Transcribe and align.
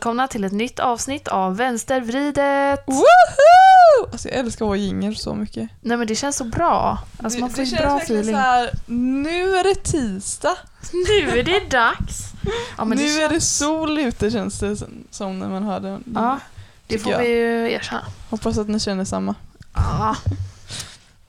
Välkomna 0.00 0.28
till 0.28 0.44
ett 0.44 0.52
nytt 0.52 0.78
avsnitt 0.80 1.28
av 1.28 1.56
Vänstervridet. 1.56 2.82
Woho! 2.86 4.10
Alltså 4.12 4.28
jag 4.28 4.38
älskar 4.38 4.64
vår 4.66 4.76
jingel 4.76 5.16
så 5.16 5.34
mycket. 5.34 5.70
Nej 5.80 5.96
men 5.96 6.06
det 6.06 6.14
känns 6.14 6.36
så 6.36 6.44
bra. 6.44 6.98
Alltså 7.22 7.38
man 7.40 7.50
får 7.50 7.64
ju 7.64 7.76
bra 7.76 7.94
verkligen 7.94 8.20
feeling. 8.22 8.34
så 8.34 8.40
här, 8.40 8.70
nu 8.86 9.56
är 9.56 9.64
det 9.64 9.74
tisdag. 9.74 10.56
Nu 10.92 11.38
är 11.38 11.42
det 11.42 11.70
dags. 11.70 12.32
Ja, 12.78 12.84
nu 12.84 12.96
det 12.96 13.22
är 13.22 13.28
det 13.28 13.40
sol 13.40 13.98
ute 13.98 14.30
känns 14.30 14.58
det 14.58 14.76
som- 15.10 15.38
när 15.38 15.48
man 15.48 15.62
hör 15.62 15.80
den. 15.80 16.04
Ja, 16.14 16.38
det 16.86 16.98
får 16.98 17.12
jag. 17.12 17.18
vi 17.18 17.28
ju 17.28 17.72
erkänna. 17.72 18.04
Hoppas 18.30 18.58
att 18.58 18.68
ni 18.68 18.80
känner 18.80 19.04
samma. 19.04 19.34
Ja. 19.74 20.16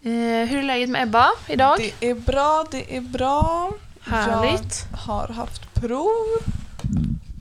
Eh, 0.03 0.47
hur 0.49 0.57
är 0.59 0.63
läget 0.63 0.89
med 0.89 1.03
Ebba 1.03 1.27
idag? 1.47 1.77
Det 1.99 2.09
är 2.09 2.15
bra, 2.15 2.65
det 2.71 2.97
är 2.97 3.01
bra. 3.01 3.71
Härligt. 4.01 4.85
Jag 4.91 4.97
har 4.97 5.27
haft 5.27 5.73
prov. 5.73 6.15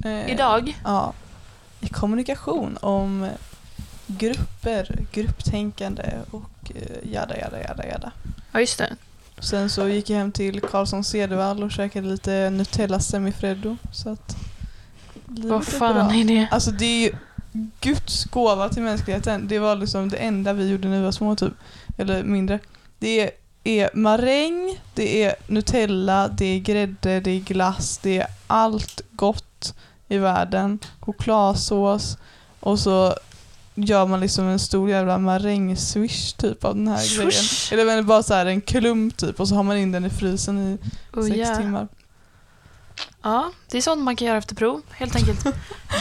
eh, 0.05 0.31
Idag? 0.33 0.81
Ja. 0.85 1.13
I 1.81 1.89
kommunikation 1.89 2.77
om 2.81 3.29
grupper, 4.07 4.99
grupptänkande 5.13 6.13
och 6.31 6.73
eh, 6.75 7.13
jada 7.13 7.39
jada 7.39 7.63
jada 7.63 7.87
jada. 7.87 8.13
Ja, 8.53 8.61
just 8.61 8.79
det. 8.79 8.97
Sen 9.39 9.71
så 9.71 9.89
gick 9.89 10.11
jag 10.11 10.19
hem 10.19 10.33
till 10.33 10.61
Karlsson 10.61 11.05
Cedervall 11.05 11.63
och 11.63 11.71
käkade 11.71 12.09
lite 12.09 12.51
Nutella 12.51 13.01
semifreddo. 13.01 13.77
Så 13.93 14.11
att 14.11 14.37
Vad 15.27 15.65
fan 15.65 15.95
bra. 15.95 16.15
är 16.15 16.25
det? 16.25 16.49
Alltså 16.51 16.71
det 16.71 16.85
är 16.85 17.01
ju 17.01 17.13
Guds 17.81 18.25
gåva 18.25 18.69
till 18.69 18.83
mänskligheten. 18.83 19.49
Det 19.49 19.59
var 19.59 19.77
liksom 19.77 20.09
det 20.09 20.17
enda 20.17 20.53
vi 20.53 20.69
gjorde 20.71 20.89
när 20.89 20.99
vi 20.99 21.05
var 21.05 21.13
små 21.13 21.37
typ. 21.37 21.53
Eller 21.99 22.23
mindre. 22.23 22.59
Det 22.99 23.21
är, 23.21 23.31
är 23.65 23.91
maräng, 23.95 24.81
det 24.95 25.23
är 25.25 25.35
Nutella, 25.47 26.29
det 26.29 26.45
är 26.45 26.59
grädde, 26.59 27.21
det 27.21 27.31
är 27.31 27.41
glass, 27.41 27.99
det 28.03 28.19
är 28.19 28.27
allt 28.47 29.03
gott 29.11 29.75
i 30.11 30.19
världen. 30.19 30.79
Chokladsås 31.01 32.19
och 32.61 32.79
så 32.79 33.15
gör 33.75 34.07
man 34.07 34.21
liksom 34.21 34.45
en 34.49 34.59
stor 34.59 34.91
jävla 34.91 35.19
marängswish 35.19 36.33
typ 36.37 36.65
av 36.65 36.75
den 36.77 36.89
här 36.89 36.99
Swish. 36.99 37.71
grejen. 37.71 37.89
Eller 37.89 37.97
men 37.97 38.07
bara 38.07 38.23
så 38.23 38.35
här 38.35 38.47
en 38.47 38.61
klump 38.61 39.17
typ 39.17 39.41
och 39.41 39.49
så 39.49 39.55
har 39.55 39.63
man 39.63 39.77
in 39.77 39.93
den 39.93 40.05
i 40.05 40.11
frysen 40.11 40.59
i 40.59 40.79
Oh, 41.19 41.25
sex 41.25 41.37
yeah. 41.37 41.59
timmar. 41.59 41.89
Ja, 43.23 43.53
det 43.71 43.79
är 43.79 43.83
sånt 43.83 44.03
man 44.03 44.17
kan 44.17 44.27
göra 44.29 44.39
efter 44.39 44.55
prov, 44.55 44.83
helt 44.91 45.17
enkelt. 45.17 45.45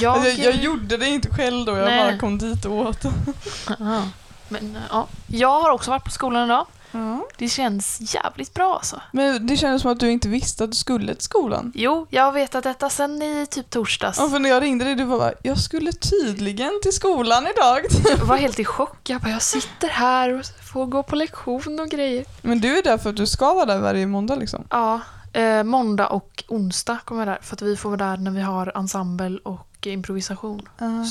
Jag, 0.01 0.13
Alltså, 0.17 0.41
jag, 0.41 0.53
jag 0.53 0.63
gjorde 0.63 0.97
det 0.97 1.07
inte 1.07 1.29
själv 1.29 1.65
då, 1.65 1.77
jag 1.77 1.85
Nej. 1.85 1.99
bara 2.11 2.17
kom 2.17 2.37
dit 2.37 2.65
och 2.65 2.73
åt. 2.73 3.03
Men, 4.49 4.75
eh, 4.75 4.81
ja. 4.89 5.07
Jag 5.27 5.61
har 5.61 5.69
också 5.69 5.91
varit 5.91 6.03
på 6.03 6.11
skolan 6.11 6.45
idag. 6.45 6.65
Ja. 6.91 7.25
Det 7.37 7.49
känns 7.49 8.15
jävligt 8.15 8.53
bra 8.53 8.75
alltså. 8.75 9.01
Men 9.11 9.47
det 9.47 9.57
kändes 9.57 9.81
som 9.81 9.91
att 9.91 9.99
du 9.99 10.11
inte 10.11 10.27
visste 10.29 10.63
att 10.63 10.71
du 10.71 10.77
skulle 10.77 11.13
till 11.13 11.23
skolan. 11.23 11.71
Jo, 11.75 12.07
jag 12.09 12.23
har 12.23 12.31
vetat 12.31 12.63
detta 12.63 12.89
sen 12.89 13.21
i 13.21 13.47
typ 13.49 13.69
torsdags. 13.69 14.17
Ja, 14.19 14.29
för 14.29 14.39
när 14.39 14.49
jag 14.49 14.63
ringde 14.63 14.85
dig, 14.85 14.95
du 14.95 15.05
bara 15.05 15.31
jag 15.43 15.57
skulle 15.57 15.91
tydligen 15.91 16.71
till 16.83 16.93
skolan 16.93 17.47
idag. 17.57 17.79
Jag 18.19 18.25
var 18.25 18.35
helt 18.37 18.59
i 18.59 18.65
chock. 18.65 19.09
Jag 19.09 19.21
bara, 19.21 19.29
jag 19.29 19.41
sitter 19.41 19.87
här 19.87 20.33
och 20.33 20.45
får 20.73 20.85
gå 20.85 21.03
på 21.03 21.15
lektion 21.15 21.79
och 21.79 21.89
grejer. 21.89 22.25
Men 22.41 22.59
du 22.61 22.77
är 22.77 22.83
där 22.83 22.97
för 22.97 23.09
att 23.09 23.15
du 23.17 23.27
ska 23.27 23.53
vara 23.53 23.65
där 23.65 23.79
varje 23.79 24.07
måndag 24.07 24.35
liksom? 24.35 24.63
Ja, 24.69 24.99
eh, 25.33 25.63
måndag 25.63 26.07
och 26.07 26.43
onsdag 26.47 26.97
kommer 27.05 27.21
jag 27.21 27.27
där. 27.27 27.39
För 27.41 27.55
att 27.55 27.61
vi 27.61 27.75
får 27.77 27.89
vara 27.89 27.97
där 28.09 28.17
när 28.17 28.31
vi 28.31 28.41
har 28.41 28.77
ensemble 28.77 29.39
och 29.43 29.87
improvisation. 29.87 30.61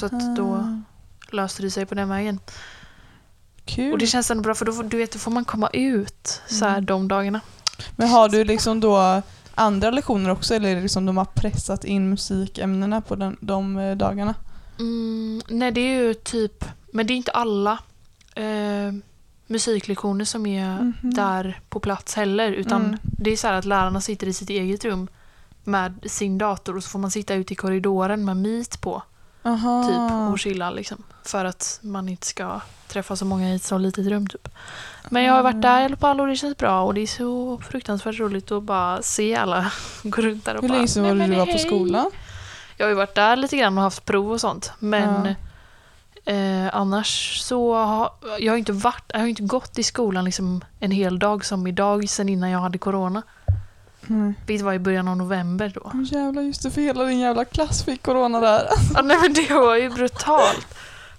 Så 0.00 0.06
att 0.06 0.36
då- 0.36 0.82
Löste 1.30 1.62
det 1.62 1.70
sig 1.70 1.86
på 1.86 1.94
den 1.94 2.08
vägen. 2.08 2.40
Kul. 3.68 3.92
Och 3.92 3.98
det 3.98 4.06
känns 4.06 4.30
ändå 4.30 4.42
bra 4.42 4.54
för 4.54 4.64
då 4.64 4.72
får, 4.72 4.82
du 4.84 4.96
vet, 4.96 5.12
då 5.12 5.18
får 5.18 5.30
man 5.30 5.44
komma 5.44 5.68
ut 5.72 6.42
så 6.48 6.64
här 6.64 6.72
Mm. 6.72 6.86
de 6.86 7.08
dagarna. 7.08 7.40
Men 7.96 8.08
har 8.08 8.28
du 8.28 8.44
liksom 8.44 8.80
då 8.80 9.22
andra 9.54 9.90
lektioner 9.90 10.30
också 10.30 10.54
eller 10.54 10.68
är 10.68 10.74
det 10.76 10.80
liksom 10.82 11.06
de 11.06 11.16
har 11.16 11.24
pressat 11.24 11.84
in 11.84 12.10
musikämnena 12.10 13.00
på 13.00 13.14
den, 13.16 13.36
de 13.40 13.76
eh, 13.78 13.96
dagarna? 13.96 14.34
Mm, 14.78 15.42
nej, 15.48 15.72
det 15.72 15.80
är 15.80 16.02
ju 16.02 16.14
typ, 16.14 16.64
men 16.92 17.06
det 17.06 17.12
är 17.12 17.16
inte 17.16 17.30
alla 17.30 17.78
eh, 18.34 18.92
musiklektioner 19.46 20.24
som 20.24 20.46
är 20.46 20.74
Mhm. 20.74 20.94
där 21.14 21.60
på 21.68 21.80
plats 21.80 22.14
heller. 22.14 22.52
Utan 22.52 22.84
Mm. 22.84 22.98
det 23.02 23.30
är 23.30 23.36
så 23.36 23.46
här 23.46 23.54
att 23.54 23.64
lärarna 23.64 24.00
sitter 24.00 24.26
i 24.26 24.32
sitt 24.32 24.50
eget 24.50 24.84
rum 24.84 25.08
med 25.64 25.94
sin 26.06 26.38
dator 26.38 26.76
och 26.76 26.82
så 26.84 26.88
får 26.90 26.98
man 26.98 27.10
sitta 27.10 27.34
ute 27.34 27.52
i 27.52 27.56
korridoren 27.56 28.24
med 28.24 28.36
Meet 28.36 28.80
på 28.80 29.02
Aha. 29.48 29.82
typ 29.84 30.32
och 30.32 30.38
chilla 30.38 30.70
liksom. 30.70 31.02
För 31.24 31.44
att 31.44 31.78
man 31.82 32.08
inte 32.08 32.26
ska 32.26 32.60
träffa 32.88 33.16
så 33.16 33.24
många 33.24 33.48
i 33.52 33.54
ett 33.56 33.62
så 33.62 33.78
litet 33.78 34.06
rum 34.06 34.26
typ. 34.26 34.48
Men 35.10 35.22
jag 35.24 35.32
har 35.34 35.42
varit 35.42 35.62
där 35.62 35.80
i 35.80 35.84
alla 35.84 35.96
fall 35.96 36.20
och 36.20 36.26
det 36.26 36.36
känns 36.36 36.56
bra 36.56 36.82
och 36.82 36.94
det 36.94 37.00
är 37.00 37.06
så 37.06 37.58
fruktansvärt 37.70 38.18
roligt 38.20 38.52
att 38.52 38.62
bara 38.62 39.02
se 39.02 39.34
alla 39.36 39.72
gå 40.02 40.22
runt 40.22 40.44
där 40.44 40.56
och 40.56 40.62
Hur 40.62 40.68
bara 40.68 40.74
länge 40.76 40.88
sedan 40.88 41.02
var 41.04 41.14
"Nej, 41.14 41.28
det 41.28 41.34
du 41.34 41.38
var 41.38 41.46
på 41.46 41.52
hej." 41.52 41.60
skolan? 41.66 42.10
Jag 42.76 42.86
har 42.86 42.90
ju 42.90 42.96
varit 42.96 43.14
där 43.14 43.36
lite 43.36 43.56
grann 43.56 43.78
och 43.78 43.84
haft 43.84 44.04
prov 44.04 44.32
och 44.32 44.40
sånt. 44.40 44.72
Men 44.78 45.26
eh, 46.24 46.76
annars 46.76 47.38
så 47.42 47.74
har 47.74 48.10
jag 48.38 48.52
har 48.52 48.58
inte 48.58 48.72
varit, 48.72 49.04
jag 49.12 49.20
har 49.20 49.26
inte 49.26 49.42
gått 49.42 49.78
i 49.78 49.82
skolan 49.82 50.24
liksom 50.24 50.64
en 50.80 50.90
hel 50.90 51.18
dag 51.18 51.44
som 51.44 51.66
idag 51.66 52.08
sen 52.08 52.28
innan 52.28 52.50
jag 52.50 52.58
hade 52.60 52.78
corona. 52.78 53.22
Nej. 54.10 54.32
Vilket 54.46 54.64
var 54.64 54.72
i 54.72 54.78
början 54.78 55.08
av 55.08 55.16
november 55.16 55.72
då. 55.74 55.90
Mm. 55.94 56.04
Jävlar, 56.04 56.42
just 56.42 56.62
det, 56.62 56.70
för 56.70 56.80
hela 56.80 57.04
din 57.04 57.18
jävla 57.18 57.44
klass 57.44 57.82
fick 57.84 58.02
corona 58.02 58.40
där. 58.40 58.68
Ja, 58.94 59.02
nej 59.02 59.16
men 59.22 59.32
det 59.32 59.54
var 59.54 59.76
ju 59.76 59.90
brutalt. 59.90 60.66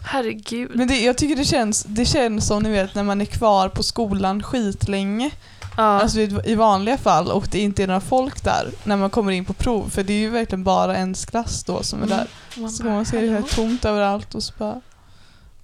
Herregud. 0.03 0.71
Men 0.75 0.87
det, 0.87 0.99
jag 1.01 1.17
tycker 1.17 1.35
det 1.35 1.45
känns, 1.45 1.83
det 1.83 2.05
känns 2.05 2.47
som 2.47 2.63
ni 2.63 2.71
vet 2.71 2.95
när 2.95 3.03
man 3.03 3.21
är 3.21 3.25
kvar 3.25 3.69
på 3.69 3.83
skolan 3.83 4.43
skitlänge. 4.43 5.31
Ja. 5.77 5.83
Alltså 5.83 6.19
i, 6.19 6.39
i 6.45 6.55
vanliga 6.55 6.97
fall 6.97 7.31
och 7.31 7.47
det 7.51 7.59
inte 7.59 7.83
är 7.83 7.87
några 7.87 8.01
folk 8.01 8.43
där 8.43 8.71
när 8.83 8.97
man 8.97 9.09
kommer 9.09 9.31
in 9.31 9.45
på 9.45 9.53
prov. 9.53 9.89
För 9.89 10.03
det 10.03 10.13
är 10.13 10.17
ju 10.19 10.29
verkligen 10.29 10.63
bara 10.63 10.95
ens 10.97 11.25
klass 11.25 11.63
då 11.63 11.83
som 11.83 11.99
är 12.01 12.05
Mm. 12.05 12.17
där. 12.17 12.27
Man 12.61 12.69
Så 12.69 12.83
bara, 12.83 12.93
man 12.93 13.05
ser 13.05 13.21
det 13.21 13.31
här 13.31 13.41
tomt 13.41 13.85
överallt 13.85 14.35
och 14.35 14.43
så 14.43 14.53
bara... 14.57 14.81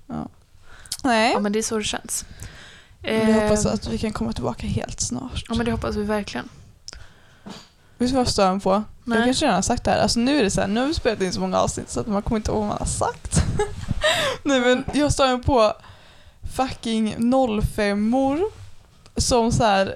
Ja. 0.08 0.28
Nej, 1.04 1.32
Ja 1.34 1.40
men 1.40 1.52
det 1.52 1.60
är 1.60 1.64
så 1.64 1.78
det 1.78 1.84
känns. 1.84 2.26
vi 3.02 3.10
Eh, 3.22 3.42
hoppas 3.42 3.66
att 3.66 3.88
vi 3.88 3.98
kan 3.98 4.14
komma 4.14 4.34
tillbaka 4.34 4.68
helt 4.68 5.02
snart. 5.02 5.44
Ja 5.50 5.56
men 5.56 5.66
det 5.66 5.72
hoppas 5.72 5.96
vi 5.96 6.04
verkligen. 6.04 6.50
Vet 7.98 8.10
du 8.10 8.16
vad 8.16 8.22
jag 8.22 8.32
stör 8.32 8.52
mig 8.52 8.62
på? 8.62 8.70
Jag 8.70 8.84
Nej. 9.04 9.26
kanske 9.26 9.46
redan 9.46 9.56
har 9.56 9.62
sagt 9.62 9.84
det 9.84 9.92
här. 9.92 10.00
Alltså 10.00 10.20
nu 10.20 10.40
är 10.40 10.44
det 10.44 10.52
så 10.52 10.62
här, 10.62 10.68
nu 10.68 10.80
har 10.80 10.88
vi 10.88 10.94
spelat 10.94 11.22
in 11.22 11.34
så 11.34 11.40
många 11.40 11.60
avsnitt 11.60 11.90
så 11.90 12.00
att 12.00 12.08
man 12.08 12.22
kommer 12.22 12.38
inte 12.38 12.52
ihåg 12.52 12.60
vad 12.60 12.68
man 12.68 12.78
har 12.78 12.86
sagt. 12.86 13.42
Nej 14.44 14.60
men 14.60 14.84
jag 14.94 15.14
stör 15.14 15.28
mig 15.28 15.44
på 15.44 15.74
fucking 16.56 17.16
05-or 17.16 18.42
som 19.18 19.52
så 19.52 19.64
här 19.64 19.96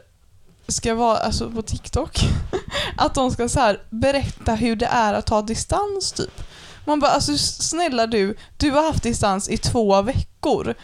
ska 0.67 0.95
vara, 0.95 1.17
alltså 1.17 1.51
på 1.51 1.61
TikTok, 1.61 2.19
att 2.97 3.15
de 3.15 3.31
ska 3.31 3.49
så 3.49 3.59
här 3.59 3.81
berätta 3.89 4.55
hur 4.55 4.75
det 4.75 4.85
är 4.85 5.13
att 5.13 5.25
ta 5.25 5.41
distans 5.41 6.11
typ. 6.11 6.43
Man 6.85 6.99
bara, 6.99 7.11
alltså 7.11 7.37
snälla 7.37 8.07
du, 8.07 8.37
du 8.57 8.71
har 8.71 8.83
haft 8.83 9.03
distans 9.03 9.49
i 9.49 9.57
två 9.57 10.01
veckor. 10.01 10.75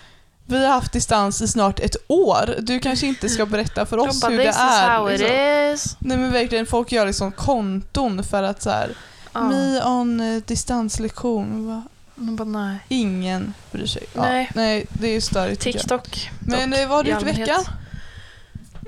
Vi 0.48 0.66
har 0.66 0.74
haft 0.74 0.92
distans 0.92 1.42
i 1.42 1.48
snart 1.48 1.80
ett 1.80 1.96
år. 2.08 2.56
Du 2.60 2.80
kanske 2.80 3.08
inte 3.08 3.30
ska 3.30 3.46
berätta 3.46 3.86
för 3.86 3.98
oss 3.98 4.22
bara, 4.22 4.32
hur 4.32 4.38
det 4.38 4.48
är. 4.48 4.90
how 4.90 5.12
it 5.12 5.20
liksom. 5.20 5.36
is. 5.74 5.98
Nej 6.00 6.18
men 6.18 6.32
verkligen, 6.32 6.66
folk 6.66 6.92
gör 6.92 7.06
liksom 7.06 7.32
konton 7.32 8.24
för 8.24 8.44
att 8.44 8.62
så 8.62 8.70
här, 8.70 8.90
Ja. 9.34 9.44
me 9.44 9.84
on 9.84 10.20
eh, 10.20 10.42
distanslektion. 10.46 11.68
Va? 11.68 11.84
Man 12.16 12.36
bara, 12.36 12.46
nej. 12.46 12.78
Ingen 12.88 13.54
bryr 13.72 13.86
sig. 13.86 14.04
Ja, 14.14 14.22
Nej. 14.22 14.52
nej, 14.56 14.86
det 14.94 15.08
är 15.08 15.22
störigt. 15.22 15.62
TikTok. 15.62 16.30
Men 16.40 16.70
dock, 16.72 16.80
eh, 16.80 16.88
vad 16.88 16.98
har 16.98 17.04
du 17.04 17.10
gjort 17.12 17.22
i 17.22 17.26
veckan? 17.26 17.64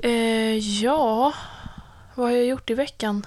Eh, 0.02 0.58
ja, 0.58 1.32
vad 2.14 2.26
har 2.26 2.36
jag 2.36 2.46
gjort 2.46 2.70
i 2.70 2.74
veckan? 2.74 3.26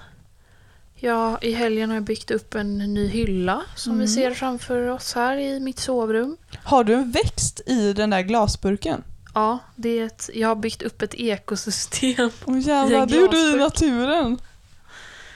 Ja, 1.03 1.37
i 1.41 1.51
helgen 1.51 1.89
har 1.89 1.95
jag 1.95 2.03
byggt 2.03 2.31
upp 2.31 2.55
en 2.55 2.77
ny 2.77 3.07
hylla 3.07 3.61
som 3.75 3.93
vi 3.93 4.03
Mm. 4.05 4.07
ser 4.07 4.31
framför 4.33 4.87
oss 4.87 5.13
här 5.13 5.37
i 5.37 5.59
mitt 5.59 5.79
sovrum. 5.79 6.37
Har 6.63 6.83
du 6.83 6.93
en 6.93 7.11
växt 7.11 7.61
i 7.65 7.93
den 7.93 8.09
där 8.09 8.21
glasburken? 8.21 9.03
Ja, 9.33 9.59
det 9.75 9.89
är 9.99 10.05
ett, 10.05 10.29
jag 10.33 10.47
har 10.47 10.55
byggt 10.55 10.81
upp 10.81 11.01
ett 11.01 11.13
ekosystem. 11.13 12.29
Åh 12.45 12.57
I 12.57 12.61
jävlar, 12.61 13.05
det 13.05 13.15
gjorde 13.15 13.37
du 13.37 13.53
i 13.53 13.57
naturen. 13.57 14.37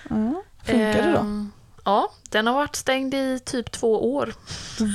Ja, 0.09 0.43
funkar 0.65 1.01
det 1.03 1.11
då? 1.11 1.17
Ehm, 1.19 1.51
Ja, 1.87 2.11
den 2.29 2.47
har 2.47 2.53
varit 2.53 2.75
stängd 2.75 3.13
i 3.13 3.39
typ 3.45 3.71
två 3.71 4.15
år. 4.15 4.33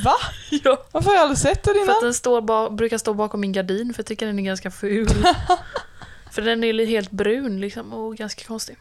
Va? 0.04 0.14
Ja. 0.64 0.84
Varför 0.92 1.08
har 1.10 1.14
jag 1.16 1.22
aldrig 1.22 1.38
sett 1.38 1.62
det 1.62 1.70
För 1.74 1.80
att 1.80 1.84
innan? 1.88 2.02
den 2.02 2.14
står 2.14 2.70
brukar 2.70 2.98
stå 2.98 3.14
bakom 3.14 3.40
min 3.40 3.52
gardin 3.52 3.94
för 3.94 3.98
jag 4.00 4.06
tycker 4.06 4.26
den 4.26 4.38
är 4.38 4.42
ganska 4.42 4.70
ful. 4.70 5.08
för 6.30 6.42
den 6.42 6.64
är 6.64 6.86
helt 6.86 7.10
brun 7.10 7.60
liksom 7.60 7.92
och 7.92 8.16
ganska 8.16 8.44
konstig. 8.44 8.76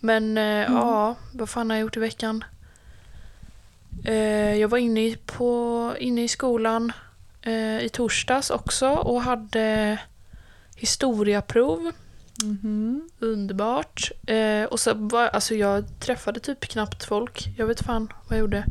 Men 0.00 0.38
eh, 0.38 0.44
Mm. 0.70 0.72
ja, 0.72 1.14
vad 1.32 1.48
fan 1.48 1.70
har 1.70 1.76
jag 1.76 1.82
gjort 1.82 1.96
i 1.96 2.00
veckan? 2.00 2.44
Eh, 4.04 4.54
jag 4.54 4.68
var 4.68 4.78
inne 4.78 5.16
på, 5.26 5.94
inne 6.00 6.24
i 6.24 6.28
skolan 6.28 6.92
eh, 7.42 7.78
i 7.80 7.88
torsdags 7.92 8.50
också 8.50 8.88
och 8.88 9.22
hade 9.22 9.98
historiaprov. 10.76 11.92
Mhm. 12.42 13.10
Underbart. 13.18 14.10
Och 14.70 14.80
så 14.80 14.94
var, 14.94 15.28
alltså 15.28 15.54
jag 15.54 15.84
träffade 16.00 16.40
typ 16.40 16.60
knappt 16.60 17.04
folk. 17.04 17.48
Jag 17.56 17.66
vet 17.66 17.80
fan 17.82 18.12
vad 18.28 18.38
jag 18.38 18.40
gjorde. 18.40 18.64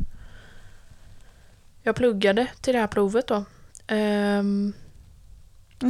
Jag 1.82 1.96
pluggade 1.96 2.46
till 2.60 2.72
det 2.74 2.80
här 2.80 2.86
provet 2.86 3.26
då. 3.26 3.44
Ehm, 3.86 4.72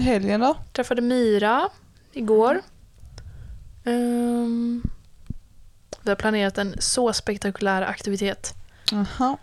helgen 0.02 0.40
då? 0.40 0.56
träffade 0.72 1.02
Mira 1.02 1.68
igår. 2.12 2.62
Ehm, 3.84 4.82
vi 6.02 6.10
har 6.10 6.16
planerat 6.16 6.58
en 6.58 6.74
så 6.78 7.12
spektakulär 7.12 7.82
aktivitet. 7.82 8.54
Jaha. 8.92 9.36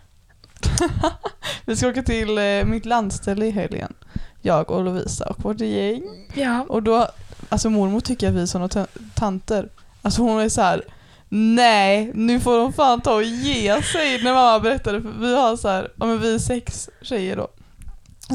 vi 1.64 1.76
ska 1.76 1.88
åka 1.88 2.02
till 2.02 2.38
eh, 2.38 2.64
mitt 2.64 2.84
landställe 2.84 3.46
i 3.46 3.50
helgen. 3.50 3.94
Jag 4.42 4.70
och 4.70 4.84
Lovisa 4.84 5.24
och 5.26 5.44
vårt 5.44 5.60
gäng. 5.60 6.02
Ja. 6.34 6.66
Och 6.68 6.82
då, 6.82 7.08
alltså 7.48 7.70
mormor 7.70 8.00
tycker 8.00 8.28
att 8.28 8.34
vi 8.34 8.42
är 8.42 8.46
såna 8.46 8.68
ta- 8.68 8.86
tanter. 9.14 9.68
Alltså 10.02 10.22
hon 10.22 10.40
är 10.40 10.48
så 10.48 10.62
här. 10.62 10.82
Nej, 11.28 12.10
nu 12.14 12.40
får 12.40 12.58
de 12.58 12.72
fan 12.72 13.00
ta 13.00 13.14
och 13.14 13.22
ge 13.22 13.82
sig 13.82 14.22
när 14.24 14.34
mamma 14.34 14.60
berättade. 14.60 15.02
För 15.02 15.10
vi 15.10 15.36
har 15.36 15.56
så 15.56 15.68
här, 15.68 15.90
ja 15.96 16.06
men 16.06 16.20
vi 16.20 16.34
är 16.34 16.38
sex 16.38 16.90
tjejer 17.02 17.36
då. 17.36 17.48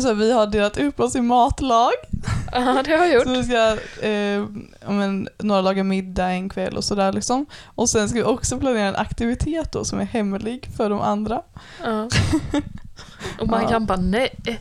Så 0.02 0.14
vi 0.14 0.32
har 0.32 0.48
delat 0.48 0.78
upp 0.78 1.00
oss 1.00 1.16
i 1.16 1.22
matlag. 1.22 1.92
ja, 2.52 2.82
det 2.86 2.92
har 2.96 3.06
jag 3.06 3.14
gjort. 3.14 3.24
Så 3.24 3.30
vi 3.30 3.44
ska, 3.44 3.78
eh, 4.08 4.46
men, 4.94 5.30
några 5.38 5.62
laga 5.62 5.84
middag 5.84 6.26
en 6.30 6.50
kväll 6.50 6.78
och 6.78 6.84
sådär 6.84 7.14
liksom. 7.14 7.46
Och 7.66 7.90
sen 7.90 8.10
ska 8.10 8.18
vi 8.18 8.24
också 8.24 8.60
planera 8.60 8.88
en 8.88 8.96
aktivitet 8.96 9.72
då 9.72 9.86
som 9.86 10.00
är 10.00 10.06
hemlig 10.06 10.70
för 10.78 10.90
de 10.90 11.02
andra. 11.02 11.42
Ja. 11.84 12.08
Och 13.40 13.48
man 13.48 13.62
Ja. 13.62 13.70
kan 13.70 13.86
bara 13.86 13.98
nej. 14.00 14.30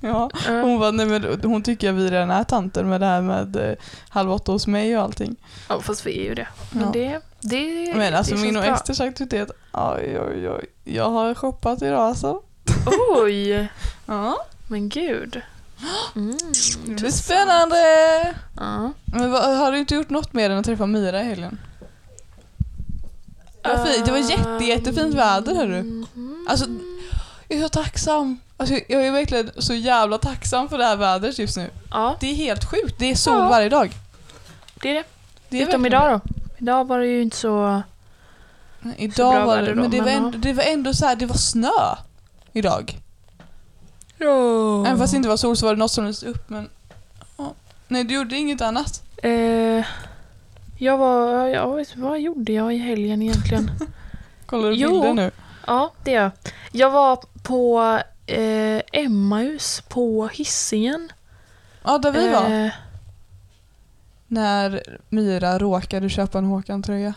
Ja. 0.00 0.30
Hon, 0.48 0.78
bara, 0.80 0.90
nej, 0.90 1.06
men, 1.06 1.40
hon 1.44 1.62
tycker 1.62 1.90
att 1.90 1.96
vi 1.96 2.10
redan 2.10 2.30
är 2.30 2.44
tanter 2.44 2.84
med 2.84 3.00
det 3.00 3.06
här 3.06 3.22
med 3.22 3.56
eh, 3.56 3.74
halv 4.08 4.32
åtta 4.32 4.52
hos 4.52 4.66
mig 4.66 4.96
och 4.98 5.02
allting. 5.02 5.36
Ja, 5.68 5.80
fast 5.80 6.06
vi 6.06 6.20
är 6.20 6.24
ju 6.24 6.34
det. 6.34 6.48
Men 6.70 6.82
Ja. 6.84 6.90
det, 6.92 7.20
det, 7.40 7.94
Men 7.96 8.14
alltså 8.14 8.34
det 8.34 8.40
min 8.40 8.56
och 8.56 8.64
Esters 8.64 9.00
aktivitet, 9.00 9.50
oj 9.72 10.20
oj 10.20 10.50
oj. 10.50 10.64
Jag 10.84 11.10
har 11.10 11.34
shoppat 11.34 11.82
idag 11.82 12.00
alltså. 12.00 12.42
Oj! 13.16 13.68
Ja. 14.06 14.36
Men 14.68 14.88
gud. 14.88 15.40
Mm, 16.16 16.38
Det 16.86 16.94
blir 16.94 17.10
spännande! 17.10 17.76
Ja. 18.56 18.92
Men 19.04 19.30
vad, 19.30 19.56
har 19.56 19.72
du 19.72 19.78
inte 19.78 19.94
gjort 19.94 20.10
något 20.10 20.32
mer 20.32 20.50
än 20.50 20.58
att 20.58 20.64
träffa 20.66 20.86
Mira 20.86 21.20
i 21.20 21.24
helgen? 21.24 21.60
Det 23.62 23.68
var 23.68 23.84
fint, 23.86 24.06
det 24.06 24.12
var 24.12 24.18
jätte, 24.18 24.64
jättefint 24.64 25.14
väder 25.14 25.54
hörru. 25.54 25.82
Mhm. 25.82 26.46
Alltså, 26.50 26.66
jag 27.48 27.58
är 27.58 27.62
så 27.62 27.68
tacksam. 27.68 28.40
Alltså, 28.56 28.74
jag 28.88 29.06
är 29.06 29.12
verkligen 29.12 29.50
så 29.58 29.74
jävla 29.74 30.18
tacksam 30.18 30.68
för 30.68 30.78
det 30.78 30.84
här 30.84 30.96
vädret 30.96 31.38
just 31.38 31.56
nu. 31.56 31.70
Ja, 31.90 32.16
Det 32.20 32.26
är 32.30 32.34
helt 32.34 32.64
sjukt, 32.70 32.94
det 32.98 33.10
är 33.10 33.14
sol 33.14 33.34
Ja. 33.34 33.48
varje 33.48 33.68
dag. 33.68 33.92
det 34.82 34.90
är 34.90 34.94
det. 34.94 35.04
Det 35.48 35.62
är 35.62 35.68
Utom 35.68 35.86
idag 35.86 36.10
då. 36.24 36.30
Idag 36.58 36.86
var 36.88 36.98
det 36.98 37.06
ju 37.06 37.22
inte 37.22 37.36
så... 37.36 37.82
Idag 38.96 39.34
bra 39.34 39.46
var 39.46 39.56
det, 39.56 39.62
väder 39.62 39.74
då, 39.74 39.82
men 39.82 39.90
det 39.90 40.00
var, 40.00 40.08
ändå, 40.10 40.38
det 40.38 40.52
var 40.52 40.62
ändå 40.64 40.94
så 40.94 41.06
här, 41.06 41.16
det 41.16 41.26
var 41.26 41.36
snö 41.36 41.94
idag. 42.52 42.98
Ja. 44.18 44.86
Även 44.86 44.98
fast 44.98 45.12
det 45.12 45.16
inte 45.16 45.28
var 45.28 45.36
sol 45.36 45.56
så 45.56 45.66
var 45.66 45.74
det 45.74 45.78
något 45.78 45.90
som 45.90 46.06
lyste 46.06 46.26
upp 46.26 46.50
men... 46.50 46.68
Ja. 47.38 47.52
Nej, 47.88 48.04
du 48.04 48.14
gjorde 48.14 48.36
inget 48.36 48.60
annat. 48.60 49.02
Eh, 49.22 49.86
jag 50.78 50.98
var... 50.98 51.76
Vet, 51.76 51.96
vad 51.96 52.20
gjorde 52.20 52.52
jag 52.52 52.74
i 52.74 52.78
helgen 52.78 53.22
egentligen? 53.22 53.70
Kollar 54.46 54.68
du 54.70 54.74
Jo. 54.76 54.90
bilder 54.90 55.14
nu? 55.14 55.30
ja, 55.66 55.92
det 56.04 56.10
gör 56.10 56.22
jag. 56.22 56.32
Jag 56.72 56.90
var 56.90 57.18
på 57.42 57.80
eh, 58.26 58.82
Emmaus 58.92 59.82
på 59.88 60.28
Hisingen. 60.32 61.12
Ja, 61.82 61.98
där 61.98 62.12
vi 62.12 62.28
var. 62.28 62.64
Eh, 62.64 62.70
När 64.26 64.82
Myra 65.08 65.58
råkade 65.58 66.08
köpa 66.08 66.38
en 66.38 66.44
Håkan-tröja. 66.44 67.14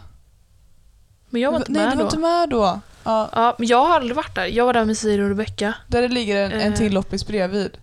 men 1.30 1.42
jag 1.42 1.52
var 1.52 1.60
inte 1.60 1.72
Nej, 1.72 1.82
med 1.86 1.92
du 1.92 1.96
var 1.98 2.04
då. 2.04 2.08
inte 2.08 2.18
med 2.18 2.50
då. 2.50 2.80
Ja, 3.04 3.30
Ja, 3.34 3.56
men 3.60 3.68
jag 3.68 3.86
har 3.86 3.96
aldrig 3.96 4.16
varit 4.16 4.36
där. 4.36 4.46
Jag 4.46 4.66
var 4.66 4.74
där 4.74 4.86
med 4.86 4.98
Siri 4.98 5.24
och 5.24 5.30
Rebecca. 5.30 5.74
där 5.88 6.02
det 6.02 6.08
ligger 6.08 6.46
en, 6.46 6.52
en 6.52 6.74
Eh. 6.74 6.78
till 6.78 6.94
loppis 6.94 7.28
bredvid. 7.28 7.78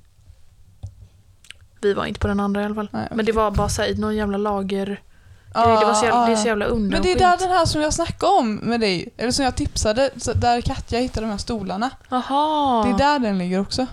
Vi 1.82 1.94
var 1.94 2.06
inte 2.06 2.20
på 2.20 2.28
den 2.28 2.40
andra 2.40 2.62
i 2.62 2.64
alla 2.64 2.75
fall. 2.75 2.88
Nej, 2.93 3.08
Men 3.11 3.26
det 3.26 3.32
var 3.32 3.50
bara 3.50 3.69
så 3.69 3.82
här, 3.82 3.88
i 3.88 3.94
någon 3.94 4.17
jävla 4.17 4.38
lager... 4.38 5.02
Ja, 5.55 5.67
det, 5.81 5.87
var 5.87 5.94
så 5.94 6.05
jävla, 6.05 6.20
ja, 6.20 6.26
det 6.26 6.32
är 6.32 6.37
så 6.37 6.46
jävla 6.49 6.64
under 6.64 6.90
Men 6.90 6.99
och 6.99 7.05
det 7.06 7.12
är 7.12 7.19
där 7.19 7.37
den 7.38 7.49
här 7.49 7.64
som 7.64 7.81
jag 7.81 7.94
snackade 7.94 8.32
om 8.32 8.55
med 8.56 8.81
dig, 8.81 9.08
eller 9.17 9.31
som 9.32 9.44
jag 9.44 9.56
tipsade, 9.56 10.11
där 10.34 10.61
Katja 10.61 10.99
hittade 11.00 11.26
de 11.26 11.31
här 11.31 11.38
stolarna. 11.38 11.90
Aha. 12.11 12.82
Det 12.87 12.90
är 12.90 12.99
där 12.99 13.19
den 13.19 13.38
ligger 13.38 13.61
också. 13.61 13.87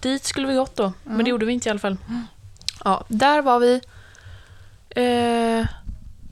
Dit 0.00 0.24
skulle 0.24 0.46
vi 0.48 0.54
gått 0.54 0.76
då. 0.76 0.92
Men 1.04 1.16
Ja. 1.18 1.22
det 1.24 1.30
gjorde 1.30 1.46
vi 1.46 1.52
inte 1.52 1.68
i 1.68 1.70
alla 1.70 1.78
fall. 1.78 1.96
Ja, 2.84 3.04
där 3.08 3.42
var 3.42 3.58
vi. 3.60 3.80
Eh, 4.90 5.66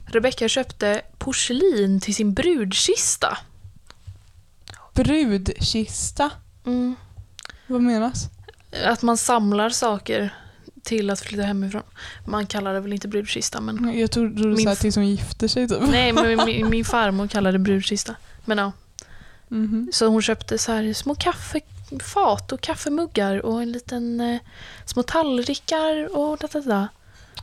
Rebecca 0.05 0.47
köpte 0.47 1.01
porslin 1.17 1.99
till 2.01 2.15
sin 2.15 2.33
brudkista. 2.33 3.37
Brudkista. 4.93 6.29
Mm. 6.65 6.95
Vad 7.67 7.81
menas? 7.81 8.29
Att 8.85 9.01
man 9.01 9.17
samlar 9.17 9.69
saker 9.69 10.33
till 10.83 11.09
att 11.09 11.19
flytta 11.19 11.43
hemifrån. 11.43 11.81
Man 12.25 12.45
kallar 12.47 12.73
det 12.73 12.79
väl 12.79 12.93
inte 12.93 13.07
brudkista 13.07 13.61
men... 13.61 13.99
Jag 13.99 14.11
trodde 14.11 14.49
du 14.55 14.57
sa 14.57 14.75
till 14.75 14.93
som 14.93 15.03
gifter 15.03 15.47
sig 15.47 15.67
typ. 15.67 15.79
Nej, 15.91 16.13
men 16.13 16.45
min, 16.45 16.69
min 16.69 16.85
farmor 16.95 17.27
kallade 17.27 17.57
det 17.57 17.59
brudkista. 17.63 18.15
Men 18.45 18.57
ja, 18.57 18.71
Mhm. 19.47 19.89
så 19.93 20.07
hon 20.07 20.21
köpte 20.21 20.57
så 20.57 20.71
här 20.71 20.93
små 20.93 21.15
kaffefat 21.15 22.51
och 22.51 22.61
kaffemuggar 22.61 23.45
och 23.45 23.61
en 23.61 23.71
liten 23.71 24.21
eh, 24.21 24.39
små 24.85 25.03
tallrikar 25.03 26.17
och 26.17 26.37
da, 26.37 26.47
da, 26.53 26.59
da. 26.61 26.87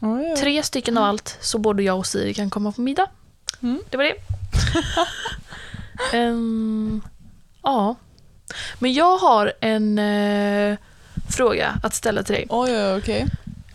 Oj, 0.00 0.30
oj. 0.32 0.36
Tre 0.36 0.62
stycken 0.62 0.98
av 0.98 1.04
allt 1.04 1.38
så 1.40 1.58
både 1.58 1.82
jag 1.82 1.98
och 1.98 2.06
Siri 2.06 2.34
kan 2.34 2.50
komma 2.50 2.72
på 2.72 2.80
middag. 2.80 3.06
Mm. 3.62 3.80
Det 3.90 3.96
var 3.96 4.04
det. 4.04 4.14
Ehm, 6.16 7.02
ja. 7.62 7.94
Men 8.78 8.92
jag 8.92 9.18
har 9.18 9.52
en 9.60 9.98
eh, 9.98 10.78
fråga 11.30 11.80
att 11.82 11.94
ställa 11.94 12.22
till 12.22 12.34
dig. 12.34 12.46
Oj, 12.48 12.70
oj, 12.70 12.98
okej. 12.98 13.26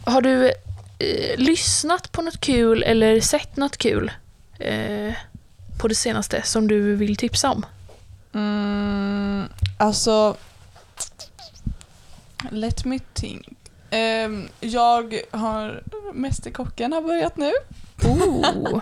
Har 0.06 0.21
du 0.21 0.47
eh, 1.00 1.38
lyssnat 1.38 2.12
på 2.12 2.21
något 2.21 2.39
kul 2.39 2.83
eller 2.83 3.21
sett 3.21 3.57
något 3.57 3.77
kul 3.77 4.12
eh, 4.59 5.13
på 5.80 5.88
det 5.88 5.95
senaste 5.95 6.41
som 6.41 6.68
du 6.68 6.95
vill 6.95 7.16
tipsa 7.16 7.52
om? 7.52 7.66
Mm, 8.33 9.47
alltså... 9.78 10.35
Let 12.49 12.85
me 12.85 12.99
think. 13.13 13.47
Ehm, 13.90 14.49
jag 14.59 15.21
har... 15.31 15.83
Mästerkocken 16.13 16.94
har 16.94 17.02
börjat 17.02 17.37
nu. 17.37 17.52
Oh. 18.04 18.81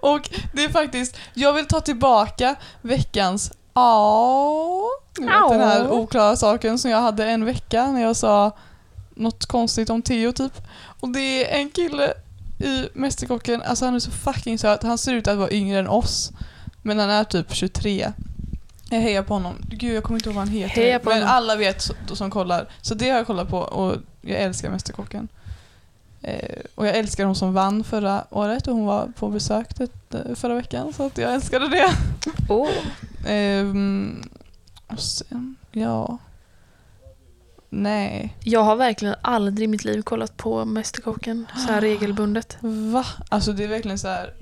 Och 0.00 0.30
det 0.52 0.64
är 0.64 0.68
faktiskt... 0.68 1.18
Jag 1.34 1.52
vill 1.52 1.66
ta 1.66 1.80
tillbaka 1.80 2.54
veckans 2.82 3.52
ja 3.74 4.88
den 5.50 5.60
här 5.60 5.90
oklara 5.90 6.36
saken 6.36 6.78
som 6.78 6.90
jag 6.90 7.00
hade 7.00 7.24
en 7.26 7.44
vecka 7.44 7.86
när 7.86 8.02
jag 8.02 8.16
sa 8.16 8.56
något 9.14 9.46
konstigt 9.46 9.90
om 9.90 10.02
Theo 10.02 10.32
typ. 10.32 10.52
Och 11.00 11.08
det 11.08 11.52
är 11.52 11.60
en 11.60 11.70
kille 11.70 12.14
i 12.58 12.88
Mästerkocken, 12.94 13.62
alltså 13.62 13.84
han 13.84 13.94
är 13.94 13.98
så 13.98 14.10
fucking 14.10 14.58
söt. 14.58 14.82
Han 14.82 14.98
ser 14.98 15.14
ut 15.14 15.28
att 15.28 15.38
vara 15.38 15.50
yngre 15.50 15.78
än 15.78 15.88
oss. 15.88 16.32
Men 16.82 16.98
han 16.98 17.10
är 17.10 17.24
typ 17.24 17.54
23. 17.54 18.12
Jag 18.90 19.00
hejar 19.00 19.22
på 19.22 19.34
honom. 19.34 19.56
Gud 19.68 19.96
jag 19.96 20.02
kommer 20.04 20.18
inte 20.18 20.28
ihåg 20.28 20.36
vad 20.36 20.44
han 20.44 20.54
heter. 20.54 21.00
Men 21.04 21.12
honom. 21.12 21.28
alla 21.28 21.56
vet 21.56 21.90
som 22.12 22.30
kollar. 22.30 22.68
Så 22.80 22.94
det 22.94 23.10
har 23.10 23.16
jag 23.16 23.26
kollat 23.26 23.48
på 23.50 23.58
och 23.58 23.96
jag 24.20 24.40
älskar 24.40 24.70
Mästerkocken. 24.70 25.28
Eh, 26.22 26.58
och 26.74 26.86
jag 26.86 26.96
älskar 26.96 27.24
hon 27.24 27.34
som 27.34 27.52
vann 27.54 27.84
förra 27.84 28.24
året 28.30 28.68
och 28.68 28.74
hon 28.74 28.86
var 28.86 29.06
på 29.18 29.28
besök 29.28 29.80
eh, 29.80 30.34
förra 30.34 30.54
veckan 30.54 30.92
så 30.92 31.06
att 31.06 31.18
jag 31.18 31.34
älskade 31.34 31.68
det. 31.68 31.92
oh. 32.48 32.68
Ehm, 33.26 34.22
och 34.86 35.00
sen, 35.00 35.56
ja. 35.72 36.18
Nej. 37.70 38.36
Jag 38.44 38.60
har 38.62 38.76
verkligen 38.76 39.14
aldrig 39.22 39.64
i 39.64 39.68
mitt 39.68 39.84
liv 39.84 40.02
kollat 40.02 40.36
på 40.36 40.64
Mästerkocken 40.64 41.46
så 41.66 41.72
här 41.72 41.80
regelbundet. 41.80 42.56
Va? 42.92 43.04
Alltså 43.28 43.52
det 43.52 43.64
är 43.64 43.68
verkligen 43.68 43.98
så 43.98 44.08
här. 44.08 44.32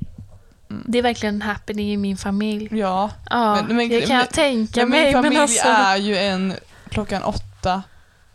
Det 0.87 0.99
är 0.99 1.03
verkligen 1.03 1.35
en 1.35 1.43
happening 1.43 1.93
i 1.93 1.97
min 1.97 2.17
familj. 2.17 2.69
ja. 2.79 3.11
Ja, 3.31 3.55
Men- 3.55 3.77
men- 3.77 3.89
det 3.89 4.01
kan 4.01 4.17
jag 4.17 4.31
tänka 4.31 4.81
Men 4.81 4.91
mig. 4.91 5.05
min 5.05 5.13
familj 5.13 5.37
alltså, 5.39 5.69
är 5.69 5.97
ju 5.97 6.17
en 6.17 6.55
klockan 6.89 7.23
åtta, 7.23 7.83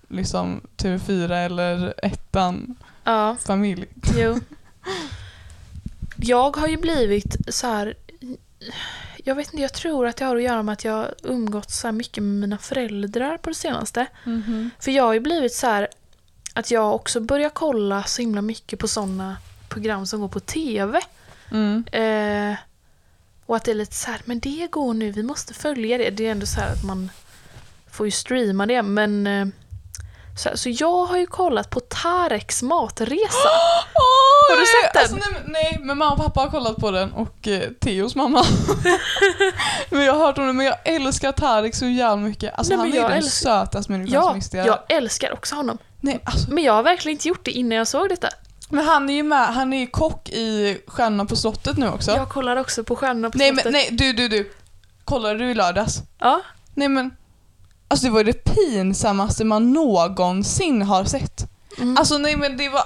liksom 0.10 0.62
TV4 0.78 1.46
eller 1.46 1.94
ettan 1.98 2.76
ja, 3.04 3.38
familj. 3.46 3.88
jo. 4.18 4.40
Jag 6.18 6.58
har 6.58 6.68
ju 6.68 6.78
blivit 6.78 7.36
så 7.56 7.68
här... 7.68 7.96
Jag 9.24 9.36
vet 9.36 9.48
inte, 9.54 9.62
jag 9.62 9.74
tror 9.74 10.08
att 10.08 10.18
det 10.18 10.26
har 10.26 10.36
att 10.36 10.44
göra 10.44 10.64
med 10.64 10.74
att 10.74 10.86
jag 10.86 11.08
umgåtts 11.24 11.80
så 11.80 11.88
här 11.88 11.92
mycket 11.92 12.24
med 12.24 12.36
mina 12.36 12.58
föräldrar 12.58 13.38
på 13.38 13.50
det 13.50 13.56
senaste. 13.56 14.06
För 14.80 14.92
jag 14.92 15.04
har 15.04 15.14
ju 15.14 15.20
blivit 15.20 15.54
så 15.54 15.68
här 15.68 15.88
att 16.54 16.72
jag 16.72 16.96
också 16.96 17.20
börjar 17.20 17.50
kolla 17.50 18.04
så 18.04 18.22
himla 18.22 18.42
mycket 18.42 18.80
på 18.80 18.88
sådana 18.88 19.38
program 19.70 20.06
som 20.06 20.22
går 20.22 20.28
på 20.28 20.40
TV. 20.40 21.00
Mm. 21.52 21.84
Eh, 21.92 22.58
och 23.46 23.56
att 23.56 23.64
det 23.64 23.72
är 23.72 23.76
lite 23.76 23.96
så 23.96 24.12
här, 24.12 24.22
men 24.26 24.40
det 24.40 24.68
går 24.72 24.94
nu, 24.94 25.12
vi 25.12 25.24
måste 25.24 25.54
följa 25.54 25.98
det. 25.98 26.10
Det 26.10 26.28
är 26.28 26.32
ändå 26.32 26.46
så 26.46 26.60
här 26.60 26.72
att 26.72 26.84
man 26.84 27.12
får 27.92 28.08
ju 28.08 28.12
streama 28.12 28.66
det, 28.66 28.82
men 28.82 29.28
eh, 29.28 29.48
så, 30.38 30.50
så 30.56 30.70
jag 30.70 31.06
har 31.06 31.18
ju 31.18 31.26
kollat 31.26 31.70
på 31.70 31.80
Tareks 31.80 32.62
matresa. 32.64 33.50
Åh, 33.96 34.52
Har 34.52 34.60
du 34.60 34.66
sett 34.66 34.94
den? 34.94 35.02
Alltså, 35.02 35.16
nej, 35.16 35.42
men- 35.44 35.52
nej, 35.54 35.78
men 35.82 35.98
mamma 35.98 36.12
och 36.14 36.18
pappa 36.18 36.42
har 36.42 36.50
kollat 36.50 36.76
på 36.76 36.92
den 36.92 37.14
och 37.14 37.48
eh, 37.48 37.70
Theos 37.80 38.16
mamma. 38.16 38.46
men 39.90 40.04
jag 40.06 40.14
har 40.14 40.26
hört 40.26 40.38
om 40.38 40.48
den, 40.48 40.56
men 40.58 40.66
jag 40.66 40.76
älskar 40.86 41.32
Tarek 41.32 41.76
så 41.76 41.86
jävla 41.86 42.16
mycket. 42.16 42.54
Alltså 42.58 42.70
Nej, 42.74 42.78
han 42.80 42.90
men 42.90 42.98
är 42.98 43.02
jag 43.02 43.12
den 43.12 43.24
sötaste 43.24 43.92
människan 43.92 44.14
Ja, 44.14 44.22
som 44.28 44.38
existerar. 44.38 44.66
jag 44.66 44.80
älskar 44.90 45.34
också 45.34 45.56
honom. 45.56 45.78
Nej, 46.02 46.20
alltså, 46.24 46.52
Men 46.52 46.64
jag 46.64 46.74
har 46.74 46.84
verkligen 46.84 47.16
inte 47.16 47.28
gjort 47.28 47.46
det 47.46 47.52
innan 47.52 47.78
jag 47.78 47.88
såg 47.88 48.10
detta. 48.10 48.30
men 48.70 48.86
han 48.86 49.10
är 49.10 49.14
ju 49.14 49.24
med, 49.24 49.48
han 49.48 49.74
är 49.74 49.78
ju 49.80 49.88
kock 49.88 50.30
i 50.30 50.78
Stjärnorna 50.88 51.26
på 51.26 51.36
slottet 51.36 51.78
nu 51.78 51.90
också. 51.90 52.12
Jag 52.12 52.30
kollar 52.30 52.56
också 52.56 52.84
på 52.84 52.96
Stjärnorna 52.96 53.30
på 53.30 53.38
nej, 53.38 53.52
men, 53.52 53.62
slottet. 53.62 53.72
nej, 53.72 53.90
du, 53.92 54.14
du, 54.14 54.28
du. 54.28 54.52
kollade 55.06 55.38
du 55.40 55.52
i 55.52 55.54
lördags? 55.54 55.98
Ja. 56.20 56.42
Nej 56.74 56.88
men, 56.90 57.12
alltså 57.88 58.06
det 58.06 58.12
var 58.12 58.24
det 58.24 58.44
pinsammaste 58.44 59.44
man 59.44 59.72
någonsin 59.74 60.82
har 60.82 61.06
sett. 61.06 61.52
Mm. 61.78 61.98
Alltså 61.98 62.18
nej 62.18 62.36
men 62.36 62.58
det 62.58 62.70
var, 62.70 62.84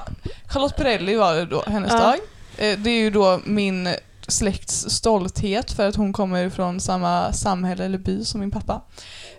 Charlotte 0.49 0.75
Perrelli 0.75 1.15
var 1.15 1.33
det 1.35 1.45
då, 1.45 1.63
hennes 1.67 1.91
Ja. 1.91 1.97
dag. 1.99 2.15
Eh, 2.57 2.79
Det 2.79 2.89
är 2.89 2.99
ju 2.99 3.09
då 3.09 3.39
min 3.45 3.89
släkts 4.27 4.89
stolthet 4.89 5.71
för 5.71 5.87
att 5.87 5.95
hon 5.95 6.13
kommer 6.13 6.49
från 6.49 6.79
samma 6.79 7.33
samhälle 7.33 7.85
eller 7.85 7.97
by 7.97 8.25
som 8.25 8.39
min 8.39 8.51
pappa. 8.51 8.81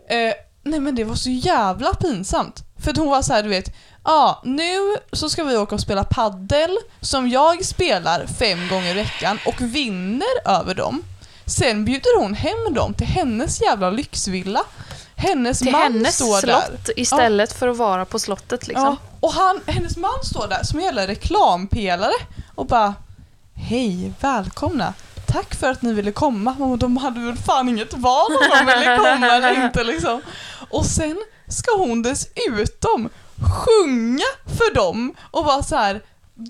Eh, 0.08 0.32
nej 0.62 0.80
men 0.80 0.94
det 0.94 1.04
var 1.04 1.14
så 1.14 1.30
jävla 1.30 1.94
pinsamt. 1.94 2.64
För 2.78 2.90
att 2.90 2.96
hon 2.96 3.10
var 3.10 3.22
så 3.22 3.32
här, 3.32 3.42
du 3.42 3.48
vet, 3.48 3.68
ja 4.04 4.12
ah, 4.12 4.40
nu 4.44 4.96
så 5.12 5.30
ska 5.30 5.44
vi 5.44 5.56
åka 5.56 5.74
och 5.74 5.80
spela 5.80 6.04
paddel 6.04 6.70
som 7.00 7.28
jag 7.28 7.64
spelar 7.64 8.26
fem 8.26 8.68
gånger 8.68 8.90
i 8.90 8.94
veckan 8.94 9.38
och 9.46 9.60
vinner 9.60 10.28
över 10.46 10.74
dem. 10.74 11.02
Sen 11.46 11.84
bjuder 11.84 12.20
hon 12.20 12.34
hem 12.34 12.74
dem 12.74 12.94
till 12.94 13.06
hennes 13.06 13.62
jävla 13.62 13.90
lyxvilla. 13.90 14.60
Hennes 15.20 15.58
Till 15.58 15.72
man 15.72 15.80
hennes 15.82 16.14
står 16.14 16.46
där. 16.46 16.60
slott 16.66 16.88
istället 16.96 17.52
för 17.52 17.68
att 17.68 17.76
vara 17.76 18.04
på 18.04 18.18
slottet 18.18 18.66
liksom. 18.68 18.84
Ja, 18.84 18.96
och 19.20 19.32
han, 19.32 19.60
hennes 19.66 19.96
man 19.96 20.24
står 20.24 20.48
där 20.48 20.62
som 20.62 20.78
en 20.78 20.84
jävla 20.84 21.06
reklampelare 21.06 22.12
och 22.54 22.66
bara 22.66 22.94
Hej, 23.54 24.12
välkomna. 24.20 24.94
Tack 25.26 25.54
för 25.54 25.70
att 25.70 25.82
ni 25.82 25.92
ville 25.92 26.12
komma. 26.12 26.56
Och 26.58 26.78
de 26.78 26.96
hade 26.96 27.20
väl 27.20 27.36
fan 27.36 27.68
inget 27.68 27.92
val 27.94 28.26
om 28.30 28.48
de 28.58 28.66
ville 28.74 28.96
komma 28.96 29.26
eller 29.26 29.64
inte 29.64 29.84
liksom. 29.84 30.22
Och 30.70 30.84
sen 30.86 31.16
ska 31.48 31.76
hon 31.76 32.02
dessutom 32.02 33.08
sjunga 33.64 34.24
för 34.58 34.74
dem 34.74 35.14
och 35.30 35.44
vara 35.44 35.62
så 35.62 35.76
här 35.76 36.02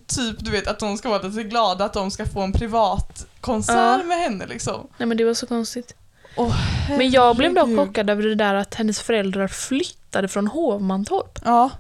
typ 0.07 0.37
du 0.39 0.51
vet 0.51 0.67
att 0.69 0.79
de 0.79 0.99
ska 0.99 1.09
vara 1.09 1.23
lite 1.23 1.43
glada 1.43 1.85
att 1.85 1.93
de 1.93 2.11
ska 2.11 2.27
få 2.27 2.41
en 2.41 2.53
privat 2.53 3.27
konsert 3.41 3.77
Ja. 3.77 4.03
med 4.07 4.19
henne 4.19 4.47
liksom. 4.47 4.87
Nej 4.99 5.07
men 5.07 5.17
det 5.17 5.25
var 5.25 5.35
så 5.35 5.47
konstigt. 5.47 5.95
Åh, 6.41 6.57
Men 6.99 7.11
jag 7.11 7.37
blev 7.37 7.57
herregud. 7.57 7.79
chockad 7.79 8.11
över 8.11 8.23
det 8.23 8.35
där 8.35 8.55
att 8.55 8.75
hennes 8.75 9.01
föräldrar 9.01 9.49
flyttade 9.49 10.29
från 10.29 10.47
Hovmantorp. 10.47 11.39
Ja, 11.45 11.71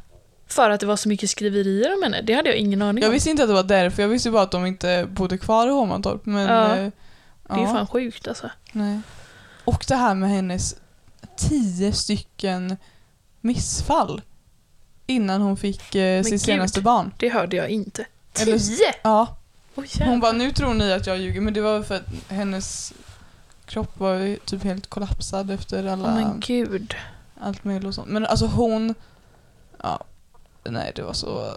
För 0.46 0.70
att 0.70 0.80
det 0.80 0.86
var 0.86 0.96
så 0.96 1.08
mycket 1.08 1.30
skriverier 1.30 1.94
om 1.96 2.02
henne. 2.02 2.22
Det 2.22 2.32
hade 2.34 2.48
jag 2.48 2.58
ingen 2.58 2.82
aning 2.82 3.02
jag 3.02 3.08
om. 3.08 3.12
visste 3.12 3.30
inte 3.30 3.42
att 3.42 3.48
det 3.48 3.54
var 3.54 3.62
därför. 3.62 4.02
Jag 4.02 4.08
visste 4.08 4.30
bara 4.30 4.42
att 4.42 4.50
de 4.50 4.66
inte 4.66 5.06
bodde 5.10 5.38
kvar 5.38 5.66
i 5.66 5.70
Hovmantorp. 5.70 6.26
Men, 6.26 6.46
Ja. 6.46 6.76
eh, 6.76 6.90
Det 7.48 7.54
är 7.54 7.58
ja. 7.60 7.66
fan 7.66 7.86
sjukt 7.86 8.28
alltså. 8.28 8.50
Nej. 8.72 9.00
Och 9.64 9.84
det 9.88 9.96
här 9.96 10.14
med 10.14 10.30
hennes 10.30 10.76
tio 11.36 11.92
stycken 11.92 12.76
missfall 13.40 14.22
innan 15.06 15.40
hon 15.40 15.56
fick 15.56 15.94
eh, 15.94 16.22
sitt 16.22 16.42
senaste 16.42 16.80
barn. 16.80 17.14
Det 17.18 17.28
hörde 17.28 17.56
jag 17.56 17.68
inte. 17.68 18.06
Eller- 18.40 18.58
Tio? 18.58 18.94
Ja, 19.02 19.36
Oj, 19.74 19.88
hon 20.00 20.20
bara 20.20 20.32
nu 20.32 20.52
tror 20.52 20.74
ni 20.74 20.92
att 20.92 21.06
jag 21.06 21.18
ljuger 21.18 21.40
men 21.40 21.54
det 21.54 21.60
var 21.60 21.82
för 21.82 21.94
att 21.96 22.06
hennes 22.28 22.92
kropp 23.70 23.98
var 24.00 24.14
ju 24.14 24.36
typ 24.36 24.64
helt 24.64 24.86
kollapsad 24.86 25.50
efter 25.50 25.86
alla, 25.86 26.08
Åh 26.08 26.14
men 26.14 26.40
gud. 26.40 26.94
allt 27.40 27.64
möjligt 27.64 27.86
och 27.86 27.94
sånt. 27.94 28.08
Men 28.08 28.26
alltså 28.26 28.46
hon, 28.46 28.94
ja, 29.82 30.04
nej 30.64 30.92
det 30.94 31.02
var 31.02 31.12
så 31.12 31.56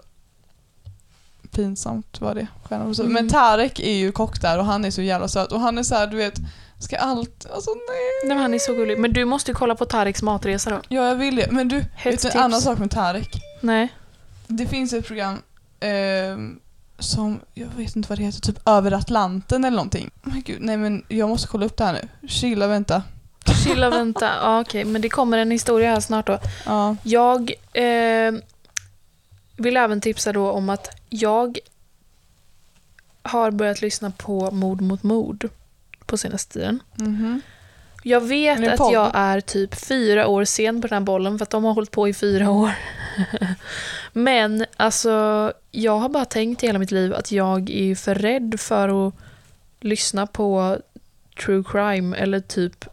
pinsamt 1.50 2.20
var 2.20 2.34
det. 2.34 2.46
Mm. 2.70 3.12
Men 3.12 3.28
Tarek 3.28 3.80
är 3.80 3.92
ju 3.92 4.12
kock 4.12 4.40
där 4.40 4.58
och 4.58 4.64
han 4.64 4.84
är 4.84 4.90
så 4.90 5.02
jävla 5.02 5.28
söt 5.28 5.52
och 5.52 5.60
han 5.60 5.78
är 5.78 5.82
så 5.82 5.94
här, 5.94 6.06
du 6.06 6.16
vet, 6.16 6.34
ska 6.78 6.96
allt, 6.96 7.46
alltså 7.54 7.70
nej. 7.70 8.10
Nej, 8.24 8.28
men 8.28 8.38
han 8.38 8.54
är 8.54 8.58
så 8.58 8.72
gullig. 8.74 8.98
Men 8.98 9.12
du 9.12 9.24
måste 9.24 9.50
ju 9.50 9.54
kolla 9.54 9.74
på 9.74 9.84
Tareks 9.84 10.22
matresa 10.22 10.70
då. 10.70 10.80
Ja, 10.88 11.08
jag 11.08 11.14
vill 11.14 11.36
det. 11.36 11.50
Men 11.50 11.68
du, 11.68 11.84
Hett 11.94 12.12
vet 12.14 12.22
du 12.22 12.38
en 12.38 12.44
annan 12.44 12.60
sak 12.60 12.78
med 12.78 12.90
Tarek? 12.90 13.42
Nej. 13.60 13.88
Det 14.46 14.66
finns 14.66 14.92
ett 14.92 15.06
program 15.06 15.42
ehm, 15.80 16.60
som, 16.98 17.40
jag 17.54 17.68
vet 17.76 17.96
inte 17.96 18.08
vad 18.08 18.18
det 18.18 18.24
heter, 18.24 18.40
typ 18.40 18.68
Över 18.68 18.92
Atlanten 18.92 19.64
eller 19.64 19.76
någonting. 19.76 20.10
Men 20.22 20.42
gud, 20.42 20.58
nej 20.60 20.76
men 20.76 21.04
jag 21.08 21.28
måste 21.28 21.48
kolla 21.48 21.66
upp 21.66 21.76
det 21.76 21.84
här 21.84 21.92
nu. 21.92 22.28
Chilla, 22.28 22.66
vänta. 22.66 23.02
Chilla 23.64 23.90
vänta. 23.90 24.30
Ja, 24.42 24.60
okej. 24.60 24.84
Men 24.84 25.02
det 25.02 25.08
kommer 25.08 25.38
en 25.38 25.50
historia 25.50 25.90
här 25.90 26.00
snart 26.00 26.26
då. 26.26 26.38
Ja. 26.66 26.96
Jag 27.02 27.52
eh, 27.72 28.32
vill 29.56 29.76
även 29.76 30.00
tipsa 30.00 30.32
då 30.32 30.50
om 30.50 30.70
att 30.70 30.88
jag 31.08 31.58
har 33.22 33.50
börjat 33.50 33.80
lyssna 33.82 34.10
på 34.10 34.50
Mord 34.50 34.80
mot 34.80 35.02
mord 35.02 35.48
på 36.06 36.18
senaste 36.18 36.52
tiden. 36.52 36.82
Mhm. 36.94 37.40
Jag 38.06 38.20
vet 38.20 38.80
att 38.80 38.92
jag 38.92 39.10
är 39.14 39.40
typ 39.40 39.74
fyra 39.74 40.26
år 40.26 40.44
sen 40.44 40.82
på 40.82 40.88
den 40.88 40.94
här 40.96 41.04
bollen 41.04 41.38
för 41.38 41.42
att 41.42 41.50
de 41.50 41.64
har 41.64 41.74
hållit 41.74 41.90
på 41.90 42.08
i 42.08 42.14
fyra 42.14 42.50
år. 42.50 42.70
Men 44.12 44.66
alltså, 44.76 45.52
jag 45.70 45.98
har 45.98 46.08
bara 46.08 46.24
tänkt 46.24 46.62
i 46.62 46.66
hela 46.66 46.78
mitt 46.78 46.90
liv 46.90 47.14
att 47.14 47.32
jag 47.32 47.70
är 47.70 47.94
för 47.94 48.14
rädd 48.14 48.60
för 48.60 49.08
att 49.08 49.14
lyssna 49.80 50.26
på 50.26 50.78
true 51.44 51.64
crime 51.66 52.16
eller 52.16 52.40
typ 52.40 52.84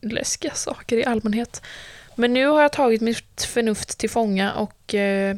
läskiga 0.00 0.54
saker 0.54 0.96
i 0.96 1.04
allmänhet. 1.04 1.62
Men 2.14 2.32
nu 2.32 2.46
har 2.46 2.62
jag 2.62 2.72
tagit 2.72 3.00
mitt 3.00 3.42
förnuft 3.42 3.98
till 3.98 4.10
fånga 4.10 4.52
och 4.52 4.94
eh, 4.94 5.36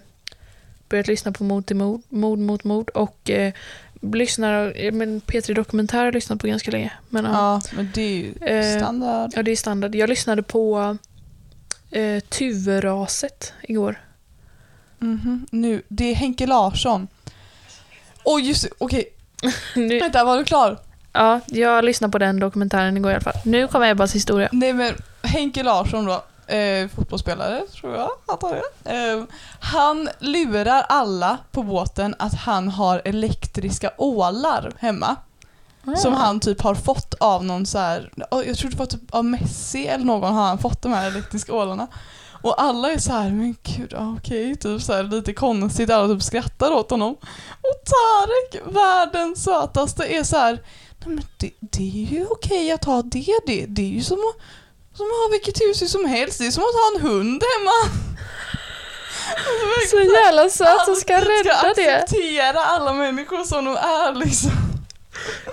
börjat 0.89 1.09
lyssna 1.09 1.33
på 1.33 1.45
Mord 1.45 1.67
till 1.67 1.77
mord, 1.77 2.03
Mord 2.09 2.39
mot 2.39 2.65
mord 2.65 2.89
och 2.91 3.31
eh, 3.31 3.53
lyssnar, 4.01 4.73
eh, 4.77 4.93
men 4.93 5.21
P3 5.21 5.55
Dokumentär 5.55 5.99
har 5.99 6.05
jag 6.05 6.15
lyssnat 6.15 6.41
på 6.41 6.47
ganska 6.47 6.71
länge. 6.71 6.93
Men, 7.09 7.25
ja. 7.25 7.31
Ja, 7.33 7.61
men 7.77 7.91
det 7.95 8.03
är 8.03 8.17
ju 8.17 8.35
Eh, 8.41 8.79
standard. 8.79 9.31
Ja, 9.35 9.43
det 9.43 9.51
är 9.51 9.57
standard. 9.57 9.95
Jag 9.95 10.09
lyssnade 10.09 10.43
på 10.43 10.97
eh, 11.97 12.21
Tuveraset 12.21 13.53
igår. 13.63 14.01
Mhm. 14.99 15.47
Nu, 15.51 15.83
det 15.89 16.05
är 16.11 16.15
Henke 16.15 16.47
Larsson. 16.47 17.09
Oj, 18.25 18.49
just 18.49 18.63
det, 18.63 18.69
okej. 18.79 19.05
Nu, 19.75 19.99
Vänta, 20.01 20.25
var 20.25 20.39
du 20.39 20.45
klar? 20.45 20.79
ja, 21.13 21.41
jag 21.47 21.85
lyssnade 21.85 22.13
på 22.13 22.19
den 22.19 22.41
dokumentären 22.41 22.97
igår 22.97 23.11
i 23.11 23.15
alla 23.15 23.21
fall. 23.21 23.41
Nu 23.45 23.69
kommer 23.69 23.91
Ebbas 23.91 24.15
historia. 24.15 24.49
Nej 24.53 24.73
men 24.73 24.95
Henke 25.23 25.63
Larsson 25.63 26.05
då, 26.07 26.25
eh, 26.55 26.89
fotbollsspelare 26.89 27.63
tror 27.81 27.95
jag 27.95 28.11
han 28.27 28.53
är. 28.85 29.19
Eh, 29.19 29.25
han 29.61 30.09
lurar 30.19 30.85
alla 30.89 31.39
på 31.53 31.63
båten 31.63 32.15
att 32.19 32.35
han 32.35 32.69
har 32.69 33.03
elektriska 33.05 33.91
ålar 33.97 34.73
hemma. 34.79 35.17
Som 35.97 36.13
han 36.13 36.41
typ 36.41 36.61
har 36.61 36.75
fått 36.75 37.15
av 37.21 37.45
någon 37.45 37.67
så 37.67 37.79
här, 37.79 38.11
ja, 38.31 38.43
jag 38.45 38.59
tror 38.59 38.71
det 38.71 38.77
var 38.77 38.87
typ 38.87 39.15
av 39.15 39.25
Messi 39.25 39.87
eller 39.87 40.05
någon 40.05 40.35
har 40.35 40.43
han 40.47 40.59
fått 40.59 40.83
de 40.83 40.93
här 40.93 41.07
elektriska 41.07 41.55
ålarna. 41.55 41.87
Och 42.43 42.63
alla 42.63 42.93
är 42.93 42.99
så 42.99 43.13
här, 43.13 43.31
men 43.31 43.57
gud, 43.63 43.95
okej, 43.97 44.57
typ 44.57 44.83
så 44.83 44.93
här 44.93 45.03
lite 45.03 45.33
konstigt, 45.33 45.91
alla 45.91 46.15
typ 46.15 46.23
skrattar 46.23 46.71
åt 46.73 46.91
honom. 46.91 47.13
Och 47.61 47.85
Tarek, 47.85 48.75
världens 48.75 49.45
sötaste, 49.45 50.05
är 50.05 50.23
så 50.23 50.37
här, 50.37 50.53
nej 50.99 51.09
men 51.09 51.23
det, 51.39 51.51
det 51.61 51.83
är 51.83 52.07
ju 52.13 52.27
okej 52.31 52.73
att 52.73 52.85
ha 52.85 53.03
det, 53.03 53.27
det, 53.47 53.67
det 53.67 53.83
är 53.83 53.87
ju 53.91 54.03
som 54.03 54.19
att, 54.19 54.43
som 54.97 55.07
att 55.07 55.13
ha 55.25 55.29
vilket 55.31 55.61
hus 55.61 55.93
som 55.93 56.05
helst, 56.05 56.39
det 56.39 56.47
är 56.47 56.51
som 56.51 56.63
att 56.63 56.75
ha 56.75 56.97
en 56.97 57.07
hund 57.17 57.43
hemma. 57.59 57.97
Så 59.91 60.01
jävla 60.01 60.49
söt 60.49 60.85
som 60.85 60.95
ska 60.95 61.15
Han 61.15 61.23
rädda 61.23 61.59
ska 61.59 61.73
det. 61.77 61.97
acceptera 61.97 62.61
alla 62.61 62.93
människor 62.93 63.45
som 63.45 63.65
de 63.65 63.77
är 63.77 64.15
liksom. 64.15 64.51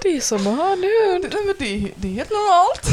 Det 0.02 0.18
är 0.18 0.22
som 0.22 0.48
att 0.48 0.56
ha 0.58 0.74
en 0.74 0.84
hund. 0.84 1.36
Det, 1.60 1.66
är- 1.66 1.92
det 1.96 2.08
är 2.08 2.12
helt 2.14 2.30
normalt. 2.30 2.90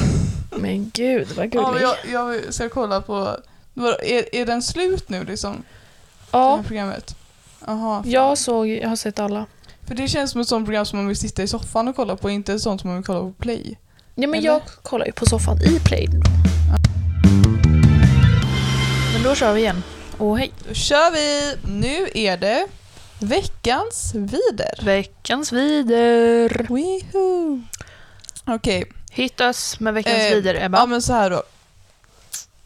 Men 0.62 0.90
gud 0.94 1.28
vad 1.36 1.46
Ja, 1.54 1.70
gullig. 1.70 1.82
jag, 1.84 1.96
jag 2.44 2.54
ska 2.54 2.68
kolla 2.68 3.00
på... 3.00 3.36
Är, 4.02 4.34
är 4.34 4.46
den 4.46 4.62
slut 4.62 5.08
nu 5.08 5.24
liksom? 5.24 5.52
Det 5.56 5.62
Ja, 6.30 6.62
programmet? 6.66 7.16
Fan. 7.66 8.02
jag 8.10 8.38
såg, 8.38 8.68
jag 8.68 8.88
har 8.88 8.96
sett 8.96 9.18
alla. 9.18 9.46
För 9.88 9.94
det 9.94 10.08
känns 10.08 10.30
som 10.30 10.40
ett 10.40 10.48
sånt 10.48 10.66
program 10.66 10.86
som 10.86 10.98
man 10.98 11.06
vill 11.08 11.16
sitta 11.16 11.42
i 11.42 11.48
soffan 11.48 11.88
och 11.88 11.96
kolla 11.96 12.16
på, 12.16 12.30
inte 12.30 12.58
sånt 12.58 12.80
som 12.80 12.90
man 12.90 12.96
vill 12.96 13.06
kolla 13.06 13.20
på 13.20 13.32
play. 13.38 13.78
Ja, 14.14 14.26
men 14.28 14.34
Eller? 14.38 14.46
jag 14.48 14.62
kollar 14.82 15.06
ju 15.06 15.12
på 15.12 15.26
soffan 15.26 15.62
i 15.62 15.80
Play. 15.84 16.08
Men 19.14 19.22
då 19.24 19.34
kör 19.34 19.52
vi 19.52 19.60
igen. 19.60 19.82
Och 20.18 20.38
hej. 20.38 20.52
Då 20.68 20.74
kör 20.74 21.10
vi! 21.10 21.54
Nu 21.72 22.08
är 22.14 22.36
det 22.36 22.66
veckans 23.20 24.14
vider. 24.14 24.84
Veckans 24.84 25.52
vider. 25.52 26.66
Okej, 28.46 28.92
Hit 29.10 29.40
oss 29.40 29.80
med 29.80 29.94
veckans 29.94 30.16
Eh, 30.16 30.34
vider, 30.34 30.54
Ebba. 30.64 30.78
ja 30.78 30.86
men 30.86 31.02
så 31.02 31.12
här 31.12 31.30
då. 31.30 31.42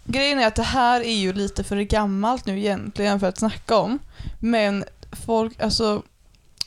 Grejen 0.04 0.38
är 0.40 0.46
att 0.46 0.54
det 0.54 0.62
här 0.62 1.00
är 1.00 1.14
ju 1.14 1.32
lite 1.32 1.64
för 1.64 1.76
gammalt 1.76 2.46
nu 2.46 2.58
egentligen 2.58 3.20
för 3.20 3.26
att 3.26 3.38
snacka 3.38 3.76
om. 3.76 3.98
Men 4.40 4.84
folk, 5.26 5.60
alltså 5.62 6.02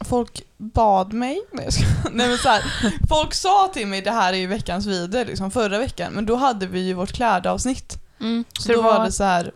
Folk 0.09 0.41
bad 0.57 1.13
mig, 1.13 1.41
nej, 1.51 1.63
jag 1.63 1.73
ska, 1.73 1.83
nej 2.11 2.27
men 2.27 2.37
så 2.37 2.49
här, 2.49 2.63
folk 3.09 3.33
sa 3.33 3.69
till 3.73 3.87
mig 3.87 4.01
det 4.01 4.11
här 4.11 4.33
är 4.33 4.37
ju 4.37 4.47
veckans 4.47 4.85
vider 4.85 5.25
liksom 5.25 5.51
förra 5.51 5.77
veckan 5.79 6.13
men 6.13 6.25
då 6.25 6.35
hade 6.35 6.67
vi 6.67 6.79
ju 6.79 6.93
vårt 6.93 7.11
klädavsnitt. 7.11 7.97
Mm, 8.19 8.45
Så, 8.53 8.61
så 8.61 8.73
då 8.73 8.81
var, 8.81 9.05
det 9.05 9.11
så 9.11 9.23
här. 9.23 9.51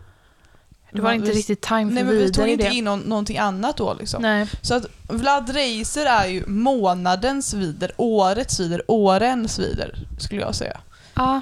Det 0.92 1.00
var 1.00 1.12
inte 1.12 1.30
vi, 1.30 1.36
riktigt 1.36 1.60
time 1.60 1.86
för 1.90 1.94
Nej 1.94 2.04
men 2.04 2.18
vi 2.18 2.32
tog 2.32 2.48
inte 2.48 2.68
det. 2.68 2.74
in 2.74 2.84
någon, 2.84 3.00
någonting 3.00 3.38
annat 3.38 3.76
då 3.76 3.94
liksom. 3.94 4.22
Nej. 4.22 4.46
Så 4.62 4.74
att 4.74 4.86
Vlad 5.08 5.50
Reiser 5.50 6.06
är 6.06 6.26
ju 6.26 6.46
månadens 6.46 7.54
vider, 7.54 7.92
årets 7.96 8.60
vider, 8.60 8.82
årens 8.88 9.58
vider 9.58 10.06
skulle 10.18 10.40
jag 10.40 10.54
säga. 10.54 10.80
Ja. 11.14 11.40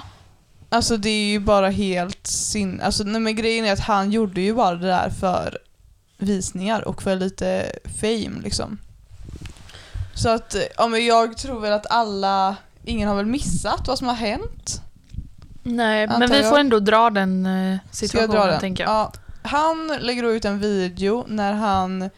Alltså 0.69 0.97
det 0.97 1.09
är 1.09 1.25
ju 1.29 1.39
bara 1.39 1.69
helt 1.69 2.27
sin... 2.27 2.81
Alltså 2.81 3.03
nej, 3.03 3.21
men 3.21 3.35
grejen 3.35 3.65
är 3.65 3.73
att 3.73 3.79
han 3.79 4.11
gjorde 4.11 4.41
ju 4.41 4.53
bara 4.53 4.75
det 4.75 4.87
där 4.87 5.09
för 5.09 5.57
visningar 6.17 6.87
och 6.87 7.01
för 7.03 7.15
lite 7.15 7.71
fame 8.01 8.41
liksom. 8.43 8.77
Så 10.13 10.29
att, 10.29 10.55
ja 10.77 10.87
men 10.87 11.05
jag 11.05 11.37
tror 11.37 11.59
väl 11.59 11.73
att 11.73 11.91
alla 11.91 12.55
ingen 12.83 13.09
har 13.09 13.15
väl 13.15 13.25
missat 13.25 13.87
vad 13.87 13.97
som 13.97 14.07
har 14.07 14.15
hänt? 14.15 14.81
Nej, 15.63 16.03
Antar 16.03 16.19
men 16.19 16.29
vi 16.29 16.37
jag. 16.41 16.49
får 16.49 16.59
ändå 16.59 16.79
dra 16.79 17.09
den 17.09 17.45
eh, 17.45 17.77
Ska 17.91 18.03
jag 18.03 18.09
situationen 18.09 18.35
dra 18.41 18.45
den? 18.51 18.59
tänker 18.59 18.83
jag. 18.83 18.91
Ja, 18.91 19.11
han 19.41 19.97
lägger 19.99 20.23
ut 20.23 20.45
en 20.45 20.59
video 20.59 21.25
när 21.27 21.53
han 21.53 22.09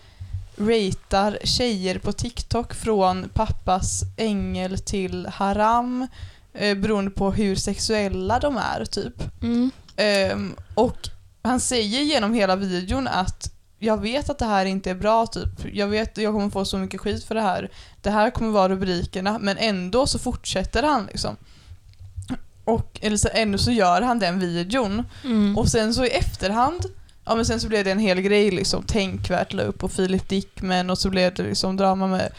ratear 0.58 1.38
tjejer 1.44 2.00
på 2.00 2.12
TikTok 2.12 2.74
från 2.74 3.30
pappas 3.34 4.02
ängel 4.18 4.80
till 4.80 5.26
haram 5.26 6.08
eh, 6.54 6.78
beroende 6.78 7.12
på 7.12 7.32
hur 7.32 7.56
sexuella 7.56 8.40
de 8.40 8.58
är 8.58 8.86
typ. 8.86 9.42
Mm. 9.42 9.72
Ehm, 9.96 10.56
och 10.74 11.10
han 11.42 11.60
säger 11.60 12.02
genom 12.02 12.34
hela 12.34 12.56
videon 12.56 13.08
att 13.08 13.54
jag 13.80 14.02
vet 14.02 14.30
att 14.30 14.40
det 14.40 14.46
här 14.46 14.66
inte 14.66 14.90
är 14.90 14.96
bra 14.96 15.28
typ. 15.28 15.74
Jag 15.74 15.88
vet 15.88 16.12
att 16.18 16.24
jag 16.24 16.34
kommer 16.34 16.50
få 16.50 16.66
så 16.66 16.78
mycket 16.78 17.02
skit 17.02 17.24
för 17.24 17.36
det 17.36 17.42
här. 17.42 17.72
Det 18.02 18.10
här 18.10 18.30
kommer 18.30 18.52
vara 18.52 18.70
rubrikerna 18.70 19.40
men 19.40 19.58
ändå 19.58 20.08
så 20.08 20.20
fortsätter 20.20 20.84
han 20.84 21.06
liksom. 21.06 21.36
Och, 22.64 23.00
eller 23.02 23.18
så, 23.18 23.30
ändå 23.34 23.58
så 23.58 23.72
gör 23.72 24.02
han 24.02 24.20
den 24.20 24.40
videon. 24.40 25.04
Mm. 25.24 25.58
Och 25.58 25.68
sen 25.68 25.94
så 25.94 26.06
i 26.06 26.10
efterhand, 26.10 26.86
ja 27.26 27.36
men 27.36 27.46
sen 27.46 27.60
så 27.60 27.68
blev 27.68 27.84
det 27.86 27.92
en 27.92 28.00
hel 28.00 28.22
grej 28.22 28.52
liksom, 28.52 28.84
tänkvärt 28.84 29.54
la 29.54 29.64
upp 29.64 29.80
på 29.80 29.90
Filip 29.90 30.30
Dickman 30.30 30.90
och 30.90 30.98
så 30.98 31.10
blev 31.10 31.34
det 31.34 31.44
liksom 31.44 31.78
drama 31.78 32.08
med 32.08 32.32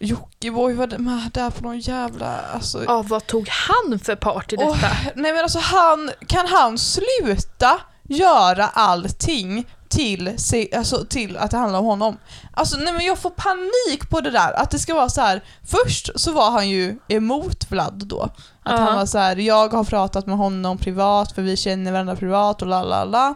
Jockiboi 0.00 0.74
var 0.74 0.98
med 0.98 1.30
där 1.34 1.50
på 1.50 1.62
någon 1.62 1.78
jävla, 1.80 2.38
alltså. 2.54 2.84
Ja, 2.84 3.02
vad 3.02 3.26
tog 3.26 3.48
han 3.48 3.98
för 3.98 4.16
part 4.16 4.52
i 4.52 4.56
detta? 4.56 4.68
Åh, 4.70 4.84
nej 5.14 5.32
men 5.32 5.42
alltså 5.42 5.58
han, 5.58 6.10
kan 6.26 6.46
han 6.46 6.78
sluta 6.78 7.80
göra 8.02 8.66
allting 8.68 9.66
till, 9.88 10.32
se- 10.36 10.76
alltså, 10.76 11.04
till 11.04 11.36
att 11.36 11.50
det 11.50 11.56
handlar 11.56 11.78
om 11.78 11.84
honom? 11.84 12.16
Alltså 12.54 12.76
nej 12.76 12.92
men 12.92 13.06
jag 13.06 13.18
får 13.18 13.30
panik 13.30 14.10
på 14.10 14.20
det 14.20 14.30
där, 14.30 14.52
att 14.52 14.70
det 14.70 14.78
ska 14.78 14.94
vara 14.94 15.08
så 15.08 15.20
här. 15.20 15.42
först 15.66 16.10
så 16.20 16.32
var 16.32 16.50
han 16.50 16.68
ju 16.68 16.98
emot 17.08 17.70
Vlad 17.70 18.02
då. 18.06 18.20
Att 18.22 18.32
Ja. 18.64 18.76
han 18.76 18.96
var 18.96 19.06
så 19.06 19.18
här: 19.18 19.36
jag 19.36 19.72
har 19.72 19.84
pratat 19.84 20.26
med 20.26 20.36
honom 20.36 20.78
privat 20.78 21.32
för 21.32 21.42
vi 21.42 21.56
känner 21.56 21.92
varandra 21.92 22.16
privat 22.16 22.62
och 22.62 22.68
la 22.68 22.82
la 22.82 23.04
la. 23.04 23.34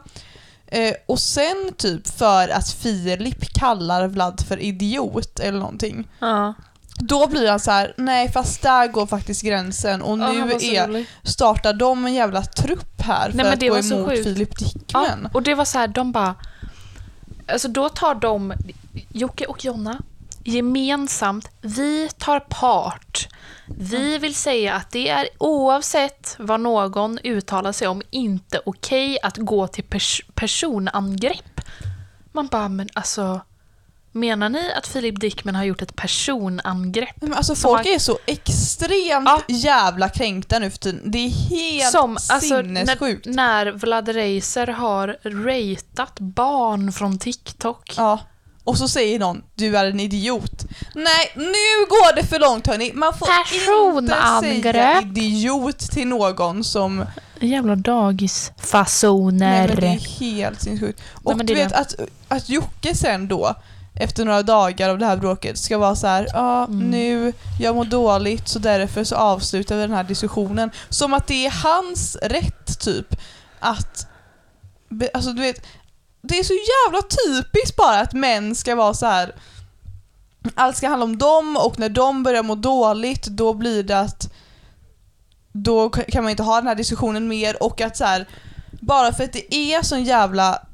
Eh, 0.73 0.95
och 1.07 1.19
sen 1.19 1.73
typ 1.77 2.09
för 2.09 2.49
att 2.49 2.71
Filip 2.71 3.55
kallar 3.55 4.07
Vlad 4.07 4.45
för 4.49 4.61
idiot 4.61 5.41
eller 5.41 5.59
någonting. 5.59 6.09
Ja. 6.19 6.55
Då 6.99 7.27
blir 7.27 7.51
han 7.51 7.61
så 7.61 7.71
här: 7.71 7.95
nej 7.97 8.33
fast 8.33 8.63
där 8.63 8.87
går 8.87 9.07
faktiskt 9.07 9.43
gränsen 9.43 10.03
och 10.03 10.19
Ja, 10.19 10.33
nu 10.33 10.53
är, 10.53 11.07
startar 11.29 11.73
de 11.73 12.07
en 12.07 12.15
jävla 12.15 12.43
trupp 12.43 13.01
här 13.01 13.31
för 13.31 13.37
Nej, 13.37 13.53
att 13.53 13.61
gå 13.61 13.79
emot. 13.79 14.11
Filip 14.11 14.51
Ja, 14.61 14.67
Dickman. 14.67 15.29
och 15.33 15.43
det 15.43 15.55
var 15.55 15.65
så 15.65 15.79
här, 15.79 15.89
de 15.89 16.13
bara... 16.13 16.35
Alltså 17.47 17.69
då 17.69 17.89
tar 17.89 18.15
de, 18.15 18.53
Jocke 19.09 19.47
och 19.47 19.65
Jonna, 19.65 19.99
gemensamt, 20.45 21.49
vi 21.61 22.09
tar 22.19 22.41
part. 22.41 23.29
Vi 23.79 24.19
vill 24.19 24.35
säga 24.35 24.75
att 24.75 24.91
det 24.91 25.09
är 25.09 25.29
oavsett 25.39 26.37
vad 26.39 26.61
någon 26.61 27.19
uttalar 27.25 27.73
sig 27.73 27.89
om 27.89 28.03
inte 28.11 28.61
okej 28.67 29.19
att 29.23 29.37
gå 29.37 29.67
till 29.67 29.85
pers- 29.85 30.23
personangrepp. 30.35 31.61
Man 32.33 32.47
bara, 32.47 32.69
men 32.69 32.89
alltså, 32.95 33.41
menar 34.13 34.49
ni 34.49 34.73
att 34.73 34.87
Filip 34.87 35.21
Dickman 35.21 35.55
har 35.55 35.65
gjort 35.65 35.83
ett 35.83 35.97
personangrepp? 35.97 37.17
Men 37.23 37.35
alltså 37.35 37.55
folk 37.55 37.87
har- 37.87 37.95
är 37.95 37.99
så 37.99 38.19
extremt 38.27 39.29
Ja. 39.29 39.43
jävla 39.49 40.09
kränkta 40.09 40.59
nu 40.59 40.71
för 40.71 40.79
tiden. 40.79 41.11
Det 41.11 41.19
är 41.19 41.29
helt 41.31 41.91
Som, 41.93 42.11
alltså, 42.11 42.39
sinnessjukt. 42.63 43.27
när, 43.27 43.65
när 43.65 43.73
Vlad 43.73 44.09
Reiser 44.09 44.67
har 44.67 45.17
ratat 45.25 46.21
barn 46.21 46.93
från 46.93 47.19
TikTok. 47.19 47.95
Ja. 47.97 48.19
Och 48.65 48.79
så 48.79 48.89
säger 48.89 49.19
någon, 49.19 49.43
du 49.55 49.77
är 49.77 49.85
en 49.85 50.01
idiot. 50.01 50.65
Nej, 50.95 51.33
nu 51.35 51.87
går 51.89 52.17
det 52.17 52.25
för 52.25 52.39
långt 52.39 52.67
hörni. 52.67 52.93
Man 52.95 53.15
får 53.19 53.29
inte 53.99 54.13
säga 54.41 55.01
idiot 55.03 55.79
till 55.79 56.09
någon 56.09 56.65
som... 56.65 57.05
Jävla 57.41 57.75
Nej 57.75 57.83
dagisfasoner. 57.83 59.69
men 59.69 59.77
det 59.77 59.87
är 59.87 60.19
helt 60.21 60.61
sinnessjukt. 60.63 61.01
Och 61.25 61.37
men 61.37 61.47
du 61.47 61.55
det 61.55 61.65
vet 61.65 61.73
att, 61.73 61.95
att 62.29 62.49
Jocke 62.49 62.95
sen 62.95 63.29
då, 63.29 63.55
efter 63.95 64.25
några 64.25 64.43
dagar 64.43 64.89
av 64.89 64.99
det 64.99 65.07
här 65.07 65.17
bråket, 65.17 65.59
ska 65.59 65.79
vara 65.79 65.97
så 65.97 66.07
här, 66.07 66.27
ja 66.33 66.65
Mm. 66.65 66.79
nu, 66.91 67.33
jag 67.61 67.77
mår 67.77 67.85
dåligt 67.85 68.49
så 68.49 68.59
därför 68.59 69.05
så 69.05 69.17
avslutar 69.17 69.77
vi 69.77 69.83
den 69.83 69.93
här 69.93 70.05
diskussionen. 70.05 70.71
Som 70.89 71.15
att 71.15 71.27
det 71.27 71.47
är 71.47 71.51
hans 71.51 72.17
rätt 72.23 72.81
typ 72.81 73.17
att, 73.61 74.07
alltså 75.15 75.33
du 75.33 75.41
vet, 75.43 75.67
det 76.23 76.39
är 76.39 76.45
så 76.45 76.55
jävla 76.55 77.03
typiskt 77.03 77.77
bara 77.77 78.01
att 78.01 78.13
män 78.13 78.55
ska 78.55 78.75
vara 78.75 78.95
så 78.95 79.07
här. 79.07 79.35
allt 80.55 80.77
ska 80.77 80.89
handla 80.89 81.05
om 81.05 81.19
dem 81.19 81.57
och 81.57 81.79
när 81.79 81.89
de 81.89 82.23
börjar 82.23 82.43
må 82.43 82.55
dåligt 82.55 83.27
då 83.27 83.55
blir 83.55 83.83
det 83.83 83.99
att 83.99 84.33
då 85.53 85.91
kan 85.91 86.23
man 86.23 86.31
inte 86.31 86.43
ha 86.43 86.57
den 86.57 86.67
här 86.67 86.75
diskussionen 86.75 87.29
mer 87.29 87.63
och 87.63 87.81
att 87.81 87.97
så 87.97 88.05
här, 88.05 88.29
bara 88.81 89.13
för 89.13 89.25
att 89.25 89.33
det 89.33 89.55
är 89.55 89.83
sån 89.83 90.05
jävla 90.05 90.67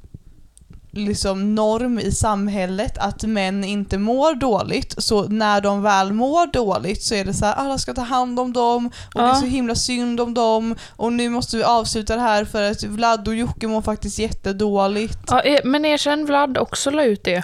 liksom 0.91 1.55
norm 1.55 1.99
i 1.99 2.13
samhället 2.13 2.99
att 2.99 3.23
män 3.23 3.65
inte 3.65 3.99
mår 3.99 4.35
dåligt 4.35 4.95
så 4.99 5.29
när 5.29 5.61
de 5.61 5.83
väl 5.83 6.13
mår 6.13 6.53
dåligt 6.53 7.03
så 7.03 7.15
är 7.15 7.25
det 7.25 7.35
så 7.35 7.45
här 7.45 7.55
alla 7.55 7.79
ska 7.79 7.95
ta 7.95 8.01
hand 8.03 8.41
om 8.41 8.53
dem 8.53 8.87
och 8.87 9.21
det 9.21 9.21
är 9.21 9.27
Ja. 9.29 9.35
så 9.35 9.47
himla 9.47 9.75
synd 9.75 10.21
om 10.21 10.35
dem 10.35 10.75
och 10.97 11.13
nu 11.13 11.29
måste 11.29 11.57
vi 11.57 11.63
avsluta 11.63 12.15
det 12.17 12.23
här 12.23 12.45
för 12.45 12.71
att 12.71 12.83
Vlad 12.83 13.29
och 13.29 13.35
Jocke 13.35 13.67
mår 13.67 13.83
faktiskt 13.83 14.19
jättedåligt. 14.19 15.19
Ja, 15.31 15.41
eh, 15.41 15.61
men 15.65 15.85
erkänn 15.85 16.27
Vlad 16.27 16.59
också 16.59 16.91
la 16.91 17.05
ut 17.05 17.25
det. 17.25 17.43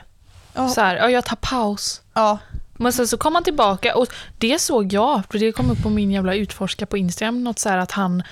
Ja, 0.54 0.68
Så 0.68 0.80
här, 0.80 0.96
ja, 0.96 1.10
jag 1.10 1.24
tar 1.24 1.36
paus. 1.36 2.00
ja, 2.14 2.38
Men 2.76 2.92
sen 2.92 3.08
så 3.08 3.16
kom 3.16 3.34
han 3.34 3.44
tillbaka 3.44 3.96
och 3.96 4.06
det 4.38 4.58
såg 4.60 4.92
jag, 4.92 5.22
för 5.30 5.38
det 5.38 5.52
kom 5.52 5.70
upp 5.70 5.82
på 5.82 5.90
min 5.90 6.10
jävla 6.10 6.34
utforska 6.34 6.86
på 6.86 6.96
Instagram, 6.96 7.44
något 7.44 7.58
så 7.58 7.68
att 7.68 7.90
han, 7.90 8.22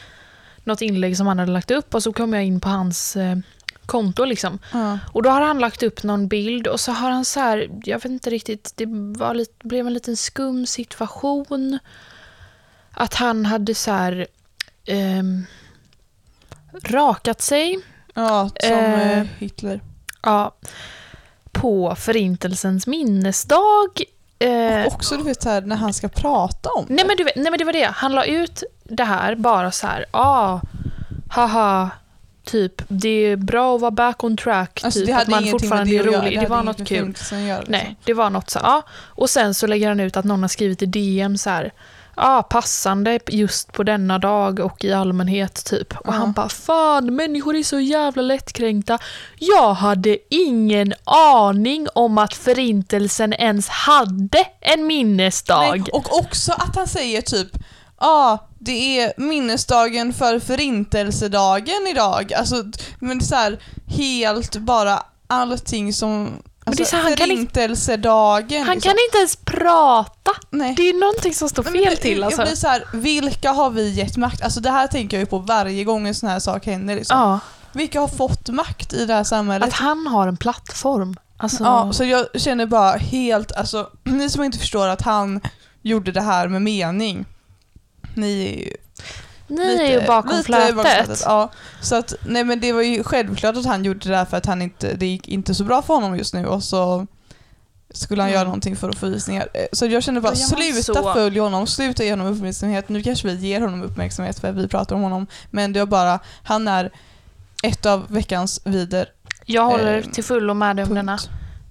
något 0.65 0.83
inlägg 0.83 1.17
som 1.17 1.27
han 1.27 1.39
hade 1.39 1.53
lagt 1.53 1.71
upp 1.71 1.95
och 1.95 2.03
så 2.03 2.13
kom 2.13 2.33
jag 2.33 2.45
in 2.45 2.61
på 2.61 2.69
hans 2.69 3.17
eh, 3.17 3.37
konto 3.87 4.25
liksom. 4.25 4.59
ja. 4.73 4.99
Och 5.13 5.23
då 5.23 5.31
har 5.31 5.41
han 5.41 5.59
lagt 5.59 5.83
upp 5.83 6.03
någon 6.03 6.29
bild 6.29 6.67
och 6.67 6.81
så 6.81 6.93
har 6.93 7.11
han 7.11 7.25
så 7.25 7.41
här, 7.41 7.69
jag 7.85 7.97
vet 7.99 8.05
inte 8.05 8.31
riktigt, 8.31 8.73
det 8.77 8.87
var 9.19 9.35
lite, 9.35 9.53
blev 9.67 9.87
en 9.87 9.95
liten 9.95 10.17
skum 10.17 10.67
situation. 10.67 11.79
Att 12.91 13.15
han 13.15 13.47
hade 13.47 13.75
så 13.75 13.91
här 13.91 14.27
ehm, 14.85 15.47
rakat 16.85 17.41
sig 17.41 17.79
ja 18.15 18.51
som 18.61 18.71
Eh, 18.73 19.19
eh, 19.19 19.27
Hitler. 19.39 19.81
ja, 20.23 20.55
på 21.53 21.95
förintelsens 21.99 22.87
minnesdag. 22.87 24.03
Eh, 24.39 24.87
Och 24.87 24.93
också 24.95 25.17
du 25.17 25.23
vet 25.23 25.45
här, 25.45 25.61
när 25.61 25.77
han 25.77 25.93
ska 25.93 26.09
prata 26.09 26.71
om 26.71 26.87
nej, 26.89 27.05
men 27.07 27.17
du 27.17 27.25
vet, 27.25 27.37
nej 27.37 27.51
men 27.51 27.59
det 27.59 27.65
var 27.65 27.73
det, 27.73 27.91
han 27.95 28.13
la 28.13 28.25
ut 28.25 28.63
det 28.85 29.05
här 29.05 29.35
bara 29.35 29.71
så 29.73 29.87
här, 29.87 30.05
ah, 30.11 30.61
haha, 31.31 31.91
typ, 32.45 32.83
det 32.89 33.09
är 33.09 33.37
bra 33.37 33.75
att 33.75 33.81
vara 33.81 33.91
back 33.91 34.25
on 34.25 34.37
track, 34.37 34.81
Alltså, 34.85 35.01
typ, 35.01 35.07
det 35.07 35.17
att 35.17 35.29
man 35.29 35.47
fortfarande 35.47 35.91
det 35.93 35.99
är 35.99 36.03
rolig. 36.05 36.33
Det, 36.33 36.37
hade 36.37 36.49
var 36.49 36.63
något 36.63 36.89
kul. 36.89 37.15
göra, 37.47 37.59
liksom. 37.59 37.73
Nej, 37.73 37.97
det 38.05 38.15
var 38.15 38.31
något 38.31 38.51
så, 38.51 38.59
ja. 38.63 38.83
Och 38.93 39.31
sen 39.31 39.55
så 39.55 39.67
lägger 39.67 39.89
han 39.89 40.01
ut 40.01 40.17
att 40.17 40.25
någon 40.25 40.43
har 40.43 40.49
skrivit 40.49 40.83
i 40.83 40.87
DM 40.87 41.39
så 41.39 41.51
här, 41.51 41.73
ja, 42.17 42.43
passande 42.43 43.19
just 43.29 43.73
på 43.73 43.83
denna 43.83 44.19
dag 44.19 44.61
och 44.61 44.85
i 44.85 44.93
allmänhet 44.93 45.65
typ. 45.65 45.97
Och 45.97 46.07
Ja. 46.07 46.13
han 46.13 46.33
bara, 46.33 46.49
fan, 46.49 47.17
människor 47.17 47.57
är 47.57 47.63
så 47.63 47.81
jävla 47.81 48.23
lättkränkta. 48.23 48.99
Jag 49.39 49.75
hade 49.75 50.19
ingen 50.31 50.93
aning 51.05 51.87
om 51.95 52.19
att 52.19 52.35
förintelsen 52.35 53.33
ens 53.33 53.69
hade 53.69 54.45
en 54.61 54.87
minnesdag. 54.87 55.71
Nej, 55.71 55.83
och 55.93 56.19
också 56.19 56.53
att 56.53 56.77
han 56.77 56.87
säger 56.87 57.21
typ 57.21 57.49
Ja, 58.01 58.09
ah, 58.09 58.49
det 58.65 59.01
är 59.01 59.13
minnesdagen 59.17 60.13
för 60.13 60.39
förintelsedagen 60.39 61.87
idag. 61.91 62.33
Alltså, 62.33 62.65
men 62.99 63.19
det 63.19 63.25
är 63.25 63.27
så 63.27 63.35
här, 63.35 63.59
helt 63.87 64.57
bara 64.57 65.03
allting 65.27 65.93
som... 65.93 66.31
Alltså, 66.65 66.85
så 66.85 66.97
han 66.97 67.03
kan 67.05 67.13
inte- 67.13 67.23
förintelsedagen. 67.25 68.63
Han 68.67 68.75
liksom. 68.75 68.89
kan 68.91 68.99
inte 69.09 69.19
ens 69.19 69.37
prata. 69.37 70.31
Nej. 70.51 70.75
Det 70.77 70.83
är 70.89 71.01
någonting 71.01 71.35
som 71.35 71.49
står 71.49 71.63
men 71.63 71.73
fel 71.73 71.85
det- 71.85 71.97
till 71.97 72.25
alltså. 72.25 72.41
Jag 72.41 72.49
blir 72.49 72.57
så 72.57 72.69
här, 72.69 72.85
vilka 72.93 73.51
har 73.53 73.71
vi 73.71 73.91
gett 73.91 74.17
makt? 74.17 74.43
Alltså 74.43 74.61
det 74.61 74.71
här 74.71 74.87
tänker 74.87 75.17
jag 75.17 75.21
ju 75.23 75.27
på 75.27 75.39
varje 75.39 75.85
gång 75.85 76.07
en 76.09 76.15
sån 76.15 76.29
här 76.29 76.39
sak 76.39 76.67
händer. 76.67 76.95
Liksom. 76.95 77.19
Ja, 77.19 77.41
Vilka 77.73 78.01
har 78.01 78.09
fått 78.09 78.49
makt 78.49 78.93
i 78.93 79.07
det 79.07 79.15
här 79.15 79.25
samhället? 79.25 79.69
att 79.69 79.75
han 79.75 80.07
har 80.07 80.29
en 80.29 80.37
plattform. 80.37 81.17
Alltså, 81.37 81.65
Ja, 81.65 81.93
så 81.93 82.05
jag 82.05 82.27
känner 82.41 82.67
bara 82.67 82.93
helt, 82.97 83.53
alltså 83.53 83.91
ni 84.05 84.31
som 84.31 84.43
inte 84.45 84.59
förstår 84.59 84.89
att 84.89 85.03
han 85.03 85.41
gjorde 85.83 86.13
det 86.13 86.21
här 86.21 86.49
med 86.49 86.63
mening. 86.63 87.25
Ni 88.15 88.47
är 88.47 88.57
ju 88.65 88.77
ni 89.47 89.75
är 89.77 90.01
ju 90.01 90.07
bakom 90.07 90.37
lite 90.37 90.51
bakom 90.75 90.85
flötet. 90.85 91.23
Ja, 91.25 91.51
så 91.81 91.95
att, 91.97 92.15
nej 92.27 92.45
men 92.45 92.61
det 92.61 92.73
var 92.73 92.83
ju 92.83 93.03
självklart 93.05 93.57
att 93.57 93.67
han 93.67 93.85
gjorde 93.85 93.99
det 94.09 94.09
där 94.15 94.25
för 94.25 94.37
att 94.37 94.47
han 94.47 94.63
inte, 94.63 94.95
det 94.95 95.07
gick 95.07 95.29
inte 95.29 95.55
så 95.55 95.65
bra 95.65 95.83
för 95.83 95.95
honom 95.95 96.17
just 96.19 96.35
nu 96.35 96.47
och 96.47 96.63
så 96.65 97.07
skulle 97.95 98.23
han 98.23 98.29
Mm. 98.29 98.35
göra 98.35 98.45
någonting 98.45 98.77
för 98.77 98.89
att 98.89 98.99
få 98.99 99.07
visningar. 99.07 99.49
Eh, 99.55 99.65
Så 99.73 99.87
jag 99.87 100.03
känner 100.03 100.21
bara, 100.21 100.35
sluta 100.37 100.83
så. 101.03 101.13
följa 101.15 101.43
honom, 101.43 101.67
sluta 101.67 102.05
ge 102.05 102.11
honom 102.11 102.27
uppmärksamhet. 102.27 102.89
Nu 102.89 103.03
kanske 103.03 103.29
vi 103.29 103.35
ger 103.49 103.61
honom 103.61 103.83
uppmärksamhet 103.83 104.39
för 104.39 104.49
att 104.49 104.55
vi 104.57 104.69
pratar 104.69 104.97
om 104.97 105.03
honom. 105.03 105.27
Men 105.51 105.73
det 105.73 105.79
var 105.81 105.87
bara, 105.87 106.19
han 106.43 106.69
är 106.69 106.91
ett 107.63 107.87
av 107.87 108.07
veckans 108.09 108.61
vider. 108.65 109.07
Jag 109.47 109.65
håller 109.65 109.97
Eh, 109.99 110.05
till 110.05 110.25
fullo 110.25 110.55
med 110.55 110.77
dig 110.77 110.85
om 110.85 110.95
denna. 110.95 111.19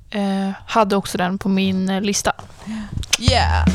Eh, 0.09 0.49
hade 0.67 0.95
också 0.95 1.17
den 1.17 1.37
på 1.37 1.49
min 1.49 1.99
lista. 2.03 2.31
Yeah! 3.19 3.65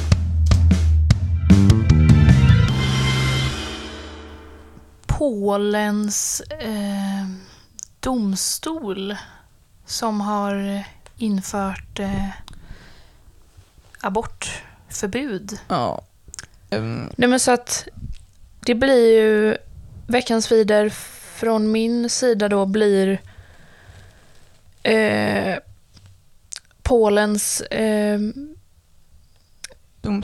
Polens 5.19 6.41
eh, 6.61 7.27
domstol 8.01 9.17
som 9.87 10.21
har 10.21 10.85
infört 11.17 11.99
eh, 12.01 12.29
abortförbud. 14.01 15.59
Ja. 15.69 16.03
Ehm, 16.71 17.11
Nej 17.17 17.29
men 17.29 17.41
så 17.41 17.53
att 17.53 17.89
det 18.61 18.75
blir 18.75 19.19
ju 19.21 19.57
veckans 20.07 20.53
vider 20.53 20.89
från 21.39 21.73
min 21.73 22.11
sida 22.11 22.49
då 22.49 22.67
blir 22.67 23.21
eh, 24.83 25.57
Polens 26.83 27.61
eh, 27.61 28.19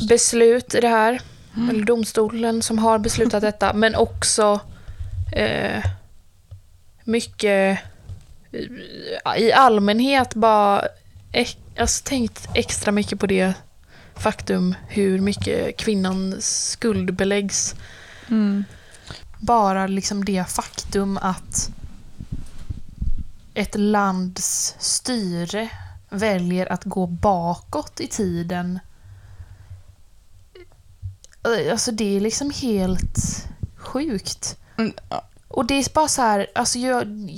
beslut 0.09 0.75
i 0.75 0.81
det 0.81 0.89
här, 0.89 1.23
Mm. 1.57 1.71
eller 1.71 1.85
domstolen 1.85 2.63
som 2.63 2.79
har 2.79 2.99
beslutat 2.99 3.41
detta, 3.51 3.73
men 3.73 3.95
också 3.95 4.61
eh, 5.33 5.85
mycket 7.05 7.79
eh, 8.53 9.39
i 9.39 9.53
allmänhet 9.53 10.35
bara 10.35 10.89
alltså, 11.79 12.05
tänkt 12.05 12.49
extra 12.55 12.93
mycket 12.93 13.21
på 13.21 13.27
det 13.27 13.55
faktum 14.15 14.75
hur 14.89 15.21
mycket 15.21 15.77
kvinnan 15.77 16.37
skuldbeläggs. 16.41 17.75
Mm. 18.31 18.65
Bara 19.39 19.87
liksom 19.87 20.25
det 20.25 20.45
faktum 20.49 21.17
att 21.17 21.71
ett 23.55 23.75
lands 23.75 24.77
styre 24.79 25.69
väljer 26.09 26.73
att 26.73 26.85
gå 26.85 27.07
bakåt 27.07 28.01
i 28.01 28.07
tiden. 28.07 28.79
Eh, 31.45 31.73
Alltså 31.73 31.93
det 31.93 32.17
är 32.17 32.21
liksom 32.21 32.51
helt 32.51 33.47
sjukt. 33.77 34.59
Mm. 34.79 34.93
Och 35.49 35.67
det 35.67 35.75
är 35.75 35.95
bara 35.95 36.09
så 36.09 36.23
här, 36.23 36.47
alltså 36.55 36.79
jag... 36.79 37.31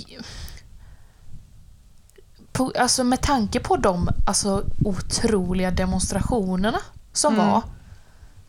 På, 2.53 2.73
alltså 2.79 3.05
med 3.05 3.20
tanke 3.23 3.61
på 3.61 3.77
de 3.77 4.09
alltså, 4.27 4.64
otroliga 4.85 5.70
demonstrationerna 5.70 6.81
som 7.12 7.35
Mm. 7.35 7.47
var 7.47 7.62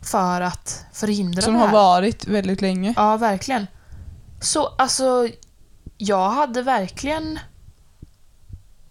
för 0.00 0.40
att 0.40 0.84
förhindra 0.92 1.42
Som 1.42 1.52
det 1.54 1.60
har 1.60 1.66
här. 1.66 1.74
varit 1.74 2.26
väldigt 2.26 2.60
länge. 2.60 2.94
Ja, 2.96 3.16
verkligen. 3.16 3.66
Så 4.40 4.66
alltså, 4.66 5.28
jag 5.98 6.30
hade 6.30 6.62
verkligen 6.62 7.38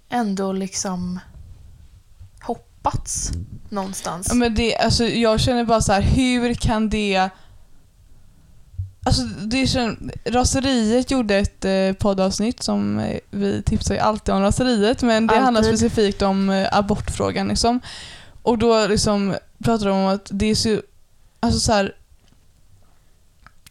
ändå 0.10 0.52
liksom 0.52 1.20
hoppats 2.42 3.32
någonstans. 3.70 4.28
Ja, 4.30 4.36
men 4.36 4.56
det, 4.56 4.78
alltså, 4.78 5.04
jag 5.04 5.40
känner 5.40 5.64
bara 5.66 5.82
så 5.82 5.94
här, 5.94 6.02
hur 6.02 6.54
kan 6.54 6.90
det... 6.90 7.30
Alltså, 9.08 9.24
det 9.24 9.68
kän... 9.68 10.12
Raseriet 10.26 11.12
gjorde 11.12 11.36
ett 11.36 11.66
eh, 11.66 11.94
poddavsnitt 11.94 12.64
som 12.64 13.00
eh, 13.00 13.20
vi 13.30 13.62
tipsar 13.62 13.96
ju 13.96 14.00
alltid 14.00 14.34
om 14.34 14.42
raseriet 14.42 15.04
men 15.04 15.28
det 15.28 15.38
handlar 15.38 15.64
specifikt 15.64 16.22
om 16.22 16.50
eh, 16.50 16.68
abortfrågan. 16.72 17.48
Liksom. 17.48 17.80
Och 18.42 18.58
då 18.58 18.88
liksom 18.88 19.36
pratar 19.64 19.86
de 19.86 19.98
om 19.98 20.06
att 20.06 20.30
det 20.32 20.46
är 20.46 20.56
så, 20.56 20.82
alltså 21.40 21.60
så 21.60 21.72
här, 21.72 21.96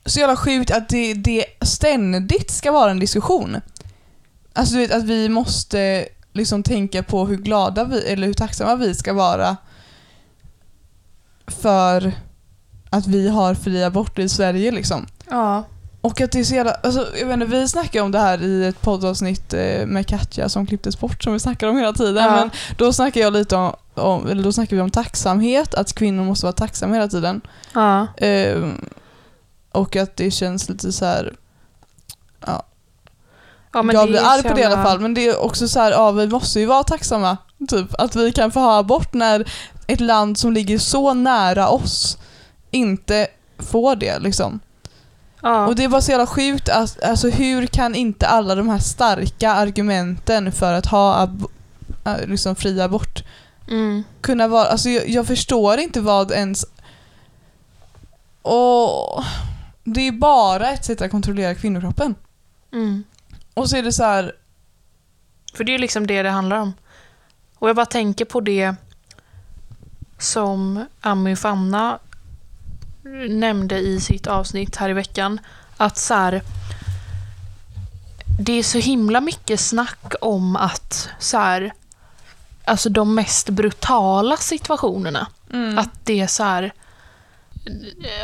så 0.05 0.21
jävla 0.21 0.37
sjukt 0.37 0.71
att 0.71 0.89
det, 0.89 1.15
det 1.15 1.45
ständigt 1.61 2.51
ska 2.51 2.73
vara 2.73 2.91
en 2.91 3.01
diskussion. 3.01 3.61
Alltså 4.53 4.75
du 4.75 4.81
vet 4.81 4.95
att 4.95 5.05
vi 5.05 5.29
måste 5.29 6.09
liksom 6.33 6.63
tänka 6.63 7.03
på 7.03 7.27
hur 7.27 7.37
glada 7.37 7.85
vi, 7.85 8.01
eller 8.01 8.27
hur 8.27 8.35
tacksamma 8.35 8.77
vi 8.77 8.95
ska 8.95 9.13
vara 9.13 9.57
för 11.47 12.13
att 12.91 13.07
vi 13.07 13.29
har 13.29 13.55
fri 13.55 13.85
abort 13.85 14.19
i 14.19 14.29
Sverige 14.29 14.71
liksom. 14.71 15.07
Ja. 15.35 15.65
Och 16.01 16.21
att 16.21 16.33
det 16.33 16.41
är 16.41 16.45
så 16.45 16.55
jävla, 16.55 16.73
alltså, 16.73 17.07
jag 17.19 17.27
vet 17.27 17.35
inte, 17.35 17.47
vi 17.47 17.69
snackade 17.69 18.05
om 18.05 18.11
det 18.11 18.19
här 18.19 18.43
i 18.43 18.67
ett 18.67 18.81
poddavsnitt 18.81 19.55
eh, 19.55 19.87
med 19.87 20.07
Katja 20.07 20.49
som 20.49 20.67
klipptes 20.67 21.01
bort 21.01 21.23
som 21.23 21.33
vi 21.33 21.41
snackar 21.41 21.69
om 21.69 21.77
hela 21.77 21.93
tiden. 21.93 22.25
Ja. 22.25 22.37
Men 22.37 22.51
då 22.77 22.93
snackade 22.93 23.25
jag 23.25 23.33
lite 23.33 23.57
om, 23.57 23.73
om, 23.95 24.27
eller 24.31 24.43
då 24.43 24.53
snackade 24.53 24.77
vi 24.77 24.83
om 24.83 24.91
tacksamhet, 24.91 25.75
att 25.75 25.93
kvinnor 25.93 26.25
måste 26.25 26.47
vara 26.47 26.53
tacksamma 26.53 26.95
hela 26.95 27.09
tiden. 27.09 27.41
Ja. 27.73 28.07
Ehm, 28.17 28.85
och 29.73 29.97
att 29.97 30.17
det 30.17 30.31
känns 30.31 30.69
lite 30.69 30.93
så 30.93 31.05
här. 31.05 31.33
ja 33.73 33.83
men 33.83 33.97
jag 33.97 34.09
blir 34.09 34.21
arg 34.25 34.43
på 34.43 34.55
det 34.55 34.61
i 34.61 34.65
alla 34.65 34.83
fall, 34.83 35.01
men 35.01 35.15
det 35.15 35.29
är 35.29 35.41
också 35.41 35.69
så 35.69 35.81
här, 35.81 35.91
ja 35.91 36.11
vi 36.11 36.27
måste 36.27 36.61
ju 36.61 36.67
vara 36.67 36.83
tacksamma. 36.83 37.37
Typ 37.69 38.01
att 38.01 38.17
vi 38.17 38.33
kan 38.33 38.51
få 38.51 38.61
ha 38.61 38.79
abort 38.79 39.15
när 39.15 39.53
ett 39.87 40.01
land 40.01 40.39
som 40.39 40.53
ligger 40.53 40.79
så 40.79 41.15
nära 41.15 41.69
oss 41.69 42.19
inte 42.71 43.27
får 43.59 43.97
det 43.97 44.19
liksom. 44.19 44.61
Ja. 45.47 45.67
Och 45.67 45.75
det 45.75 45.85
är 45.85 45.89
bara 45.89 46.01
så 46.01 46.11
jävla 46.11 46.27
sjukt, 46.27 46.69
att, 46.69 47.03
alltså 47.03 47.29
hur 47.29 47.67
kan 47.67 47.95
inte 47.95 48.27
alla 48.27 48.55
de 48.55 48.69
här 48.69 48.79
starka 48.79 49.53
argumenten 49.53 50.53
för 50.53 50.73
att 50.73 50.87
ha 50.87 51.15
ab- 51.27 51.47
äh, 52.05 52.27
liksom 52.27 52.57
fri 52.57 52.81
abort 52.81 53.25
Mm. 53.69 54.05
kunna 54.21 54.49
vara, 54.49 54.67
alltså 54.67 54.89
jag, 54.89 55.09
jag 55.09 55.27
förstår 55.27 55.79
inte 55.79 56.01
vad 56.01 56.33
ens... 56.33 56.65
Och 58.43 59.25
det 59.85 60.01
är 60.09 60.13
bara 60.13 60.71
ett 60.71 60.85
sätt 60.85 61.03
att 61.03 61.11
kontrollera 61.11 61.55
kvinnokroppen. 61.55 62.15
Mm. 62.73 63.05
Och 63.55 63.71
så 63.71 63.77
är 63.77 63.83
det 63.83 63.93
så 63.93 64.05
här, 64.05 64.33
För 65.55 65.65
det 65.65 65.71
är 65.71 65.73
ju 65.73 65.79
liksom 65.79 66.07
det 66.07 66.23
det 66.23 66.31
handlar 66.31 66.57
om. 66.57 66.73
Och 67.59 67.69
jag 67.69 67.77
bara 67.77 67.87
tänker 67.87 68.25
på 68.25 68.41
det 68.41 68.75
som 70.19 70.87
Ami 71.01 71.37
Fanna 71.37 71.99
nämnde 73.29 73.79
i 73.79 74.01
sitt 74.01 74.27
avsnitt 74.27 74.77
här 74.77 74.89
i 74.91 74.93
veckan. 74.93 75.41
Att 75.77 75.97
så 75.99 76.15
här, 76.15 76.43
det 78.39 78.53
är 78.53 78.63
så 78.63 78.79
himla 78.79 79.21
mycket 79.21 79.61
snack 79.61 80.15
om 80.21 80.57
att 80.57 81.09
så 81.19 81.39
här, 81.39 81.73
alltså 82.65 82.89
de 82.89 83.15
mest 83.15 83.49
brutala 83.49 84.37
situationerna. 84.37 85.27
mm, 85.53 85.79
Att 85.79 85.91
det 86.05 86.21
är 86.21 86.27
så 86.27 86.43
här, 86.43 86.73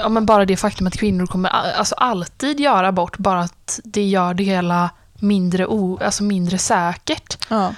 ja 0.00 0.08
men 0.08 0.26
bara 0.26 0.44
det 0.44 0.56
faktum 0.56 0.86
att 0.86 0.98
kvinnor 0.98 1.26
kommer 1.26 1.48
alltså 1.48 1.94
alltid 1.94 2.60
göra 2.60 2.88
abort, 2.88 3.18
bara 3.18 3.40
att 3.40 3.80
det 3.84 4.04
gör 4.04 4.34
det 4.34 4.44
hela 4.44 4.90
mindre, 5.14 5.66
o, 5.66 5.98
alltså 6.04 6.22
mindre 6.22 6.58
säkert. 6.58 7.38
ja, 7.48 7.74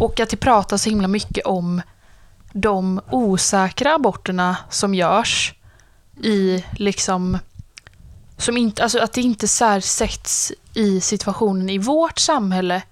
Och 0.00 0.20
att 0.20 0.28
det 0.30 0.36
pratas 0.36 0.82
så 0.82 0.88
himla 0.90 1.08
mycket 1.08 1.46
om 1.46 1.82
de 2.52 3.00
osäkra 3.10 3.94
aborterna 3.94 4.56
som 4.70 4.94
görs 4.94 5.54
i 6.22 6.64
liksom 6.72 7.38
som 8.36 8.56
inte, 8.56 8.82
alltså 8.82 8.98
att 8.98 9.12
det 9.12 9.20
inte 9.20 9.48
så 9.48 9.64
här 9.64 9.80
sätts 9.80 10.52
i 10.74 11.00
situationen 11.00 11.70
i 11.70 11.78
vårt 11.78 12.18
samhälle 12.18 12.82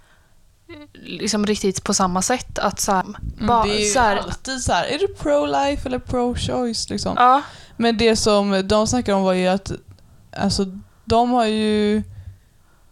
liksom 1.02 1.46
riktigt 1.46 1.84
på 1.84 1.94
samma 1.94 2.22
sätt. 2.22 2.58
Att 2.58 2.80
så 2.80 2.92
här, 2.92 3.04
bara, 3.46 3.64
det 3.64 3.70
är 3.70 3.80
ju 3.80 3.90
så 3.90 3.98
här, 4.00 4.16
alltid 4.16 4.60
så 4.60 4.72
här, 4.72 4.84
är 4.84 4.98
det 4.98 5.18
pro-life 5.22 5.86
eller 5.86 5.98
pro-choice 5.98 6.90
liksom? 6.90 7.14
ja, 7.16 7.42
Men 7.76 7.96
det 7.98 8.16
som 8.16 8.62
de 8.68 8.86
snackar 8.86 9.14
om 9.14 9.22
var 9.22 9.32
ju 9.32 9.46
att 9.48 9.72
alltså, 10.36 10.64
de 11.04 11.30
har 11.30 11.44
ju 11.44 12.02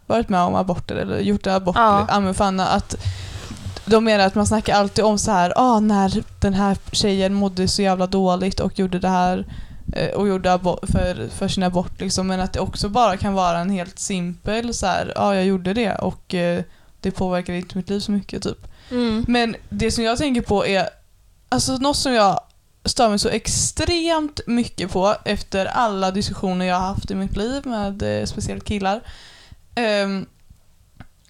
varit 0.06 0.28
med 0.28 0.40
om 0.40 0.54
aborter 0.54 0.96
eller 0.96 1.18
gjort 1.18 1.46
abort, 1.46 1.76
Ja. 1.76 2.06
ja. 2.08 2.20
men 2.20 2.34
fan, 2.34 2.60
att 2.60 2.94
de 3.84 4.04
menar 4.04 4.26
att 4.26 4.34
man 4.34 4.46
snackar 4.46 4.74
alltid 4.74 5.04
om 5.04 5.18
så 5.18 5.30
här, 5.30 5.52
ah, 5.56 5.80
när 5.80 6.22
den 6.40 6.54
här 6.54 6.76
tjejen 6.92 7.34
mådde 7.34 7.68
så 7.68 7.82
jävla 7.82 8.06
dåligt 8.06 8.60
och 8.60 8.78
gjorde 8.78 8.98
det 8.98 9.08
här 9.08 9.46
och 10.14 10.28
gjorde 10.28 10.52
abort 10.52 10.78
för, 10.92 11.28
för 11.28 11.48
sin 11.48 11.62
abort 11.62 12.00
liksom, 12.00 12.26
men 12.26 12.40
att 12.40 12.52
det 12.52 12.60
också 12.60 12.88
bara 12.88 13.16
kan 13.16 13.34
vara 13.34 13.58
en 13.58 13.70
helt 13.70 13.98
simpel 13.98 14.74
så 14.74 14.86
här, 14.86 15.12
ja 15.16 15.34
jag 15.34 15.44
gjorde 15.44 15.74
det 15.74 15.94
och 15.94 16.34
eh, 16.34 16.62
det 17.00 17.10
påverkar 17.10 17.52
inte 17.52 17.76
mitt 17.76 17.90
liv 17.90 18.00
så 18.00 18.12
mycket 18.12 18.42
typ. 18.42 18.68
mm, 18.90 19.24
Men 19.28 19.56
det 19.68 19.90
som 19.90 20.04
jag 20.04 20.18
tänker 20.18 20.42
på 20.42 20.66
är, 20.66 20.88
alltså 21.48 21.76
något 21.76 21.96
som 21.96 22.12
jag 22.12 22.40
stör 22.84 23.08
mig 23.08 23.18
så 23.18 23.28
extremt 23.28 24.40
mycket 24.46 24.92
på 24.92 25.16
efter 25.24 25.66
alla 25.66 26.10
diskussioner 26.10 26.66
jag 26.66 26.76
har 26.76 26.86
haft 26.86 27.10
i 27.10 27.14
mitt 27.14 27.36
liv 27.36 27.66
med 27.66 28.20
eh, 28.20 28.24
speciellt 28.26 28.64
killar. 28.64 29.00
ehm, 29.74 30.26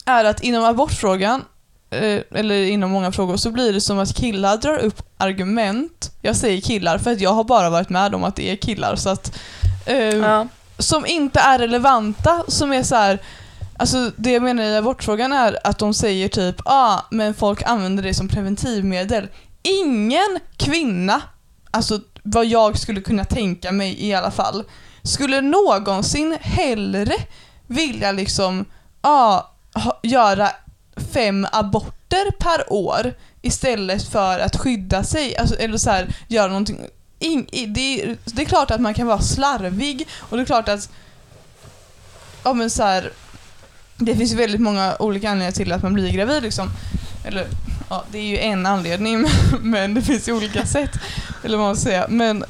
är 0.05 0.25
att 0.25 0.43
inom 0.43 0.65
abortfrågan, 0.65 1.41
eh, 1.41 1.45
eller 1.91 2.65
inom 2.65 2.91
många 2.91 3.13
frågor, 3.13 3.37
så 3.37 3.51
blir 3.51 3.73
det 3.73 3.81
som 3.81 3.99
att 3.99 4.15
killar 4.15 4.57
drar 4.57 4.79
upp 4.79 5.03
argument. 5.17 6.13
Jag 6.23 6.37
säger 6.37 6.61
killar 6.61 6.99
för 6.99 7.13
att 7.13 7.21
jag 7.21 7.33
har 7.33 7.45
bara 7.45 7.71
varit 7.71 7.89
med 7.89 8.15
om 8.15 8.25
att 8.25 8.37
det 8.37 8.51
är 8.51 8.57
killar. 8.57 8.97
Så 8.97 9.09
att, 9.09 9.39
ehm, 9.87 10.23
ja, 10.23 10.47
som 10.79 11.07
inte 11.07 11.41
är 11.41 11.59
relevanta, 11.59 12.45
som 12.49 12.73
är 12.73 12.83
så 12.83 12.95
här. 12.95 13.19
Alltså 13.79 14.11
det 14.17 14.31
jag 14.31 14.43
menar 14.43 14.63
i 14.63 14.77
abortfrågan 14.77 15.33
är 15.33 15.59
att 15.65 15.79
de 15.79 15.95
säger 15.95 16.29
typ 16.29 16.57
ah, 16.65 17.01
men 17.11 17.35
folk 17.35 17.63
använder 17.63 18.03
det 18.03 18.15
som 18.15 18.29
preventivmedel. 18.29 19.29
Ingen 19.63 20.39
kvinna, 20.57 21.23
alltså 21.71 22.01
vad 22.23 22.47
jag 22.47 22.79
skulle 22.79 23.01
kunna 23.01 23.25
tänka 23.25 23.73
mig 23.73 24.07
i 24.07 24.15
alla 24.15 24.31
fall, 24.31 24.65
skulle 25.03 25.41
någonsin 25.41 26.37
hellre 26.41 27.15
vilja 27.67 28.13
liksom 28.13 28.65
ah, 29.01 29.43
ha, 29.75 30.01
göra 30.03 30.51
fem 30.99 31.47
aborter 31.53 32.31
per 32.39 32.73
år 32.73 33.15
istället 33.43 34.03
för 34.09 34.39
att 34.39 34.57
skydda 34.57 35.05
sig, 35.05 35.37
alltså, 35.37 35.57
eller 35.57 35.79
så 35.79 35.91
här, 35.91 36.15
göra 36.29 36.49
någonting. 36.49 36.87
In, 37.19 37.47
i, 37.53 37.67
det, 37.67 38.03
är- 38.03 38.17
det 38.25 38.43
är 38.43 38.47
klart 38.47 38.71
att 38.71 38.81
man 38.81 38.95
kan 38.95 39.07
vara 39.07 39.21
slarvig 39.21 40.09
och 40.19 40.37
det 40.37 40.43
är 40.43 40.47
klart 40.47 40.69
att 40.69 40.91
ja 42.45 42.53
men 42.53 42.71
så 42.71 42.83
här, 42.83 43.13
det 43.97 44.17
finns 44.17 44.33
väldigt 44.33 44.61
många 44.61 44.97
olika 44.99 45.29
anledningar 45.31 45.53
till 45.53 45.73
att 45.73 45.83
man 45.83 45.95
blir 45.95 46.11
gravid 46.13 46.43
liksom. 46.43 46.71
Eller 47.25 47.47
ja, 47.91 48.05
det 48.11 48.19
är 48.19 48.23
ju 48.23 48.39
en 48.39 48.67
anledning 48.67 49.27
men 49.61 49.95
det 49.95 50.03
finns 50.03 50.29
ju 50.29 50.33
olika 50.33 50.67
sätt. 50.67 50.91
Eller 51.45 51.57
vad 51.57 51.67
man 51.67 51.77
ska 51.77 51.85
säga. 51.85 52.07
Men 52.09 52.45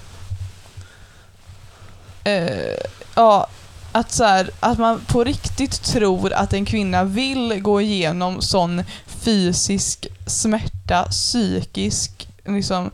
eh, 2.25 2.75
ja, 3.15 3.47
att, 3.93 4.13
så 4.13 4.25
här, 4.25 4.51
att 4.61 4.79
man 4.79 5.01
på 5.01 5.25
riktigt 5.25 5.83
tror 5.83 6.33
att 6.33 6.53
en 6.53 6.65
kvinna 6.65 7.05
vill 7.05 7.61
gå 7.61 7.81
igenom 7.81 8.41
sån 8.43 8.83
fysisk 9.07 10.07
smärta, 10.27 11.05
psykisk, 11.11 12.29
liksom, 12.47 12.91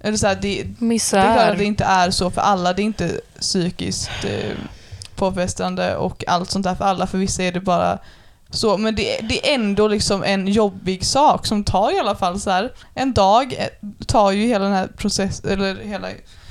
eller 0.00 0.16
så 0.16 0.26
här, 0.26 0.34
det, 0.34 0.40
det 0.40 0.60
är 0.60 0.62
klart 0.64 0.78
Misär. 0.80 1.50
att 1.52 1.58
det 1.58 1.64
inte 1.64 1.84
är 1.84 2.10
så 2.10 2.30
för 2.30 2.40
alla. 2.40 2.72
Det 2.72 2.82
är 2.82 2.84
inte 2.84 3.20
psykiskt 3.40 4.10
eh, 4.24 4.56
påfrestande 5.16 5.96
och 5.96 6.24
allt 6.26 6.50
sånt 6.50 6.64
där 6.64 6.74
för 6.74 6.84
alla. 6.84 7.06
För 7.06 7.18
vissa 7.18 7.42
är 7.42 7.52
det 7.52 7.60
bara 7.60 7.98
så. 8.50 8.76
Men 8.78 8.94
det, 8.94 9.20
det 9.28 9.50
är 9.50 9.54
ändå 9.54 9.88
liksom 9.88 10.24
en 10.24 10.48
jobbig 10.48 11.04
sak 11.04 11.46
som 11.46 11.64
tar 11.64 11.96
i 11.96 11.98
alla 11.98 12.16
fall 12.16 12.40
så 12.40 12.50
här 12.50 12.72
en 12.94 13.12
dag. 13.12 13.54
eh, 13.58 13.88
tar 14.06 14.30
ju 14.30 14.46
hela 14.46 14.64
den 14.64 14.74
här 14.74 14.88
processen, 14.96 15.50
eller 15.50 15.76
hela 15.84 16.08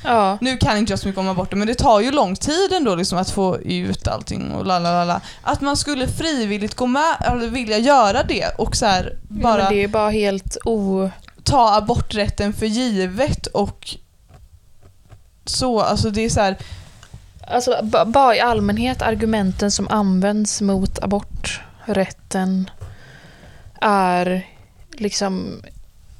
Ja. 0.07 0.37
nu 0.41 0.57
kan 0.57 0.77
inte 0.77 0.91
jag 0.91 0.99
så 0.99 1.07
mycket 1.07 1.19
om 1.19 1.27
aborter, 1.27 1.55
men 1.57 1.67
det 1.67 1.75
tar 1.75 1.99
ju 1.99 2.11
lång 2.11 2.35
tid 2.35 2.73
ändå 2.73 2.95
liksom 2.95 3.17
att 3.17 3.29
få 3.29 3.57
ut 3.57 4.07
allting 4.07 4.51
och 4.51 4.65
la 4.65 4.79
la 4.79 4.91
la 4.91 5.03
la. 5.05 5.21
Att 5.43 5.61
man 5.61 5.77
skulle 5.77 6.07
frivilligt 6.07 6.75
gå 6.75 6.87
med, 6.87 7.15
eller 7.19 7.47
vilja 7.47 7.77
göra 7.77 8.23
det 8.23 8.47
och 8.57 8.75
så 8.75 8.85
här 8.85 9.17
Bara... 9.29 9.63
Men 9.63 9.73
det 9.73 9.83
är 9.83 9.87
bara 9.87 10.09
helt 10.09 10.57
o... 10.65 11.09
ta 11.43 11.75
aborträtten 11.75 12.53
för 12.53 12.65
givet 12.65 13.45
och 13.47 13.95
så, 15.45 15.81
alltså 15.81 16.09
det 16.09 16.21
är 16.25 16.29
så 16.29 16.41
här, 16.41 16.57
Alltså 17.51 17.79
ba- 17.83 18.05
bara 18.05 18.35
i 18.35 18.39
allmänhet 18.39 19.01
argumenten 19.01 19.71
som 19.71 19.87
används 19.87 20.61
mot 20.61 20.99
aborträtten 21.03 22.69
är 23.81 24.47
liksom 24.91 25.61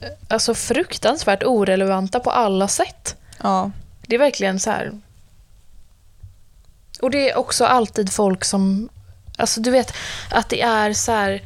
eh, 0.02 0.08
alltså 0.28 0.54
fruktansvärt 0.54 1.44
orelevanta 1.44 2.20
på 2.20 2.32
alla 2.32 2.68
sätt. 2.68 3.16
Ja. 3.44 3.72
Det 4.08 4.16
är 4.16 4.20
verkligen 4.20 4.60
så 4.60 4.70
här. 4.70 4.92
Och 7.02 7.12
det 7.12 7.30
är 7.30 7.38
också 7.38 7.66
alltid 7.66 8.14
folk 8.14 8.46
som, 8.46 8.90
alltså 9.38 9.62
du 9.62 9.72
vet 9.72 9.94
att 10.32 10.50
det 10.50 10.62
är 10.62 10.94
så 10.94 11.12
här. 11.12 11.42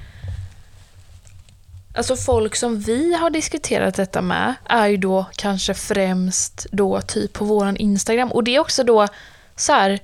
Alltså 1.95 2.15
folk 2.15 2.55
som 2.55 2.79
vi 2.79 3.13
har 3.13 3.29
diskuterat 3.29 3.95
detta 3.95 4.21
med 4.21 4.53
är 4.65 4.87
ju 4.87 4.97
då 4.97 5.25
kanske 5.35 5.73
främst 5.73 6.65
då 6.71 7.01
typ 7.01 7.33
på 7.33 7.45
våran 7.45 7.77
Instagram. 7.77 8.31
Och 8.31 8.43
det 8.43 8.55
är 8.55 8.59
också 8.59 8.83
då 8.83 9.07
så 9.55 9.73
här 9.73 9.99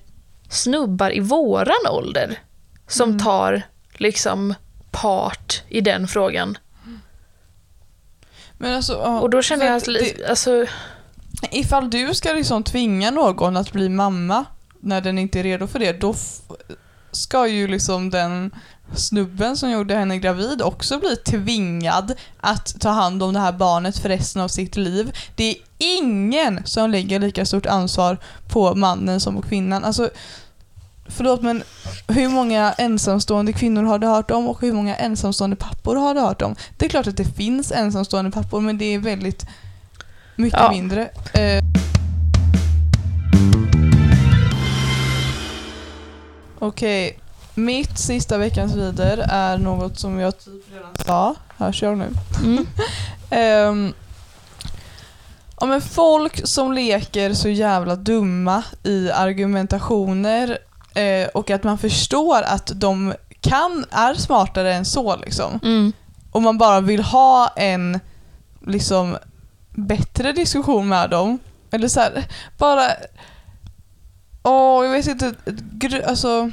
snubbar 0.50 1.16
i 1.16 1.20
våran 1.20 1.88
ålder 1.90 2.40
som 2.88 3.10
Mm. 3.10 3.24
tar 3.24 3.62
liksom 3.94 4.54
part 4.92 5.64
i 5.70 5.82
den 5.82 6.08
frågan. 6.08 6.58
Men 8.58 8.74
alltså, 8.74 8.96
Och 8.96 9.30
då 9.30 9.42
känner 9.42 9.66
jag 9.66 9.76
att 9.76 9.86
det, 9.86 10.30
alltså, 10.30 10.66
ifall 11.52 11.90
du 11.90 12.14
ska 12.14 12.34
liksom 12.34 12.64
tvinga 12.64 13.12
någon 13.12 13.58
att 13.58 13.72
bli 13.72 13.90
mamma 13.90 14.46
när 14.80 15.02
den 15.02 15.18
inte 15.18 15.40
är 15.40 15.44
redo 15.44 15.68
för 15.68 15.80
det, 15.80 16.02
då 16.02 16.16
ska 17.12 17.48
ju 17.48 17.68
liksom 17.68 18.10
den 18.10 18.52
snubben 18.96 19.58
som 19.58 19.72
gjorde 19.72 19.96
henne 19.96 20.18
gravid 20.18 20.62
också 20.62 21.00
bli 21.00 21.16
tvingad 21.16 22.14
att 22.40 22.80
ta 22.80 22.90
hand 22.90 23.24
om 23.24 23.34
det 23.34 23.40
här 23.40 23.52
barnet 23.52 23.98
för 23.98 24.10
resten 24.10 24.42
av 24.42 24.48
sitt 24.48 24.76
liv. 24.76 25.18
Det 25.36 25.50
är 25.50 25.56
ingen 25.78 26.62
som 26.66 26.90
lägger 26.90 27.20
lika 27.20 27.46
stort 27.46 27.66
ansvar 27.66 28.18
på 28.48 28.76
mannen 28.76 29.20
som 29.20 29.36
på 29.36 29.42
kvinnan. 29.42 29.84
Alltså, 29.84 30.10
förlåt 31.08 31.42
men 31.42 31.64
hur 32.08 32.30
många 32.30 32.74
ensamstående 32.74 33.54
kvinnor 33.54 33.84
har 33.84 34.00
du 34.00 34.08
hört 34.08 34.32
om 34.32 34.48
och 34.48 34.62
hur 34.62 34.74
många 34.74 34.96
ensamstående 34.96 35.56
pappor 35.56 35.96
har 35.96 36.14
du 36.14 36.20
hört 36.20 36.42
om? 36.42 36.56
Det 36.78 36.86
är 36.86 36.90
klart 36.90 37.08
att 37.08 37.18
det 37.18 37.36
finns 37.36 37.72
ensamstående 37.72 38.32
pappor 38.32 38.62
men 38.62 38.78
det 38.78 38.86
är 38.86 39.00
väldigt 39.00 39.46
mycket 40.38 40.60
Ja. 40.60 40.70
mindre. 40.72 41.10
Eh. 41.34 41.64
Okej, 46.60 47.20
mitt 47.56 47.98
sista 47.98 48.38
veckans 48.38 48.76
vider 48.76 49.18
är 49.30 49.58
något 49.58 50.00
som 50.00 50.20
jag 50.20 50.40
typ 50.40 50.74
redan 50.74 50.92
sa. 51.06 51.36
Hörs 51.58 51.82
jag 51.82 51.98
nu? 51.98 52.10
mm. 52.44 52.68
Um, 53.70 53.94
ja, 55.60 55.66
men 55.66 55.82
folk 55.82 56.48
som 56.48 56.74
leker 56.74 57.34
så 57.34 57.50
jävla 57.50 57.96
dumma 57.96 58.64
i 58.84 59.12
argumentationer 59.12 60.58
eh, 60.96 61.28
och 61.28 61.50
att 61.50 61.64
man 61.64 61.78
förstår 61.78 62.42
att 62.42 62.72
de 62.76 63.14
kan, 63.42 63.86
är 63.92 64.14
smartare 64.14 64.74
än 64.74 64.86
så 64.86 65.16
liksom. 65.16 65.60
Mm. 65.64 65.94
Och 66.32 66.42
man 66.42 66.58
bara 66.58 66.80
vill 66.82 67.04
ha 67.04 67.48
en 67.56 68.00
liksom 68.68 69.18
bättre 69.78 70.32
diskussion 70.32 70.88
med 70.88 71.10
dem. 71.10 71.40
Eller 71.72 71.88
så 71.88 72.00
här, 72.00 72.26
bara... 72.58 72.88
Åh, 74.44 74.86
jag 74.86 74.92
vet 74.92 75.08
inte. 75.08 75.34
Alltså, 76.08 76.52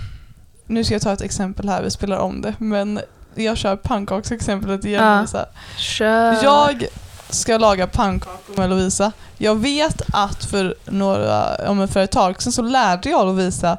nu 0.66 0.84
ska 0.84 0.94
jag 0.94 1.02
ta 1.02 1.12
ett 1.12 1.20
exempel 1.20 1.68
här, 1.68 1.82
vi 1.82 1.90
spelar 1.90 2.18
om 2.18 2.42
det. 2.42 2.54
Men 2.58 3.00
jag 3.34 3.56
kör 3.56 3.76
pannkaksexemplet 3.76 4.84
igen. 4.84 5.04
Ja. 5.04 5.16
Lovisa. 5.16 5.46
Kör. 5.76 6.44
Jag 6.44 6.87
ska 7.28 7.58
laga 7.58 7.87
pannkakor 7.87 8.56
med 8.56 8.70
Lovisa. 8.70 9.12
Jag 9.38 9.54
vet 9.54 10.02
att 10.12 10.44
för, 10.44 10.74
några, 10.84 11.87
för 11.87 12.00
ett 12.00 12.10
tag 12.10 12.42
sedan 12.42 12.52
så 12.52 12.62
lärde 12.62 13.10
jag 13.10 13.26
Lovisa 13.26 13.78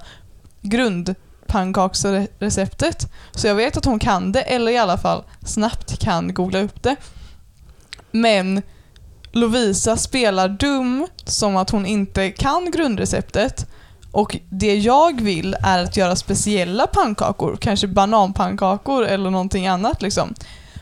grundpannkaksreceptet. 0.62 3.12
Så 3.32 3.48
jag 3.48 3.56
vet 3.56 3.78
att 3.78 3.86
hon 3.86 4.00
kan 4.00 4.32
det, 4.32 4.42
eller 4.42 4.72
i 4.72 4.78
alla 4.78 4.98
fall 4.98 5.24
snabbt 5.46 6.00
kan 6.00 6.34
googla 6.34 6.60
upp 6.60 6.84
det. 6.84 6.96
Men 8.12 8.62
Lovisa 9.36 9.98
spelar 9.98 10.50
dum 10.50 11.08
som 11.26 11.58
att 11.58 11.70
hon 11.70 11.86
inte 11.86 12.32
kan 12.32 12.72
grundreceptet. 12.72 13.66
Och 14.12 14.38
det 14.50 14.76
jag 14.76 15.22
vill 15.22 15.56
är 15.64 15.84
att 15.84 15.98
göra 15.98 16.16
speciella 16.16 16.88
pannkakor, 16.88 17.58
kanske 17.62 17.88
bananpannkakor 17.88 19.06
eller 19.06 19.30
någonting 19.30 19.68
annat 19.68 20.02
liksom. 20.02 20.34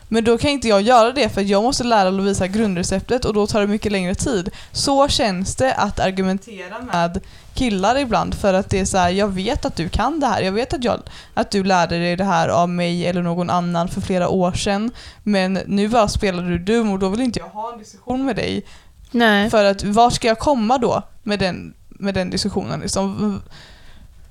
Men 0.08 0.24
då 0.24 0.38
kan 0.38 0.50
inte 0.50 0.68
jag 0.68 0.82
göra 0.82 1.12
det 1.12 1.28
för 1.28 1.40
jag 1.40 1.62
måste 1.62 1.84
lära 1.84 2.10
Lovisa 2.10 2.46
grundreceptet 2.46 3.24
och 3.24 3.34
då 3.34 3.46
tar 3.46 3.60
det 3.60 3.66
mycket 3.66 3.92
längre 3.92 4.14
tid. 4.14 4.50
Så 4.72 5.08
känns 5.08 5.56
det 5.56 5.74
att 5.74 6.00
argumentera 6.00 6.78
med 6.78 7.20
killar 7.54 7.98
ibland 7.98 8.34
för 8.34 8.54
att 8.54 8.70
det 8.70 8.80
är 8.80 8.84
så 8.84 8.98
här, 8.98 9.10
jag 9.10 9.28
vet 9.28 9.64
att 9.64 9.76
du 9.76 9.88
kan 9.88 10.20
det 10.20 10.26
här. 10.26 10.42
Jag 10.42 10.52
vet 10.52 10.72
att, 10.74 10.84
jag, 10.84 11.00
att 11.34 11.50
du 11.50 11.64
lärde 11.64 11.98
dig 11.98 12.16
det 12.16 12.24
här 12.24 12.48
av 12.48 12.68
mig 12.68 13.06
eller 13.06 13.22
någon 13.22 13.50
annan 13.50 13.88
för 13.88 14.00
flera 14.00 14.28
år 14.28 14.52
sedan. 14.52 14.90
Men 15.22 15.52
nu 15.66 15.88
bara 15.88 16.08
spelar 16.08 16.42
du 16.42 16.58
dum 16.58 16.92
och 16.92 16.98
då 16.98 17.08
vill 17.08 17.20
inte 17.20 17.38
jag 17.38 17.48
ha 17.48 17.72
en 17.72 17.78
diskussion 17.78 18.24
med 18.24 18.36
dig. 18.36 18.64
Nej. 19.10 19.50
För 19.50 19.64
att 19.64 19.84
var 19.84 20.10
ska 20.10 20.28
jag 20.28 20.38
komma 20.38 20.78
då 20.78 21.02
med 21.22 21.38
den, 21.38 21.74
med 21.88 22.14
den 22.14 22.30
diskussionen? 22.30 22.80
Liksom? 22.80 23.40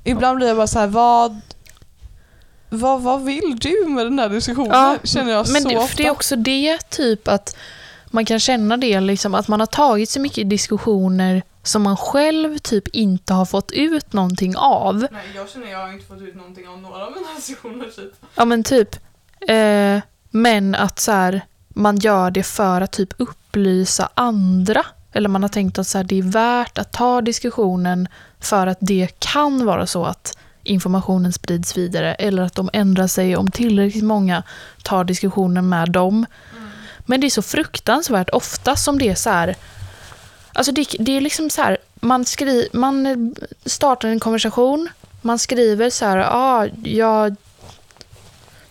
Ibland 0.04 0.38
blir 0.38 0.48
jag 0.48 0.58
bara 0.58 0.68
så 0.68 0.80
här, 0.80 0.88
vad, 0.88 1.42
vad, 2.78 3.02
vad 3.02 3.24
vill 3.24 3.58
du 3.60 3.86
med 3.90 4.06
den 4.06 4.20
här 4.20 4.30
diskussionen? 4.30 4.72
Ja, 4.72 4.98
Känner 5.04 5.32
jag 5.32 5.50
Men 5.50 5.62
så 5.62 5.70
det, 5.70 5.78
ofta. 5.78 5.98
det 5.98 6.08
är 6.08 6.12
också 6.12 6.36
det, 6.36 6.90
typ 6.90 7.28
att 7.28 7.56
man 8.08 8.26
kan 8.26 8.40
känna 8.40 8.78
det, 8.78 9.00
liksom, 9.00 9.36
att 9.36 9.48
man 9.48 9.60
har 9.60 9.68
tagit 9.68 10.10
så 10.10 10.20
mycket 10.20 10.50
diskussioner 10.50 11.44
som 11.64 11.82
man 11.82 11.98
själv 11.98 12.58
typ 12.58 12.88
inte 12.88 13.34
har 13.34 13.46
fått 13.46 13.72
ut 13.72 14.14
någonting 14.14 14.56
av. 14.58 15.08
Nej, 15.12 15.26
jag 15.36 15.50
känner 15.50 15.72
jag 15.72 15.80
har 15.80 15.94
inte 15.94 16.06
fått 16.06 16.22
ut 16.22 16.36
någonting 16.36 16.68
av 16.68 16.82
några 16.82 17.06
av 17.06 17.12
mina 17.12 17.28
diskussioner 17.36 17.86
typ. 17.86 18.14
Ja 18.36 18.46
men 18.46 18.64
typ. 18.64 18.96
Eh, 19.48 20.00
men 20.30 20.76
att 20.76 21.00
så 21.00 21.12
här, 21.12 21.42
man 21.70 21.98
gör 21.98 22.32
det 22.32 22.44
för 22.44 22.82
att 22.82 22.92
typ 22.92 23.14
upplysa 23.18 24.10
andra. 24.14 24.86
Eller 25.12 25.30
man 25.30 25.42
har 25.42 25.50
tänkt 25.50 25.80
att 25.80 25.88
så 25.88 25.98
här, 25.98 26.06
det 26.06 26.20
är 26.20 26.24
värt 26.24 26.78
att 26.78 26.92
ta 26.92 27.22
diskussionen 27.22 28.08
för 28.40 28.68
att 28.68 28.78
det 28.82 29.08
kan 29.20 29.66
vara 29.66 29.88
så 29.88 30.06
att 30.06 30.38
informationen 30.64 31.34
sprids 31.34 31.78
vidare 31.78 32.16
eller 32.16 32.44
att 32.44 32.56
de 32.56 32.70
ändrar 32.74 33.08
sig 33.08 33.36
om 33.36 33.52
tillräckligt 33.52 34.04
många 34.04 34.44
tar 34.84 35.04
diskussionen 35.04 35.70
med 35.70 35.92
dem. 35.92 36.26
Men 37.06 37.22
det 37.22 37.28
är 37.28 37.32
så 37.32 37.42
fruktansvärt 37.42 38.30
ofta 38.30 38.76
som 38.76 39.00
det 39.00 39.10
är 39.10 39.16
så 39.16 39.30
här. 39.30 39.56
Alltså 40.54 40.72
det, 40.72 40.88
det 41.00 41.18
är 41.18 41.22
liksom 41.22 41.50
så 41.50 41.62
här, 41.62 41.78
man, 41.96 42.26
skri, 42.26 42.70
man 42.74 43.36
startar 43.66 44.10
en 44.10 44.20
konversation, 44.20 44.90
man 45.22 45.40
skriver 45.40 45.90
så 45.90 46.06
här, 46.06 46.18
ah, 46.18 46.68
jag 46.84 47.36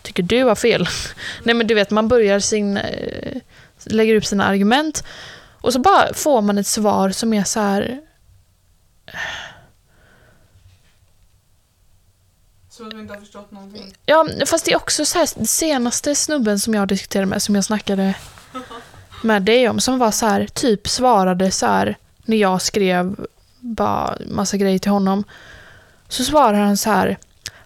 tycker 0.03 0.23
du 0.23 0.45
har 0.45 0.55
fel. 0.55 0.89
Nej 1.43 1.55
men 1.55 1.67
du 1.67 1.75
vet, 1.75 1.91
man 1.91 2.09
börjar 2.09 2.41
sin, 2.41 2.77
eh, 2.77 3.37
lägger 3.85 4.15
upp 4.15 4.27
sina 4.27 4.45
argument 4.45 5.05
och 5.61 5.73
så 5.73 5.79
bara 5.79 6.15
får 6.15 6.43
man 6.43 6.59
ett 6.59 6.67
svar 6.67 7.11
som 7.11 7.33
är 7.33 7.45
så 7.45 7.61
här, 7.61 8.01
Som 12.73 12.87
att 12.87 12.91
de 12.91 13.01
inte 13.01 13.15
har 13.15 13.21
förstått 13.21 13.51
någonting. 13.51 13.95
ja 14.07 14.27
fast 14.47 14.65
det 14.65 14.73
är 14.73 14.77
också 14.77 15.05
så 15.05 15.19
här, 15.19 15.45
senaste 15.45 16.15
snubben 16.15 16.61
som 16.61 16.75
jag 16.75 16.89
diskuterade 16.89 17.27
med, 17.27 17.43
som 17.43 17.55
jag 17.55 17.65
snackade 17.65 18.15
med 19.23 19.43
dig 19.43 19.69
om, 19.69 19.81
som 19.81 19.99
var 19.99 20.11
så 20.11 20.27
här, 20.27 20.47
typ 20.47 20.89
svarade 20.89 21.51
så 21.51 21.67
här, 21.67 21.97
när 22.25 22.37
jag 22.37 22.63
skrev 22.63 23.27
bara 23.61 24.17
massa 24.27 24.57
grejer 24.57 24.79
till 24.79 24.91
honom, 24.91 25.25
så 26.09 26.25
svarar 26.25 26.59
han 26.59 26.77
så 26.77 26.91
här, 26.91 27.19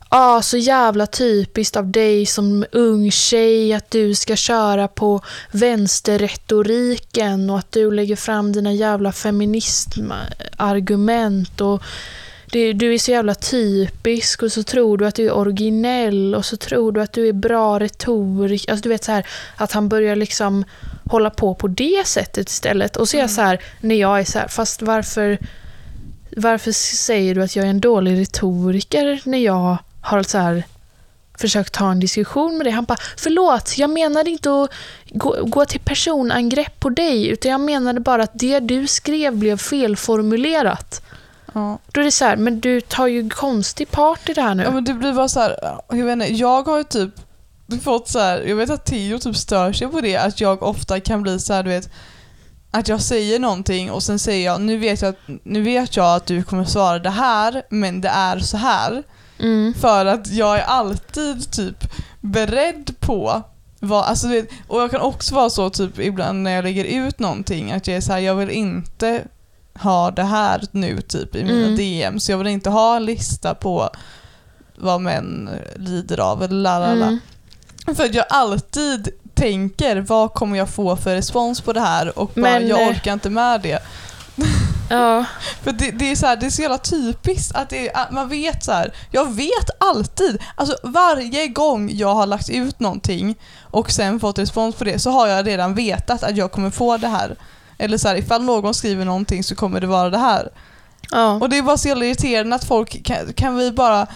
ah, 0.09 0.43
så 0.43 0.57
jävla 0.57 1.07
typiskt 1.07 1.77
av 1.77 1.87
dig 1.87 2.27
som 2.27 2.65
ung 2.73 3.11
tjej 3.11 3.73
att 3.73 3.91
du 3.91 4.15
ska 4.15 4.37
köra 4.37 4.89
på 4.89 5.21
vänsterretoriken 5.51 7.51
och 7.51 7.59
att 7.59 7.73
du 7.73 7.91
lägger 7.91 8.17
fram 8.17 8.53
dina 8.53 8.73
jävla 8.73 9.13
feministargument 9.13 11.61
och 11.61 11.83
det, 12.57 12.73
du 12.73 12.95
är 12.95 12.99
så 12.99 13.11
jävla 13.11 13.35
typisk 13.35 14.43
och 14.43 14.53
så 14.53 14.63
tror 14.63 14.99
du 14.99 15.07
att 15.07 15.15
du 15.15 15.27
är 15.27 15.33
originell 15.33 16.35
och 16.35 16.45
så 16.45 16.57
tror 16.57 16.93
du 16.93 17.03
att 17.03 17.13
du 17.13 17.29
är 17.29 17.33
bra 17.33 17.79
retorik. 17.81 18.69
Alltså 18.69 18.83
du 18.83 18.89
vet 18.89 19.05
så 19.05 19.13
här 19.13 19.27
att 19.57 19.73
han 19.73 19.89
börjar 19.89 20.17
liksom 20.17 20.65
hålla 21.05 21.31
på 21.31 21.55
på 21.55 21.69
det 21.69 22.07
sättet 22.07 22.49
istället. 22.49 22.97
Och 22.97 23.09
så 23.09 23.17
är 23.17 23.21
jag 23.21 23.31
så 23.31 23.41
här, 23.41 23.61
när 23.81 23.95
jag 23.95 24.21
är 24.21 24.25
så 24.25 24.39
här, 24.39 24.49
fast 24.49 24.83
varför, 24.83 25.39
varför 26.37 26.73
säger 26.73 27.35
du 27.35 27.43
att 27.43 27.57
jag 27.57 27.65
är 27.65 27.71
en 27.71 27.81
dålig 27.81 28.21
retoriker 28.21 29.21
när 29.25 29.39
jag 29.39 29.79
har 30.01 30.23
så 30.23 30.39
här 30.39 30.65
försökt 31.39 31.73
ta 31.73 31.91
en 31.91 32.01
diskussion 32.01 32.57
med 32.57 32.67
dig. 32.67 32.73
Han 32.73 32.85
bara, 32.85 32.99
förlåt, 33.17 33.79
jag 33.79 33.91
menade 33.91 34.31
inte 34.31 34.63
att 34.63 34.71
gå, 35.11 35.37
gå 35.45 35.65
till 35.65 35.81
personangrepp 35.81 36.81
på 36.81 36.89
dig, 36.89 37.29
utan 37.29 37.51
jag 37.51 37.61
menade 37.61 38.01
bara 38.01 38.23
att 38.23 38.39
det 38.39 38.61
du 38.61 38.87
skrev 38.87 39.37
blev 39.37 39.57
felformulerat. 39.57 41.03
Ja. 41.57 41.79
Då 41.93 42.01
är 42.01 42.05
det 42.05 42.11
så 42.13 42.25
här, 42.25 42.37
men 42.37 42.61
du 42.61 42.81
tar 42.81 43.07
ju 43.07 43.29
konstig 43.31 43.91
part 43.91 44.29
i 44.29 44.33
det 44.33 44.43
här 44.43 44.55
nu. 44.55 44.63
Ja 44.63 44.71
men 44.71 44.85
det 44.85 44.95
blir 44.95 45.13
bara 45.13 45.29
så 45.29 45.41
här, 45.41 45.57
jag 45.89 46.05
vet 46.05 46.13
inte, 46.13 46.27
jag 46.35 46.63
har 46.63 46.79
ju 46.79 46.85
typ 46.85 47.11
fått 47.83 48.09
så 48.09 48.19
här, 48.19 48.41
jag 48.43 48.57
vet 48.57 48.71
att 48.71 48.85
Theo 48.87 49.19
typ 49.19 49.37
stör 49.37 49.73
sig 49.73 49.89
på 49.89 50.01
det, 50.01 50.17
att 50.17 50.41
jag 50.41 50.63
ofta 50.63 51.01
kan 51.01 51.23
bli 51.23 51.39
så 51.39 51.53
här, 51.53 51.63
du 51.63 51.71
vet, 51.71 51.91
att 52.71 52.89
jag 52.89 53.01
säger 53.01 53.39
någonting 53.39 53.91
och 53.91 54.03
sen 54.03 54.19
säger 54.19 54.47
jag, 54.47 54.61
nu 54.61 54.77
vet 54.77 55.03
jag, 55.03 55.09
att- 55.09 55.45
nu 55.45 55.63
vet 55.63 55.97
jag 55.97 56.17
att 56.17 56.27
du 56.27 56.43
kommer 56.43 56.65
svara 56.65 56.99
det 56.99 57.11
här, 57.11 57.63
men 57.71 58.01
det 58.01 58.09
är 58.09 58.39
så 58.39 58.57
här. 58.57 59.03
Mm. 59.39 59.75
För 59.75 60.07
att 60.07 60.27
jag 60.33 60.59
är 60.59 60.63
alltid 60.65 61.51
typ 61.53 61.85
beredd 62.21 63.01
på 63.01 63.43
vad, 63.81 64.05
alltså 64.05 64.29
vet, 64.29 64.49
och 64.69 64.81
jag 64.83 64.91
kan 64.91 65.01
också 65.01 65.35
vara 65.35 65.51
så 65.51 65.71
typ 65.71 65.99
ibland 65.99 66.43
när 66.43 66.51
jag 66.51 66.65
lägger 66.65 66.85
ut 66.85 67.19
någonting 67.19 67.73
att 67.73 67.87
jag 67.87 67.97
är 67.97 68.01
så 68.01 68.13
här, 68.13 68.19
jag 68.19 68.35
vill 68.35 68.51
inte 68.51 69.25
ha 69.81 70.11
det 70.11 70.23
här 70.23 70.63
nu 70.71 71.01
typ 71.01 71.37
i 71.37 71.45
mina 71.45 71.67
Mm. 71.67 71.77
DM, 71.77 72.21
så 72.21 72.33
jag 72.33 72.39
vill 72.39 72.47
inte 72.47 72.71
ha 72.71 72.97
en 72.97 73.05
lista 73.05 73.55
på 73.55 73.91
vad 74.77 75.01
män 75.01 75.51
lider 75.77 76.21
av 76.21 76.43
eller 76.43 76.57
la 76.57 76.79
la 76.79 76.95
la. 76.95 77.07
Mm. 77.07 77.21
För 77.95 78.17
jag 78.17 78.27
alltid 78.31 79.09
tänker, 79.35 79.97
vad 79.97 80.35
kommer 80.35 80.59
jag 80.59 80.69
få 80.69 80.97
för 80.97 81.15
respons 81.15 81.61
på 81.61 81.73
det 81.73 81.81
här 81.81 82.19
och 82.19 82.31
bara, 82.35 82.41
Men, 82.41 82.69
jag 82.69 82.83
eh, 82.83 82.89
orkar 82.89 83.13
inte 83.13 83.31
med 83.31 83.61
det. 83.61 83.83
Ja, 84.91 85.25
För 85.63 85.73
det, 85.73 85.91
det, 85.91 86.11
är 86.11 86.17
så 86.17 86.27
här, 86.27 86.37
det 86.37 86.47
är 86.47 86.51
så 86.51 86.63
jävla 86.63 86.79
typiskt 86.79 87.57
att, 87.57 87.71
det, 87.71 87.93
att 87.93 88.11
man 88.11 88.29
vet 88.29 88.65
så 88.65 88.73
här. 88.73 88.93
Jag 89.11 89.35
vet 89.35 89.71
alltid, 89.79 90.43
alltså 90.55 90.77
varje 90.83 91.49
gång 91.49 91.91
jag 91.93 92.15
har 92.15 92.27
lagt 92.27 92.49
ut 92.51 92.81
någonting 92.81 93.35
och 93.63 93.91
sen 93.91 94.21
fått 94.21 94.39
respons 94.39 94.75
på 94.75 94.85
det 94.85 94.99
så 94.99 95.11
har 95.11 95.27
jag 95.27 95.47
redan 95.47 95.75
vetat 95.75 96.23
att 96.23 96.37
jag 96.37 96.53
kommer 96.53 96.71
få 96.71 96.97
det 96.97 97.09
här. 97.09 97.37
Eller 97.79 97.99
så 97.99 98.09
här, 98.09 98.17
ifall 98.17 98.43
någon 98.43 98.75
skriver 98.75 99.05
någonting 99.05 99.45
så 99.45 99.55
kommer 99.55 99.81
det 99.81 99.87
vara 99.87 100.11
det 100.11 100.19
här. 100.19 100.49
ja. 101.11 101.33
Och 101.33 101.49
det 101.49 101.59
är 101.59 101.63
bara 101.63 101.77
så 101.77 101.89
jävla 101.89 102.05
irriterande 102.05 102.57
att 102.57 102.65
folk, 102.65 103.05
kan, 103.05 103.33
kan 103.33 103.57
vi 103.57 103.73
bara 103.73 104.07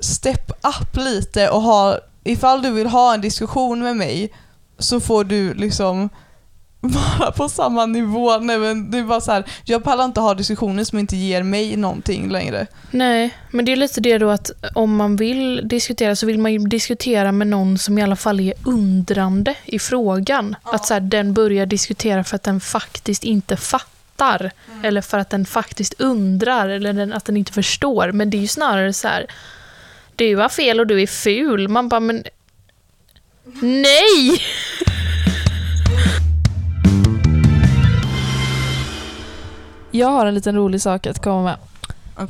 step 0.00 0.50
up 0.50 0.96
lite 0.96 1.48
och 1.50 1.62
ha, 1.62 1.98
ifall 2.24 2.62
du 2.62 2.70
vill 2.70 2.86
ha 2.86 3.14
en 3.14 3.20
diskussion 3.20 3.82
med 3.82 3.96
mig 3.96 4.32
så 4.78 5.00
får 5.00 5.24
du 5.24 5.54
liksom 5.54 6.08
vara 6.88 7.32
på 7.32 7.48
samma 7.48 7.86
nivå. 7.86 8.38
Nej, 8.38 8.58
men 8.58 8.90
det 8.90 8.98
är 8.98 9.02
bara 9.02 9.20
så 9.20 9.32
här, 9.32 9.44
jag 9.64 9.84
pallar 9.84 10.04
inte 10.04 10.20
ha 10.20 10.34
diskussioner 10.34 10.84
som 10.84 10.98
inte 10.98 11.16
ger 11.16 11.42
mig 11.42 11.76
någonting 11.76 12.30
längre. 12.30 12.66
Nej, 12.90 13.34
men 13.50 13.64
det 13.64 13.72
är 13.72 13.76
lite 13.76 14.00
det 14.00 14.18
då 14.18 14.30
att 14.30 14.50
om 14.74 14.96
man 14.96 15.16
vill 15.16 15.68
diskutera 15.68 16.16
så 16.16 16.26
vill 16.26 16.38
man 16.38 16.52
ju 16.52 16.58
diskutera 16.58 17.32
med 17.32 17.46
någon 17.46 17.78
som 17.78 17.98
i 17.98 18.02
alla 18.02 18.16
fall 18.16 18.40
är 18.40 18.54
undrande 18.64 19.54
i 19.64 19.78
frågan. 19.78 20.56
Att 20.62 20.86
så 20.86 20.94
här, 20.94 21.00
den 21.00 21.34
börjar 21.34 21.66
diskutera 21.66 22.24
för 22.24 22.36
att 22.36 22.42
den 22.42 22.60
faktiskt 22.60 23.24
inte 23.24 23.56
fattar. 23.56 24.50
Eller 24.82 25.00
för 25.00 25.18
att 25.18 25.30
den 25.30 25.46
faktiskt 25.46 26.00
undrar 26.00 26.68
eller 26.68 26.92
den, 26.92 27.12
att 27.12 27.24
den 27.24 27.36
inte 27.36 27.52
förstår. 27.52 28.12
Men 28.12 28.30
det 28.30 28.36
är 28.36 28.40
ju 28.40 28.48
snarare 28.48 28.92
så 28.92 29.08
här, 29.08 29.26
du 30.16 30.36
har 30.36 30.48
fel 30.48 30.80
och 30.80 30.86
du 30.86 31.02
är 31.02 31.06
ful. 31.06 31.68
Man 31.68 31.88
bara, 31.88 32.00
men 32.00 32.24
nej! 33.60 34.42
Jag 39.96 40.08
har 40.08 40.26
en 40.26 40.34
liten 40.34 40.54
rolig 40.54 40.82
sak 40.82 41.06
att 41.06 41.22
komma 41.22 41.42
med. 41.42 41.56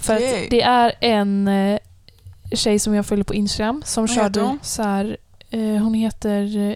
För 0.00 0.14
att 0.14 0.50
det 0.50 0.62
är 0.62 0.92
en 1.00 1.48
eh, 1.48 1.78
tjej 2.52 2.78
som 2.78 2.94
jag 2.94 3.06
följer 3.06 3.24
på 3.24 3.34
Instagram 3.34 3.82
som 3.84 4.06
Vad 4.06 4.16
körde 4.16 4.40
hon? 4.40 4.58
så 4.62 4.82
här, 4.82 5.16
eh, 5.50 5.60
hon 5.60 5.94
heter 5.94 6.56
eh, 6.70 6.74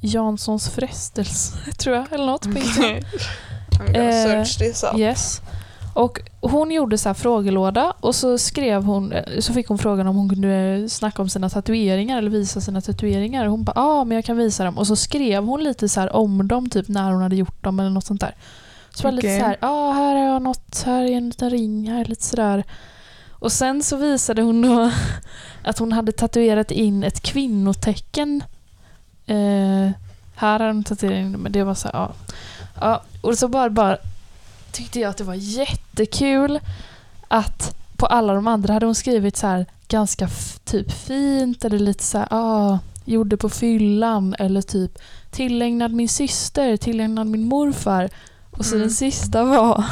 Janssons 0.00 0.68
frestelse, 0.68 1.56
tror 1.78 1.96
jag, 1.96 2.12
eller 2.12 2.26
något 2.26 2.42
på 2.42 2.58
Instagram. 2.58 3.02
Eh. 3.94 4.44
Yes. 4.96 5.40
Och 5.94 6.20
hon 6.40 6.70
gjorde 6.70 6.98
så 6.98 7.08
här 7.08 7.14
frågelåda 7.14 7.92
och 8.00 8.14
så 8.14 8.38
skrev 8.38 8.84
hon, 8.84 9.12
eh, 9.12 9.40
så 9.40 9.52
fick 9.52 9.68
hon 9.68 9.78
frågan 9.78 10.06
om 10.06 10.16
hon 10.16 10.28
kunde 10.28 10.88
snacka 10.88 11.22
om 11.22 11.28
sina 11.28 11.50
tatueringar 11.50 12.18
eller 12.18 12.30
visa 12.30 12.60
sina 12.60 12.80
tatueringar. 12.80 13.44
Och 13.44 13.50
hon 13.50 13.64
bara, 13.64 13.72
ja 13.76 13.82
ah, 13.82 14.04
men 14.04 14.14
jag 14.14 14.24
kan 14.24 14.36
visa 14.36 14.64
dem. 14.64 14.78
Och 14.78 14.86
så 14.86 14.96
skrev 14.96 15.44
hon 15.44 15.64
lite 15.64 15.88
så 15.88 16.08
om 16.08 16.48
dem, 16.48 16.70
typ 16.70 16.88
när 16.88 17.12
hon 17.12 17.22
hade 17.22 17.36
gjort 17.36 17.64
dem 17.64 17.80
eller 17.80 17.90
något 17.90 18.06
sånt 18.06 18.20
där. 18.20 18.34
Så 19.00 19.06
var 19.06 19.12
det 19.12 19.16
lite 19.16 19.38
så 19.38 19.44
här, 19.44 19.56
ja 19.60 19.92
här 19.92 20.14
har 20.14 20.24
jag 20.24 20.42
något, 20.42 20.82
här 20.86 21.04
är 21.04 21.16
en 21.16 21.28
liten 21.28 21.50
ring, 21.50 21.90
här 21.90 22.00
är 22.00 22.04
lite 22.04 22.24
sådär. 22.24 22.64
Och 23.30 23.52
sen 23.52 23.82
så 23.82 23.96
visade 23.96 24.42
hon 24.42 24.62
då 24.62 24.90
att 25.64 25.78
hon 25.78 25.92
hade 25.92 26.12
tatuerat 26.12 26.70
in 26.70 27.04
ett 27.04 27.20
kvinnotecken. 27.20 28.42
Eh, 29.26 29.90
här 30.34 30.60
har 30.60 30.66
hon 30.66 30.84
tatuering, 30.84 31.30
men 31.30 31.52
det 31.52 31.64
var 31.64 31.74
så 31.74 31.88
här, 31.88 31.94
ja. 31.94 32.12
ja. 32.80 33.02
Och 33.20 33.38
så 33.38 33.48
bara, 33.48 33.70
bara 33.70 33.96
tyckte 34.72 35.00
jag 35.00 35.10
att 35.10 35.16
det 35.16 35.24
var 35.24 35.34
jättekul 35.34 36.60
att 37.28 37.76
på 37.96 38.06
alla 38.06 38.34
de 38.34 38.46
andra 38.46 38.72
hade 38.72 38.86
hon 38.86 38.94
skrivit 38.94 39.36
så 39.36 39.46
här 39.46 39.66
ganska 39.88 40.28
typ 40.64 40.92
fint 40.92 41.64
eller 41.64 41.78
lite 41.78 42.04
så 42.04 42.18
här, 42.18 42.28
ah, 42.30 42.78
gjorde 43.04 43.36
på 43.36 43.48
fyllan 43.48 44.34
eller 44.38 44.62
typ 44.62 44.98
tillägnad 45.30 45.92
min 45.92 46.08
syster, 46.08 46.76
tillägnad 46.76 47.26
min 47.26 47.48
morfar. 47.48 48.10
Och 48.60 48.66
så 48.66 48.74
Mm. 48.74 48.80
den 48.88 48.90
sista 48.94 49.44
var 49.44 49.84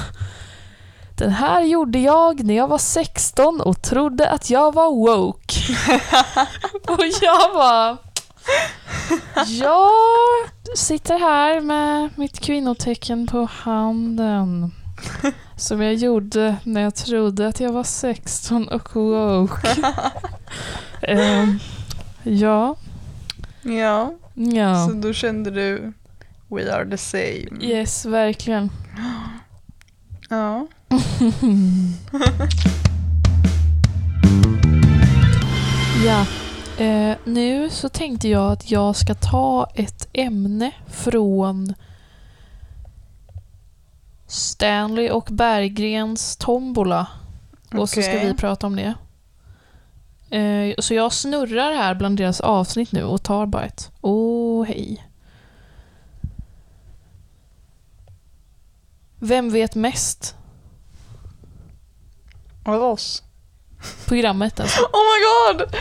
Den 1.17 1.31
här 1.31 1.63
gjorde 1.63 1.99
jag 1.99 2.45
när 2.45 2.55
jag 2.57 2.69
var 2.69 2.79
16 2.79 3.61
och 3.61 3.83
trodde 3.83 4.31
att 4.31 4.51
jag 4.51 4.75
var 4.75 4.91
woke. 4.91 5.55
och 6.89 7.05
jag 7.23 7.55
var 7.55 7.97
Jag 9.47 9.91
sitter 10.77 11.19
här 11.19 11.61
med 11.61 12.11
mitt 12.17 12.41
kvinnotecken 12.41 13.27
på 13.27 13.49
handen. 13.53 14.73
Som 15.57 15.83
jag 15.83 15.95
gjorde 15.95 16.57
när 16.65 16.81
jag 16.81 16.95
trodde 16.95 17.49
att 17.49 17.61
jag 17.61 17.73
var 17.73 17.85
16 17.85 18.69
och 18.69 18.97
woke. 18.97 19.77
Ehm, 21.03 21.59
ja, 22.23 22.77
Ja, 23.63 24.13
ja. 24.35 24.87
så 24.89 24.93
då 24.95 25.13
kände 25.13 25.51
du 25.51 25.93
We 26.51 26.75
are 26.75 26.91
the 26.91 26.99
same. 26.99 27.49
Yes, 27.61 28.07
verkligen. 28.07 28.71
Ja. 30.31 30.67
ja. 36.07 36.27
Eh, 36.85 37.17
nu 37.25 37.71
så 37.71 37.89
tänkte 37.89 38.29
jag 38.29 38.53
att 38.53 38.71
jag 38.71 38.97
ska 38.97 39.15
ta 39.15 39.71
ett 39.75 40.09
ämne 40.13 40.73
från 40.87 41.75
Stanley 44.27 45.11
och 45.11 45.29
Berggrens 45.31 46.37
tombola. 46.37 47.07
Och 47.73 47.89
så 47.89 48.03
ska 48.03 48.19
vi 48.19 48.35
prata 48.35 48.67
om 48.67 48.77
det. 48.77 48.95
Eh, 50.37 50.75
så 50.79 50.95
jag 50.95 51.13
snurrar 51.13 51.73
här 51.75 51.95
bland 51.95 52.17
deras 52.17 52.41
avsnitt 52.41 52.93
nu 52.93 53.03
och 53.03 53.23
tar 53.23 53.47
bara 53.47 53.65
ett. 53.65 53.91
Åh, 54.01 54.65
hej. 54.67 55.08
Vem 59.19 59.51
vet 59.51 59.75
mest? 59.75 60.35
Av 62.65 62.83
oss. 62.83 63.23
Programmet 64.07 64.61
alltså. 64.61 64.81
Oh 64.83 64.89
my 64.89 65.19
god! 65.25 65.59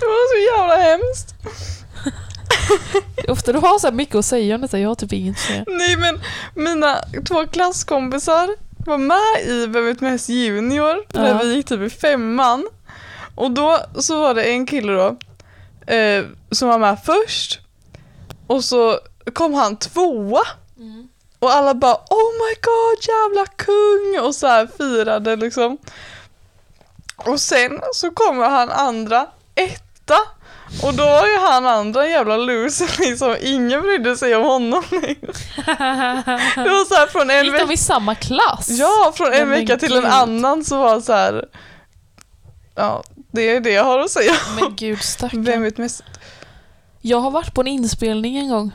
det 0.00 0.06
var 0.06 0.28
så 0.32 0.58
jävla 0.58 0.76
hemskt. 0.76 1.34
Ofta 3.28 3.52
du 3.52 3.58
har 3.58 3.78
så 3.78 3.90
mycket 3.92 4.14
att 4.14 4.24
säga 4.24 4.54
om 4.54 4.60
detta, 4.60 4.78
jag 4.78 4.88
har 4.88 4.94
typ 4.94 5.12
inget 5.12 5.36
att 5.36 5.42
säga. 5.42 5.64
Nej 5.68 5.96
men 5.96 6.20
mina 6.54 6.98
två 7.28 7.46
klasskompisar 7.46 8.48
var 8.86 8.98
med 8.98 9.42
i 9.46 9.66
Vem 9.66 9.86
vet 9.86 10.00
mest 10.00 10.28
junior 10.28 10.96
när 11.18 11.28
Ja. 11.28 11.38
vi 11.42 11.54
gick 11.54 11.66
typ 11.66 11.80
i 11.80 11.90
femman. 11.90 12.68
Och 13.34 13.50
då 13.50 13.78
så 13.98 14.20
var 14.20 14.34
det 14.34 14.44
en 14.44 14.66
kille 14.66 14.92
då 14.92 15.16
eh, 15.94 16.24
som 16.50 16.68
var 16.68 16.78
med 16.78 16.98
först 17.04 17.60
och 18.46 18.64
så 18.64 18.98
kom 19.32 19.54
han 19.54 19.76
tvåa 19.76 20.42
och 21.42 21.52
alla 21.52 21.74
bara 21.74 21.94
oh 21.94 22.32
my 22.32 22.54
god 22.62 22.98
jävla 23.08 23.46
kung 23.56 24.26
och 24.28 24.34
så 24.34 24.46
här 24.46 24.68
firade 24.78 25.36
liksom. 25.36 25.78
Och 27.16 27.40
sen 27.40 27.80
så 27.92 28.10
kommer 28.10 28.48
han 28.48 28.70
andra 28.70 29.26
etta. 29.54 30.16
Och 30.82 30.94
då 30.94 31.04
var 31.04 31.26
ju 31.26 31.36
han 31.38 31.66
andra 31.66 32.04
en 32.04 32.10
jävla 32.10 32.36
loser 32.36 32.96
liksom. 32.98 33.36
Ingen 33.40 33.82
brydde 33.82 34.16
sig 34.16 34.36
om 34.36 34.42
honom 34.42 34.82
längre. 34.90 35.32
Det 36.54 36.70
var 36.70 36.84
så 36.88 36.94
här 36.94 37.06
från 37.06 37.30
en 37.30 37.44
Gick 37.44 37.52
de 37.54 37.58
vecka. 37.58 37.72
i 37.72 37.76
samma 37.76 38.14
klass? 38.14 38.68
Ja, 38.68 39.12
från 39.16 39.32
en 39.32 39.50
vecka 39.50 39.76
till 39.76 39.96
en 39.96 40.06
annan 40.06 40.64
så 40.64 40.78
var 40.78 41.00
så 41.00 41.12
här. 41.12 41.44
Ja, 42.74 43.02
det 43.32 43.50
är 43.50 43.60
det 43.60 43.70
jag 43.70 43.84
har 43.84 43.98
att 43.98 44.10
säga. 44.10 44.32
Men 44.60 44.76
gud 44.76 45.02
stackarn. 45.02 45.44
Vem 45.44 45.62
vet 45.62 45.78
mest? 45.78 46.02
Jag 47.00 47.18
har 47.18 47.30
varit 47.30 47.54
på 47.54 47.60
en 47.60 47.68
inspelning 47.68 48.36
en 48.38 48.48
gång. 48.48 48.72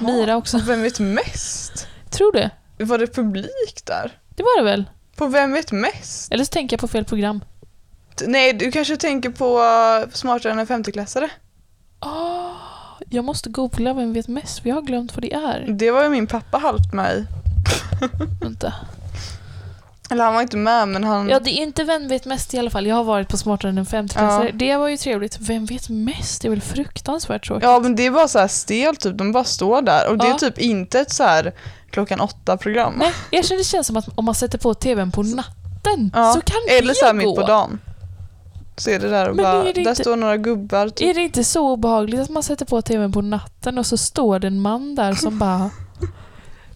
Mira 0.00 0.36
också. 0.36 0.58
Vem 0.58 0.82
vet 0.82 0.98
mest? 0.98 1.86
Tror 2.10 2.32
det. 2.32 2.50
Var 2.78 2.98
det 2.98 3.06
publik 3.06 3.82
där? 3.84 4.18
Det 4.36 4.42
var 4.42 4.58
det 4.58 4.64
väl? 4.64 4.84
På 5.16 5.26
Vem 5.26 5.52
vet 5.52 5.72
mest? 5.72 6.32
Eller 6.32 6.44
så 6.44 6.50
tänker 6.50 6.74
jag 6.74 6.80
på 6.80 6.88
fel 6.88 7.04
program. 7.04 7.44
T- 8.16 8.24
Nej, 8.28 8.52
du 8.52 8.70
kanske 8.72 8.96
tänker 8.96 9.30
på 9.30 9.58
uh, 9.58 10.10
Smartare 10.12 10.52
än 10.52 10.58
en 10.58 10.66
femteklassare? 10.66 11.30
Oh, 12.00 12.52
jag 13.10 13.24
måste 13.24 13.50
googla 13.50 13.94
vem 13.94 14.12
vet 14.12 14.28
mest 14.28 14.58
för 14.58 14.68
jag 14.68 14.76
har 14.76 14.82
glömt 14.82 15.14
vad 15.16 15.22
det 15.22 15.32
är. 15.34 15.66
Det 15.68 15.90
var 15.90 16.02
ju 16.02 16.08
min 16.08 16.26
pappa 16.26 16.58
halvt 16.58 16.92
med 16.92 17.16
i. 17.16 17.26
Vänta. 18.44 18.72
Eller 20.10 20.24
han 20.24 20.34
var 20.34 20.42
inte 20.42 20.56
med 20.56 20.88
men 20.88 21.04
han... 21.04 21.28
Ja, 21.28 21.40
det 21.40 21.50
är 21.50 21.62
inte 21.62 21.84
Vem 21.84 22.08
vet 22.08 22.24
mest 22.24 22.54
i 22.54 22.58
alla 22.58 22.70
fall. 22.70 22.86
Jag 22.86 22.96
har 22.96 23.04
varit 23.04 23.28
på 23.28 23.36
Smartare 23.36 23.68
än 23.70 23.78
en 23.78 23.86
femteklassare. 23.86 24.46
Ja. 24.46 24.52
Det 24.54 24.76
var 24.76 24.88
ju 24.88 24.96
trevligt. 24.96 25.38
Vem 25.40 25.66
vet 25.66 25.88
mest? 25.88 26.42
Det 26.42 26.48
är 26.48 26.50
väl 26.50 26.60
fruktansvärt 26.60 27.46
tråkigt. 27.46 27.62
Ja 27.62 27.80
men 27.80 27.96
det 27.96 28.10
var 28.10 28.26
så 28.28 28.38
här 28.38 28.48
stelt 28.48 29.00
typ, 29.00 29.18
de 29.18 29.32
bara 29.32 29.44
står 29.44 29.82
där 29.82 30.08
och 30.08 30.18
det 30.18 30.24
är 30.26 30.30
Ja. 30.30 30.38
typ 30.38 30.58
inte 30.58 31.00
ett 31.00 31.12
så 31.12 31.22
här 31.24 31.52
klockan 31.90 32.20
åtta 32.20 32.56
program. 32.56 32.94
Nej, 32.98 33.12
jag 33.30 33.44
känner 33.44 33.58
det 33.58 33.64
känns 33.64 33.86
som 33.86 33.96
att 33.96 34.08
om 34.14 34.24
man 34.24 34.34
sätter 34.34 34.58
på 34.58 34.74
tvn 34.74 35.12
på 35.12 35.22
natten 35.22 36.10
Ja, 36.14 36.32
så 36.34 36.40
kan 36.40 36.56
Eller 36.68 36.88
det 36.88 36.94
så 36.94 37.04
här 37.04 37.12
gå. 37.12 37.16
mitt 37.18 37.36
på 37.36 37.42
dagen. 37.46 37.78
Så 38.76 38.90
är 38.90 38.98
det 38.98 39.08
där 39.08 39.28
och 39.28 39.36
Men 39.36 39.42
bara, 39.42 39.62
där 39.64 39.78
inte- 39.78 39.94
står 39.94 40.16
några 40.16 40.36
gubbar 40.36 40.88
typ. 40.88 41.08
Är 41.10 41.14
det 41.14 41.20
inte 41.20 41.44
så 41.44 41.70
obehagligt 41.72 42.20
att 42.20 42.30
man 42.30 42.42
sätter 42.42 42.66
på 42.66 42.82
tvn 42.82 43.12
på 43.12 43.20
natten 43.20 43.78
och 43.78 43.86
så 43.86 43.96
står 43.96 44.38
det 44.38 44.46
en 44.46 44.60
man 44.60 44.94
där 44.94 45.14
som 45.14 45.38
bara 45.38 45.70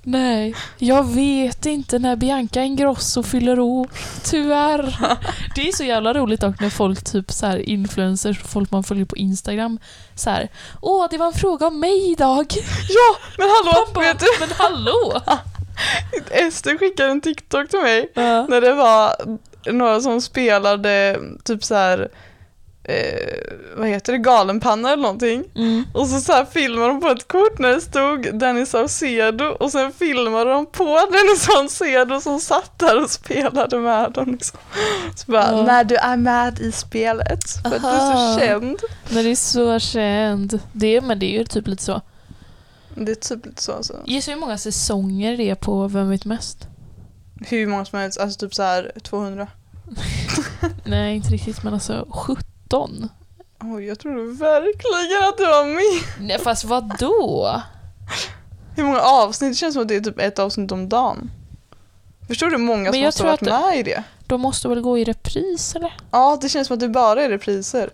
Nej, 0.07 0.55
jag 0.79 1.15
vet 1.15 1.67
inte 1.67 1.99
när 1.99 2.17
Bianca 2.17 2.63
Ingrosso 2.63 3.23
fyller 3.23 3.61
år. 3.61 3.89
Tyvärr. 4.25 4.97
Det 5.55 5.69
är 5.69 5.73
så 5.73 5.85
jävla 5.85 6.15
roligt 6.15 6.41
dock 6.41 6.61
när 6.61 6.71
folk, 6.71 7.05
typ 7.05 7.33
så 7.33 7.47
här 7.47 7.59
influencers, 7.59 8.39
folk 8.43 8.71
man 8.71 8.85
följer 8.85 9.05
på 9.05 9.17
Instagram, 9.17 9.79
så 10.15 10.31
här. 10.31 10.49
Åh, 10.83 11.07
det 11.11 11.19
var 11.19 11.27
en 11.27 11.33
fråga 11.33 11.67
om 11.67 11.81
mig 11.81 12.11
idag. 12.13 12.47
Ja, 12.89 13.17
men 13.39 13.49
hallå, 13.49 13.87
bara, 13.95 14.05
vet 14.05 14.21
du? 14.21 14.27
Men 14.41 14.49
hallå! 14.59 15.21
Ester 16.31 16.79
skickade 16.79 17.11
en 17.11 17.21
TikTok 17.21 17.71
till 17.71 17.81
mig 17.81 18.11
Ja. 18.15 18.47
när 18.49 18.61
det 18.61 18.73
var 18.75 19.15
några 19.73 20.01
som 20.01 20.21
spelade 20.21 21.19
typ 21.45 21.65
så 21.65 21.75
här. 21.75 22.09
Eh, 22.89 23.77
vad 23.77 23.89
heter 23.89 24.13
det, 24.13 24.19
galenpanna 24.19 24.93
eller 24.93 25.03
någonting. 25.03 25.45
Mm. 25.55 25.85
Och 25.95 26.09
så, 26.09 26.21
så 26.21 26.33
här 26.33 26.45
filmade 26.45 26.89
de 26.89 27.01
på 27.01 27.09
ett 27.09 27.29
kort 27.29 27.59
när 27.59 27.69
det 27.69 27.81
stod 27.81 28.39
Dennis 28.39 28.71
Saucedo 28.71 29.45
och 29.45 29.71
sen 29.73 29.93
filmade 29.93 30.51
de 30.51 30.67
på 30.67 31.09
Dennis 31.13 31.43
Saucedo 31.43 32.21
som 32.21 32.41
satt 32.41 32.79
där 32.79 33.03
och 33.03 33.11
spelade 33.11 33.79
med 33.79 34.13
dem. 34.13 34.33
Liksom. 34.33 34.59
Så 35.17 35.33
bara, 35.33 35.51
Ja. 35.53 35.63
när 35.63 35.85
du 35.85 35.97
är 35.97 36.17
med 36.17 36.59
i 36.61 36.73
spelet, 36.73 37.41
för 37.63 37.77
att 37.77 37.83
du 37.83 37.89
är 37.89 38.01
Aha. 38.13 38.35
så 38.35 38.41
känd. 38.41 38.79
Men 39.09 39.25
det 39.25 39.31
är 39.31 39.35
så 39.37 39.79
känd. 39.79 40.61
Det, 40.73 41.01
men 41.01 41.19
det 41.19 41.27
är 41.27 41.39
ju 41.39 41.45
typ 41.45 41.67
lite 41.67 41.83
så. 41.83 42.01
Det 42.95 43.11
är 43.13 43.15
typ 43.15 43.47
lite 43.47 43.63
så. 43.63 43.73
Alltså. 43.73 43.95
Gissa 44.07 44.31
hur 44.31 44.39
många 44.39 44.59
säsonger 44.59 45.37
det 45.37 45.51
är 45.51 45.55
på 45.55 45.89
Vem 45.89 46.11
vet 46.11 46.25
mest? 46.25 46.69
Hur 47.41 47.67
många 47.67 47.85
som 47.85 47.99
helst, 47.99 48.21
alltså 48.21 48.39
typ 48.47 48.55
så 48.55 48.63
här 48.63 48.93
200. 49.03 49.47
Nej, 50.85 51.17
inte 51.17 51.29
riktigt, 51.29 51.63
men 51.65 51.75
alltså 51.75 52.07
17. 52.75 53.09
Oj, 53.63 53.85
jag 53.87 53.99
trodde 53.99 54.23
verkligen 54.33 55.29
att 55.29 55.39
det 55.39 55.47
var 55.47 55.65
med. 55.65 56.03
Nej, 56.29 56.39
fast 56.39 56.65
vad 56.65 56.99
då? 56.99 57.63
Hur 58.77 58.85
många 58.85 59.01
avsnitt? 59.01 59.51
Det 59.53 59.57
känns 59.57 59.75
som 59.75 59.83
att 59.83 59.89
det 59.89 59.97
är 59.97 60.01
typ 60.01 60.19
ett 60.21 60.39
avsnitt 60.39 60.73
om 60.73 60.89
dagen. 60.89 61.31
Förstår 62.29 62.47
du 62.47 62.57
hur 62.57 62.65
många 62.65 62.93
som 62.93 63.01
måste 63.01 63.23
ha 63.23 63.31
varit 63.31 63.41
med 63.41 63.79
i 63.79 63.83
det? 63.83 64.03
De 64.27 64.41
måste 64.41 64.69
väl 64.69 64.81
gå 64.81 64.99
i 64.99 65.05
repris, 65.05 65.75
eller? 65.77 65.97
Ja, 66.11 66.39
det 66.41 66.49
känns 66.49 66.67
som 66.69 66.75
att 66.75 66.81
det 66.81 66.89
bara 66.89 67.23
är 67.23 67.29
repriser. 67.29 67.91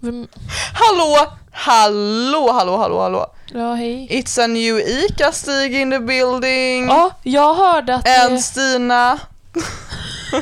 Vem, 0.00 0.26
Hallå! 0.74 1.32
Hallå, 1.52 2.52
hallå, 2.52 2.76
hallå, 2.76 3.00
hallå. 3.00 3.26
ja, 3.52 3.74
hej. 3.74 4.08
It's 4.10 4.44
a 4.44 4.46
new 4.46 4.78
ICA-Stig 4.78 5.74
in 5.80 5.90
the 5.90 5.98
building. 5.98 6.86
Ja, 6.86 7.10
jag 7.22 7.54
hörde 7.54 7.94
att 7.94 8.08
En 8.08 8.34
det... 8.34 8.42
Stina. 8.42 9.18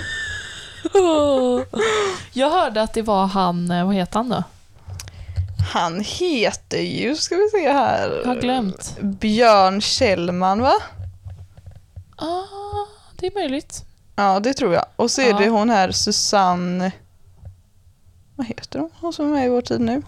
Jag 2.32 2.50
hörde 2.50 2.82
att 2.82 2.94
det 2.94 3.02
var 3.02 3.26
han, 3.26 3.70
eh, 3.70 3.86
vad 3.86 3.94
heter 3.94 4.18
han 4.18 4.28
då? 4.28 4.42
Han 5.72 6.00
heter 6.00 6.78
ju, 6.78 7.16
ska 7.16 7.36
vi 7.36 7.48
se 7.52 7.72
här. 7.72 8.20
Jag 8.24 8.28
har 8.34 8.40
glömt. 8.40 8.96
Björn 9.00 9.80
Kjellman 9.80 10.60
va? 10.60 10.74
Ah, 12.16 12.86
det 13.16 13.26
är 13.26 13.34
möjligt. 13.34 13.84
Ja, 14.16 14.40
det 14.40 14.54
tror 14.54 14.74
jag. 14.74 14.84
Och 14.96 15.10
så 15.10 15.20
är 15.20 15.30
Ja. 15.30 15.38
det 15.38 15.48
hon 15.48 15.70
här 15.70 15.90
Susanne... 15.90 16.92
Vad 18.36 18.46
heter 18.46 18.78
hon? 18.78 18.90
Hon 19.00 19.12
som 19.12 19.26
är 19.26 19.30
med 19.30 19.46
i 19.46 19.48
Vår 19.48 19.60
tid 19.62 19.80
nu. 19.80 20.02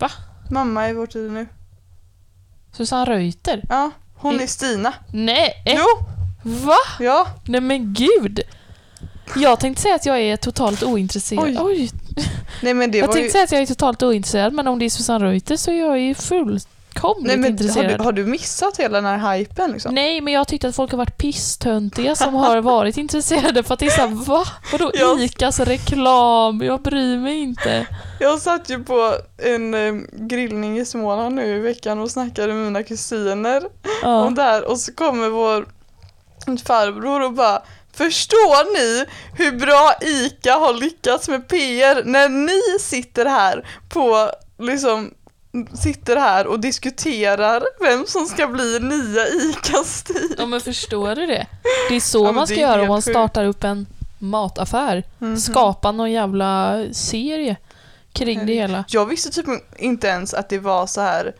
Va? 0.00 0.10
Mamma 0.50 0.88
i 0.88 0.92
Vår 0.92 1.06
tid 1.06 1.30
nu. 1.32 1.46
Susanne 2.72 3.04
Reuter? 3.10 3.64
Ja, 3.68 3.90
hon 4.16 4.40
I- 4.40 4.42
är 4.42 4.46
Stina. 4.46 4.94
Nej! 5.12 5.62
Jo, 5.66 5.86
Va? 6.42 6.76
ja. 7.00 7.26
Nej 7.44 7.60
men 7.60 7.94
gud! 7.94 8.40
Jag 9.36 9.60
tänkte 9.60 9.82
säga 9.82 9.94
att 9.94 10.06
jag 10.06 10.20
är 10.20 10.36
totalt 10.36 10.82
ointresserad. 10.82 11.44
Oj. 11.44 11.58
Oj. 11.60 11.90
Nej 12.62 12.74
men 12.74 12.90
det 12.90 12.98
Jag 12.98 13.06
var 13.06 13.14
tänkte 13.14 13.26
ju... 13.26 13.30
säga 13.32 13.44
att 13.44 13.52
jag 13.52 13.62
är 13.62 13.66
totalt 13.66 14.02
ointresserad, 14.02 14.52
men 14.52 14.68
om 14.68 14.78
det 14.78 14.84
är 14.84 14.90
Susanne 14.90 15.24
Reuter 15.24 15.56
så 15.56 15.70
är 15.70 15.80
jag 15.80 15.98
ju 16.00 16.14
fullkomligt 16.14 16.66
Nej 17.26 17.36
men 17.36 17.42
har 17.42 17.50
intresserad. 17.50 17.98
du, 17.98 18.04
har 18.04 18.12
du 18.12 18.24
missat 18.26 18.76
hela 18.76 19.00
den 19.00 19.20
här 19.20 19.38
hypen 19.38 19.72
liksom? 19.72 19.94
Nej, 19.94 20.20
men 20.20 20.32
jag 20.32 20.48
tyckte 20.48 20.68
att 20.68 20.76
folk 20.76 20.90
har 20.90 20.98
varit 20.98 21.16
pisstöntiga 21.18 22.14
som 22.16 22.34
har 22.34 22.58
varit 22.60 22.96
intresserade 22.96 23.62
för 23.62 23.74
att 23.74 23.80
det 23.80 23.86
är 23.86 23.90
såhär, 23.90 24.08
va? 24.26 24.44
Vadå 24.72 24.90
Jag- 24.94 25.20
ICAs 25.22 25.60
reklam? 25.60 26.60
Jag 26.62 26.82
bryr 26.82 27.18
mig 27.18 27.38
inte. 27.42 27.86
Jag 28.20 28.40
satt 28.40 28.70
ju 28.70 28.84
på 28.84 29.14
en 29.38 30.06
grillning 30.12 30.78
i 30.78 30.84
Småland 30.84 31.34
nu 31.34 31.56
i 31.56 31.58
veckan 31.58 31.98
och 31.98 32.10
snackade 32.10 32.52
med 32.52 32.64
mina 32.64 32.82
kusiner 32.82 33.62
Ja. 34.02 34.24
om 34.24 34.34
det 34.34 34.42
här 34.42 34.70
och 34.70 34.78
så 34.78 34.92
kommer 34.94 35.28
vår 35.28 35.66
farbror 36.64 37.24
och 37.24 37.32
bara 37.32 37.62
Förstår 37.92 38.74
ni 38.78 39.04
hur 39.36 39.52
bra 39.58 39.92
ICA 40.00 40.54
har 40.54 40.74
lyckats 40.74 41.28
med 41.28 41.48
PR 41.48 42.02
när 42.04 42.28
ni 42.28 42.78
sitter 42.80 43.26
här 43.26 43.66
på 43.88 44.30
liksom 44.58 45.14
sitter 45.82 46.16
här 46.16 46.46
och 46.46 46.60
diskuterar 46.60 47.62
vem 47.80 48.06
som 48.06 48.26
ska 48.26 48.46
bli 48.46 48.78
nya 48.80 49.28
ICA-stil. 49.28 50.34
ja, 50.38 50.46
men 50.46 50.60
förstår 50.60 51.14
du 51.14 51.26
det? 51.26 51.46
Det 51.88 51.96
är 51.96 52.00
så 52.00 52.24
Ja, 52.24 52.32
man 52.32 52.42
det 52.42 52.46
ska 52.46 52.60
göra 52.60 52.82
om 52.82 52.88
man 52.88 53.02
startar 53.02 53.44
upp 53.44 53.64
en 53.64 53.86
mataffär. 54.18 55.04
Mhm. 55.18 55.36
Skapa 55.36 55.92
någon 55.92 56.12
jävla 56.12 56.78
serie 56.92 57.56
kring 58.12 58.38
det 58.38 58.44
Herregud. 58.44 58.56
hela. 58.70 58.84
Jag 58.88 59.06
visste 59.06 59.30
typ 59.30 59.46
inte 59.78 60.06
ens 60.06 60.34
att 60.34 60.48
det 60.48 60.58
var 60.58 60.86
så 60.86 61.00
här. 61.00 61.34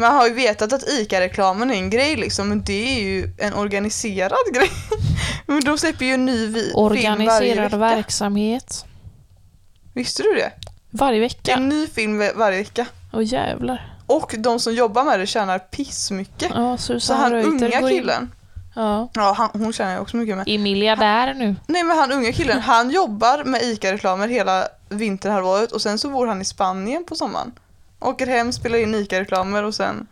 Man 0.00 0.14
har 0.14 0.26
ju 0.28 0.34
vetat 0.34 0.72
att 0.72 0.88
ICA-reklamen 0.88 1.70
är 1.70 1.74
en 1.74 1.90
grej 1.90 2.16
liksom, 2.16 2.48
men 2.48 2.62
det 2.64 2.96
är 2.98 3.02
ju 3.04 3.28
en 3.38 3.54
organiserad 3.54 4.38
grej. 4.54 4.70
Men 5.46 5.60
de 5.64 5.78
släpper 5.78 6.04
ju 6.04 6.12
en 6.14 6.24
ny 6.26 6.46
vi- 6.46 6.52
film 6.52 6.74
varje 6.74 7.10
Organiserad 7.12 7.62
vecka. 7.64 7.76
verksamhet. 7.76 8.84
Visste 9.94 10.22
du 10.22 10.34
det? 10.34 10.52
Varje 10.90 11.20
vecka. 11.20 11.52
en 11.52 11.68
ny 11.68 11.86
film 11.86 12.18
va- 12.18 12.30
varje 12.34 12.58
vecka. 12.58 12.86
Åh 13.12 13.24
jävlar. 13.24 13.88
Och 14.06 14.34
de 14.38 14.60
som 14.60 14.74
jobbar 14.74 15.04
med 15.04 15.20
det 15.20 15.26
tjänar 15.26 15.58
pissmycket. 15.58 16.50
Ja, 16.54 16.76
Så 16.76 16.92
Susanne 17.00 17.20
han 17.20 17.32
Reuter 17.32 17.48
unga 17.66 17.80
går 17.80 17.90
in- 17.90 17.96
killen, 17.98 18.32
Ja. 18.74 19.08
ja 19.14 19.32
han, 19.38 19.50
hon 19.52 19.72
tjänar 19.72 19.92
ju 19.94 19.98
också 20.00 20.16
mycket 20.16 20.36
med. 20.36 20.48
Är 20.48 20.58
miljardär 20.58 21.34
nu. 21.34 21.56
Nej 21.66 21.82
men 21.84 21.96
han 21.98 22.12
unga 22.12 22.32
killen, 22.32 22.60
han 22.60 22.90
jobbar 22.90 23.44
med 23.44 23.62
ICA-reklamer 23.62 24.28
hela 24.28 24.68
vinterhalvåret 24.88 25.72
och 25.72 25.82
sen 25.82 25.98
så 25.98 26.10
bor 26.10 26.26
han 26.26 26.40
i 26.40 26.44
Spanien 26.44 27.04
på 27.04 27.14
sommaren. 27.14 27.52
Åker 28.02 28.26
hem, 28.26 28.52
spelar 28.52 28.78
in 28.78 28.94
ICA-reklamer 28.94 29.62
och 29.62 29.74
sen, 29.74 30.06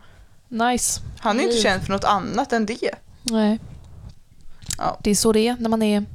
Nice. 0.47 1.01
han 1.19 1.37
är 1.39 1.43
ju 1.43 1.49
inte 1.49 1.61
känd 1.61 1.83
för 1.83 1.91
något 1.91 2.03
annat 2.03 2.53
än 2.53 2.65
det. 2.65 2.91
Nej. 3.23 3.59
Ja. 4.77 4.97
Det 5.03 5.11
är 5.11 5.15
så 5.15 5.31
det 5.33 5.47
är 5.47 5.55
när 5.59 5.69
man 5.69 5.81
är 5.81 6.05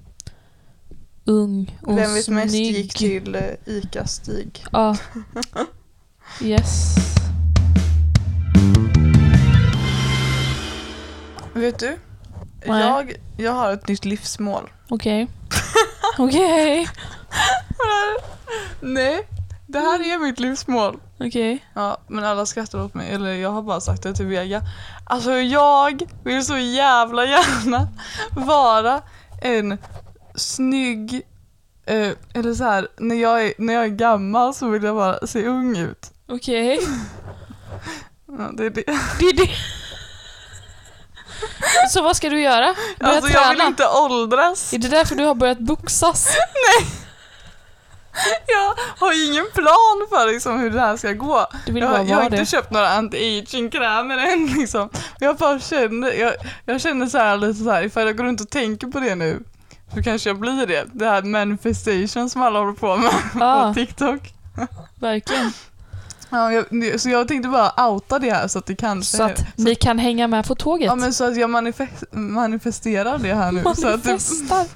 ung 1.25 1.79
och 1.83 1.99
Vem 1.99 2.15
vet 2.15 2.25
snygg. 2.25 2.37
mest 2.37 2.55
gick 2.55 2.95
till 2.99 3.35
eh, 3.35 3.43
ICA-Stig. 3.67 4.65
Ja. 4.73 4.97
Yes. 6.43 6.95
Vet 11.55 11.79
du? 11.79 11.99
Nej. 12.67 12.81
Jag, 12.81 13.13
jag 13.37 13.53
har 13.53 13.73
ett 13.73 13.89
nytt 13.89 14.05
livsmål. 14.05 14.71
Okej. 14.89 15.29
Okej. 16.19 16.89
Nej, 18.81 19.29
det 19.67 19.79
här 19.79 20.13
är 20.13 20.19
mitt 20.19 20.41
livsmål. 20.41 21.01
Okej. 21.21 21.65
Ja, 21.75 21.99
men 22.09 22.25
alla 22.25 22.47
skrattar 22.47 22.85
åt 22.85 22.95
mig. 22.95 23.13
Eller 23.13 23.35
jag 23.35 23.51
har 23.51 23.63
bara 23.63 23.81
sagt 23.81 24.03
det 24.03 24.15
till 24.15 24.27
Vega. 24.27 24.63
Alltså 25.07 25.33
jag 25.33 26.03
vill 26.25 26.45
så 26.47 26.57
jävla 26.59 27.25
gärna 27.25 27.89
vara 28.37 29.03
en 29.43 29.79
snygg 30.35 31.23
Eh, 31.89 32.13
eller 32.35 32.55
så 32.55 32.65
här, 32.65 32.89
när 32.97 33.17
jag, 33.17 33.45
är, 33.45 33.53
när 33.59 33.75
jag 33.75 33.85
är 33.85 33.89
gammal 33.89 34.55
så 34.55 34.69
vill 34.69 34.83
jag 34.83 34.97
bara 34.97 35.27
se 35.27 35.47
ung 35.47 35.77
ut. 35.77 36.11
Okej. 36.29 36.81
Ja, 38.27 38.51
det 38.53 38.67
är 38.67 38.71
det. 38.71 38.83
Det 39.19 39.25
är 39.25 39.37
det. 39.37 39.51
Så 41.91 42.03
vad 42.03 42.17
ska 42.17 42.29
du 42.29 42.41
göra? 42.41 42.75
Börja 42.99 43.13
Alltså 43.17 43.31
jag 43.33 43.49
vill 43.49 43.59
träna? 43.59 43.69
inte 43.69 43.89
åldras. 43.89 44.73
Är 44.73 44.79
det 44.79 44.89
därför 44.89 45.15
du 45.15 45.25
har 45.25 45.35
börjat 45.35 45.59
boxas? 45.59 46.37
Jag 48.47 48.75
har 49.07 49.13
ju 49.13 49.25
ingen 49.27 49.47
plan 49.55 50.07
för 50.11 50.33
liksom, 50.33 50.61
hur 50.61 50.71
det 50.71 50.81
här 50.81 50.97
ska 50.97 51.13
gå. 51.13 51.47
Vill 51.67 51.83
bara 51.85 51.97
Jag, 51.99 52.09
jag 52.09 52.17
har 52.17 52.25
inte 52.25 52.37
det. 52.37 52.47
köpt 52.47 52.71
några 52.71 52.89
anti-aging-krämer 52.89 54.17
än 54.33 54.47
liksom. 54.59 54.89
Jag 55.21 55.37
bara 55.37 55.59
känner, 55.61 56.13
jag, 56.13 56.35
jag 56.65 56.81
känner 56.81 57.07
så 57.07 57.19
här 57.19 57.37
lite 57.37 57.65
så 57.65 57.71
här, 57.71 57.83
ifall 57.83 58.07
jag 58.07 58.17
går 58.17 58.25
runt 58.25 58.41
och 58.41 58.51
tänker 58.51 58.87
på 58.87 59.01
det 59.01 59.15
nu 59.15 59.43
så 59.95 60.03
kanske 60.03 60.31
jag 60.31 60.39
blir 60.39 60.67
det. 60.67 60.85
Det 60.93 61.07
här 61.07 61.23
manifestation 61.23 62.31
som 62.31 62.43
alla 62.43 62.59
håller 62.59 62.73
på 62.73 62.97
med 62.97 63.13
Ja, 63.41 63.69
på 63.69 63.75
TikTok. 63.81 64.21
verkligen. 65.01 65.53
Ja, 66.31 66.53
jag, 66.53 67.01
så 67.01 67.09
jag 67.09 67.29
tänkte 67.29 67.49
bara 67.49 67.89
outa 67.89 68.19
det 68.19 68.31
här 68.31 68.49
så 68.49 68.59
att 68.59 68.67
det 68.67 68.77
kanske... 68.77 69.17
Så 69.17 69.23
att 69.23 69.45
ni 69.57 69.75
kan 69.75 69.99
hänga 69.99 70.29
med 70.29 70.47
på 70.47 70.55
tåget. 70.55 70.87
ja 70.87 70.95
men 70.95 71.13
så 71.13 71.25
att 71.25 71.37
jag 71.37 71.51
manifest, 71.51 72.05
manifesterar 72.13 73.19
det 73.19 73.35
här 73.35 73.53
nu. 73.53 73.63
Så 73.63 73.71
att 73.71 74.05
Manifestar. 74.05 74.67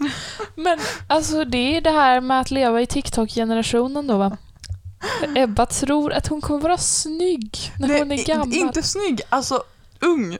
Men 0.56 0.78
alltså 1.08 1.44
det 1.44 1.76
är 1.76 1.80
det 1.80 1.90
här 1.90 2.20
med 2.20 2.40
att 2.40 2.50
leva 2.50 2.80
i 2.80 2.86
TikTok-generationen 2.86 4.06
då 4.06 4.18
va? 4.18 4.36
Ebba 5.36 5.66
tror 5.66 6.12
att 6.12 6.26
hon 6.26 6.40
kommer 6.40 6.60
vara 6.60 6.78
snygg 6.78 7.72
när 7.78 7.98
hon 7.98 8.08
Nej, 8.08 8.20
är 8.20 8.26
gammal. 8.26 8.52
Inte 8.52 8.82
snygg, 8.82 9.20
alltså 9.28 9.62
ung. 10.00 10.36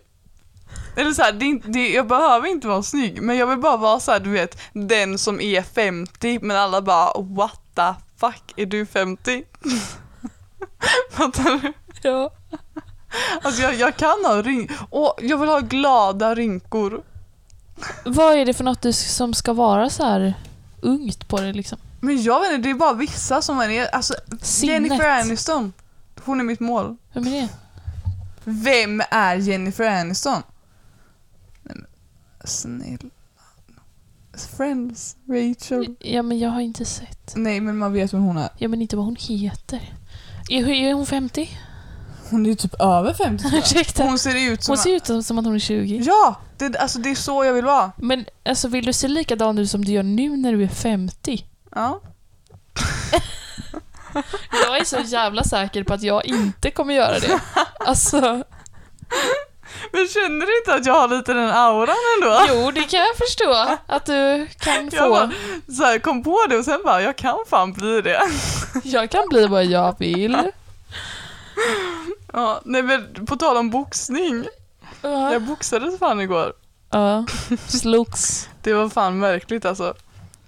Eller 0.97 1.13
så 1.13 1.23
här, 1.23 1.33
det, 1.33 1.45
inte- 1.45 1.69
det, 1.69 1.89
jag 1.89 2.07
behöver 2.07 2.49
inte 2.49 2.69
vara 2.69 2.83
snygg, 2.83 3.23
men 3.23 3.37
jag 3.37 3.47
vill 3.47 3.59
bara 3.59 3.77
vara 3.77 4.01
så 4.01 4.13
här, 4.13 4.21
du 4.21 4.31
vet, 4.31 4.59
den 4.73 5.19
som 5.19 5.41
är 5.41 5.63
50, 5.63 6.39
men 6.43 6.57
alla 6.57 6.83
bara 6.83 7.23
what 7.23 7.61
the 7.75 7.95
fuck, 8.21 8.43
är 8.57 8.67
du 8.67 8.87
50? 8.87 9.45
Fattar 11.11 11.61
du? 11.63 11.73
Ja. 12.03 12.33
Alltså 13.43 13.63
jag, 13.63 13.75
jag 13.75 13.97
kan 13.97 14.25
ha 14.25 14.43
rynkor, 14.43 14.77
och 14.91 15.15
jag 15.23 15.39
vill 15.39 15.49
ha 15.49 15.61
glada 15.61 16.35
rynkor. 16.35 17.03
Vad 18.05 18.35
är 18.35 18.47
det 18.47 18.55
för 18.55 18.65
något 18.65 18.83
du 18.83 18.93
som 18.93 19.35
ska 19.35 19.53
vara 19.53 19.91
så 19.91 20.05
här 20.05 20.35
ungt 20.81 21.29
på 21.29 21.41
det 21.41 21.53
liksom? 21.53 21.79
Men 22.01 22.23
jag 22.23 22.41
vet 22.41 22.53
inte, 22.53 22.69
det 22.69 22.71
är 22.71 22.75
bara 22.75 22.93
vissa 22.93 23.43
som 23.43 23.61
är, 23.61 23.95
alltså 23.95 24.15
Sinnet. 24.43 24.75
Jennifer 24.75 25.21
Aniston, 25.21 25.73
hon 26.25 26.41
är 26.41 26.45
mitt 26.45 26.61
mål. 26.61 26.97
Vem 27.13 27.27
är 27.27 27.31
det? 27.31 27.49
Vem 28.45 29.03
är 29.11 29.37
Jennifer 29.37 30.01
Aniston? 30.01 30.43
Nej, 31.63 31.77
men, 31.77 31.87
snälla. 32.45 33.11
Friends, 34.57 35.17
Rachel. 35.29 35.97
Ja 36.01 36.23
men 36.23 36.39
jag 36.39 36.51
har 36.51 36.61
inte 36.61 36.85
sett. 36.85 37.33
Nej 37.37 37.61
men 37.61 37.79
man 37.79 37.93
vet 37.93 38.15
vem 38.15 38.23
hon 38.23 38.37
är. 38.37 38.49
Ja 38.59 38.69
men 38.69 38.83
inte 38.83 38.97
vad 38.97 39.05
hon 39.05 39.17
heter. 39.17 39.95
Är, 40.51 40.69
är 40.69 40.95
hon 40.95 41.07
50? 41.07 41.51
Hon 42.31 42.47
är 42.47 42.51
ju 42.51 42.57
typ 42.57 42.75
över 42.81 43.15
50 43.15 43.43
tror 43.43 43.53
jag. 43.55 43.61
Ursäkta. 43.63 44.03
Hon 44.03 44.19
ser 44.19 44.53
ut 44.53 44.63
som... 44.65 44.73
Hon 44.73 44.79
ser 44.79 44.91
ut 44.97 45.07
som- 45.07 45.23
som 45.23 45.39
att 45.39 45.45
hon 45.45 45.55
är 45.55 45.59
20. 45.59 46.03
Ja! 46.07 46.41
Det, 46.59 46.77
alltså 46.79 46.99
det 46.99 47.11
är 47.11 47.15
så 47.15 47.45
jag 47.45 47.53
vill 47.53 47.65
vara. 47.65 47.93
Men 47.97 48.25
alltså 48.45 48.69
vill 48.69 48.85
du 48.87 48.93
se 48.93 49.09
likadan 49.09 49.59
ut 49.59 49.71
som 49.71 49.85
du 49.85 49.93
gör 49.93 50.03
nu 50.03 50.37
när 50.37 50.53
du 50.53 50.63
är 50.65 50.69
50? 50.69 51.45
Ja. 51.75 52.01
Jag 54.67 54.79
är 54.81 54.85
så 54.85 54.97
jävla 55.05 55.45
säker 55.45 55.85
på 55.85 55.95
att 55.95 56.03
jag 56.03 56.27
inte 56.27 56.71
kommer 56.71 56.95
göra 56.95 57.19
det. 57.19 57.41
Alltså, 57.87 58.45
Men 59.93 60.09
känner 60.09 60.47
du 60.47 60.59
inte 60.59 60.74
att 60.74 60.87
jag 60.87 60.95
har 60.95 61.09
lite 61.09 61.33
den 61.33 61.51
auran 61.51 61.97
ändå? 62.16 62.41
jo 62.49 62.70
det 62.70 62.83
kan 62.83 63.01
jag 63.01 63.16
förstå 63.16 63.76
att 63.87 64.07
du 64.07 64.47
kan 64.59 64.89
Jag 64.93 65.11
bara, 65.11 65.31
få. 65.66 65.72
så 65.72 65.85
här, 65.85 65.99
kom 65.99 66.22
på 66.22 66.39
det 66.49 66.57
och 66.59 66.64
sen 66.64 66.81
bara, 66.85 67.03
jag 67.03 67.16
kan 67.16 67.39
fan 67.51 67.72
bli 67.72 68.01
det. 68.01 68.20
Jag 68.85 69.11
kan 69.11 69.28
bli 69.28 69.47
vad 69.47 69.64
jag 69.64 69.97
vill. 69.99 70.37
Ja, 72.33 72.61
nej 72.64 72.83
men 72.83 73.26
på 73.26 73.37
tal 73.37 73.57
om 73.57 73.70
boxning. 73.70 74.45
Ja. 75.03 75.33
Jag 75.33 75.43
boxades 75.43 75.99
fan 75.99 76.20
igår. 76.20 76.53
Ja, 76.91 77.24
slogs. 77.68 78.49
Det 78.62 78.72
var 78.72 78.89
fan 78.89 79.18
märkligt 79.18 79.64
alltså. 79.64 79.95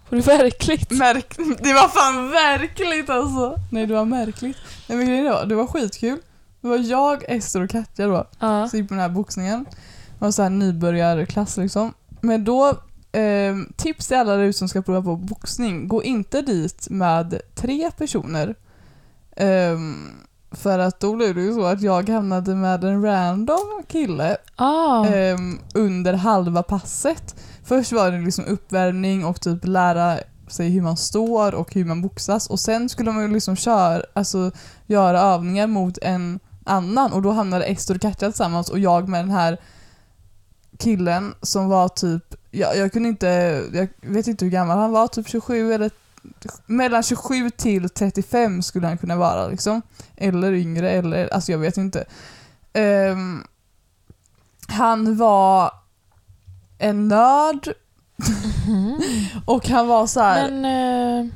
Var 0.08 0.18
det 0.18 0.26
verkligt? 0.26 0.90
Märk 0.90 1.34
det 1.58 1.72
var 1.72 1.88
fan 1.88 2.30
verkligt 2.30 3.10
alltså. 3.10 3.56
Nej 3.72 3.86
det 3.86 3.94
var 3.94 4.04
märkligt. 4.04 4.56
Nej 4.86 4.98
men 4.98 5.06
grejen 5.06 5.24
var, 5.32 5.44
det 5.44 5.54
var 5.54 5.66
skitkul. 5.66 6.18
Det 6.62 6.68
var 6.68 6.76
jag, 6.78 7.24
Ester 7.28 7.60
och 7.62 7.70
Katja 7.70 8.06
då. 8.06 8.26
Ja. 8.38 8.68
Så 8.68 8.76
gick 8.76 8.88
på 8.88 8.94
den 8.94 9.00
här 9.02 9.08
boxningen. 9.08 9.64
Det 10.18 10.24
var 10.24 10.30
så 10.30 10.42
här 10.42 10.50
nybörjarklass 10.50 11.56
liksom. 11.56 11.94
Men 12.20 12.44
då, 12.44 12.68
eh, 13.12 13.56
tips 13.76 14.08
till 14.08 14.16
alla 14.16 14.36
där 14.36 14.42
ute 14.44 14.58
som 14.58 14.68
ska 14.68 14.82
prova 14.82 15.02
på 15.02 15.16
boxning. 15.16 15.88
Gå 15.88 16.02
inte 16.02 16.42
dit 16.42 16.86
med 16.90 17.40
tre 17.54 17.90
personer. 17.98 18.54
Ehm, 19.36 20.10
för 20.50 20.78
att 20.78 21.00
då 21.00 21.16
blev 21.16 21.34
det 21.34 21.42
ju 21.42 21.54
så 21.54 21.64
att 21.64 21.82
jag 21.82 22.08
hamnade 22.08 22.54
med 22.54 22.84
en 22.84 23.02
random 23.02 23.82
kille 23.88 24.36
Ah. 24.56 25.06
ehm, 25.06 25.58
under 25.74 26.12
halva 26.14 26.62
passet. 26.62 27.36
Först 27.64 27.92
var 27.92 28.10
det 28.10 28.18
liksom 28.18 28.44
uppvärmning 28.44 29.24
och 29.24 29.40
typ 29.40 29.58
lära 29.66 30.18
sig 30.48 30.70
hur 30.70 30.82
man 30.82 30.96
står 30.96 31.54
och 31.54 31.74
hur 31.74 31.84
man 31.84 32.02
boxas 32.02 32.46
och 32.50 32.60
sen 32.60 32.88
skulle 32.88 33.12
man 33.12 33.22
ju 33.22 33.28
liksom 33.28 33.56
köra, 33.56 34.02
alltså, 34.14 34.50
göra 34.86 35.20
övningar 35.20 35.66
mot 35.66 35.98
en 36.02 36.40
annan 36.64 37.12
och 37.12 37.22
då 37.22 37.32
hamnade 37.32 37.64
Ester 37.64 37.94
och 37.94 38.00
Katja 38.00 38.28
tillsammans 38.28 38.70
och 38.70 38.78
jag 38.78 39.08
med 39.08 39.20
den 39.24 39.30
här 39.30 39.58
killen 40.78 41.34
som 41.42 41.68
var 41.68 41.88
typ, 41.88 42.34
jag, 42.50 42.76
jag 42.76 42.92
kunde 42.92 43.08
inte, 43.08 43.26
jag 43.72 43.88
vet 44.00 44.26
inte 44.26 44.44
hur 44.44 44.52
gammal 44.52 44.78
han 44.78 44.92
var, 44.92 45.08
typ 45.08 45.28
27 45.28 45.72
eller 45.72 45.90
mellan 46.66 47.02
27 47.02 47.50
till 47.50 47.88
35 47.88 48.62
skulle 48.62 48.86
han 48.86 48.98
kunna 48.98 49.16
vara 49.16 49.46
liksom. 49.48 49.82
Eller 50.16 50.52
yngre 50.52 50.90
eller, 50.90 51.34
alltså 51.34 51.52
jag 51.52 51.58
vet 51.58 51.76
inte. 51.76 52.04
Ehm, 52.72 53.46
han 54.68 55.16
var 55.16 55.70
en 56.78 57.08
nörd 57.08 57.74
Mhm. 58.66 59.00
och 59.44 59.68
han 59.68 59.88
var 59.88 60.06
så 60.06 60.20
här. 60.20 60.50
Men 60.50 60.64
eh, 61.26 61.32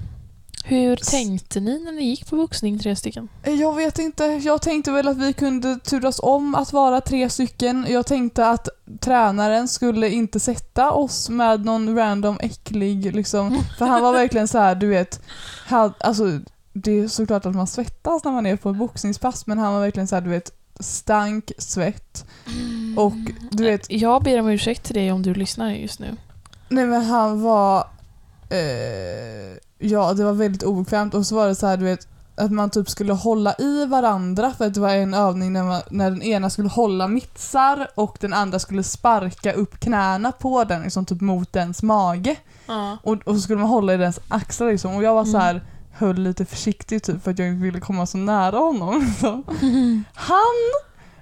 hur 0.68 0.96
tänkte 0.96 1.60
ni 1.60 1.84
när 1.84 1.92
ni 1.92 2.02
gick 2.02 2.30
på 2.30 2.36
boxning 2.36 2.78
tre 2.78 2.96
stycken? 2.96 3.28
Jag 3.44 3.74
vet 3.74 3.98
inte, 3.98 4.24
jag 4.24 4.62
tänkte 4.62 4.90
väl 4.92 5.08
att 5.08 5.16
vi 5.16 5.32
kunde 5.32 5.78
turas 5.78 6.20
om 6.22 6.54
att 6.54 6.72
vara 6.72 7.00
tre 7.00 7.30
stycken. 7.30 7.86
Jag 7.88 8.06
tänkte 8.06 8.46
att 8.46 8.68
tränaren 9.00 9.68
skulle 9.68 10.10
inte 10.10 10.40
sätta 10.40 10.90
oss 10.90 11.28
med 11.28 11.64
någon 11.64 11.96
random 11.96 12.38
äcklig 12.40 13.14
liksom. 13.14 13.64
För 13.78 13.86
han 13.86 14.02
var 14.02 14.12
verkligen 14.12 14.48
så 14.48 14.58
här, 14.58 14.74
du 14.74 14.86
vet, 14.86 15.20
han, 15.66 15.94
alltså 16.00 16.40
det 16.72 16.92
är 16.92 17.08
såklart 17.08 17.46
att 17.46 17.54
man 17.54 17.66
svettas 17.66 18.24
när 18.24 18.32
man 18.32 18.46
är 18.46 18.56
på 18.56 18.70
ett 18.70 18.76
boxningspass 18.76 19.46
men 19.46 19.58
han 19.58 19.74
var 19.74 19.80
verkligen 19.80 20.08
så 20.08 20.16
här, 20.16 20.22
du 20.22 20.30
vet, 20.30 20.52
stank 20.80 21.52
svett. 21.58 22.24
Och 22.96 23.14
du 23.50 23.64
vet, 23.64 23.90
Jag 23.90 24.22
ber 24.22 24.40
om 24.40 24.48
ursäkt 24.48 24.84
till 24.84 24.94
dig 24.94 25.12
om 25.12 25.22
du 25.22 25.34
lyssnar 25.34 25.70
just 25.70 26.00
nu. 26.00 26.16
Nej 26.68 26.86
men 26.86 27.04
han 27.04 27.42
var... 27.42 27.78
Eh, 28.50 29.65
ja, 29.78 30.12
det 30.12 30.24
var 30.24 30.32
väldigt 30.32 30.62
obekvämt 30.62 31.14
och 31.14 31.26
så 31.26 31.34
var 31.34 31.46
det 31.46 31.54
så 31.54 31.66
här, 31.66 31.76
du 31.76 31.84
vet, 31.84 32.08
att 32.34 32.52
man 32.52 32.70
typ 32.70 32.90
skulle 32.90 33.12
hålla 33.12 33.54
i 33.58 33.86
varandra 33.86 34.52
för 34.58 34.66
att 34.66 34.74
det 34.74 34.80
var 34.80 34.90
en 34.94 35.14
övning 35.14 35.52
när, 35.52 35.62
man, 35.62 35.80
när 35.90 36.10
den 36.10 36.22
ena 36.22 36.50
skulle 36.50 36.68
hålla 36.68 37.08
mittsar 37.08 37.88
och 37.94 38.16
den 38.20 38.32
andra 38.32 38.58
skulle 38.58 38.82
sparka 38.82 39.52
upp 39.52 39.80
knäna 39.80 40.32
på 40.32 40.64
den, 40.64 40.82
liksom 40.82 41.04
typ 41.04 41.20
mot 41.20 41.52
dens 41.52 41.82
mage. 41.82 42.36
Ja. 42.66 42.98
Och, 43.02 43.16
och 43.24 43.34
så 43.34 43.40
skulle 43.40 43.58
man 43.58 43.68
hålla 43.68 43.94
i 43.94 43.96
dens 43.96 44.20
axlar 44.28 44.70
liksom. 44.70 44.94
Och 44.96 45.02
jag 45.02 45.14
var 45.14 45.24
så 45.24 45.30
Mm. 45.36 45.40
här 45.42 45.62
höll 45.92 46.16
lite 46.18 46.44
försiktigt 46.44 47.04
typ 47.04 47.22
för 47.24 47.30
att 47.30 47.38
jag 47.38 47.48
inte 47.48 47.62
ville 47.62 47.80
komma 47.80 48.06
så 48.06 48.18
nära 48.18 48.58
honom. 48.58 49.00
Liksom. 49.06 49.44
Han, 50.14 50.54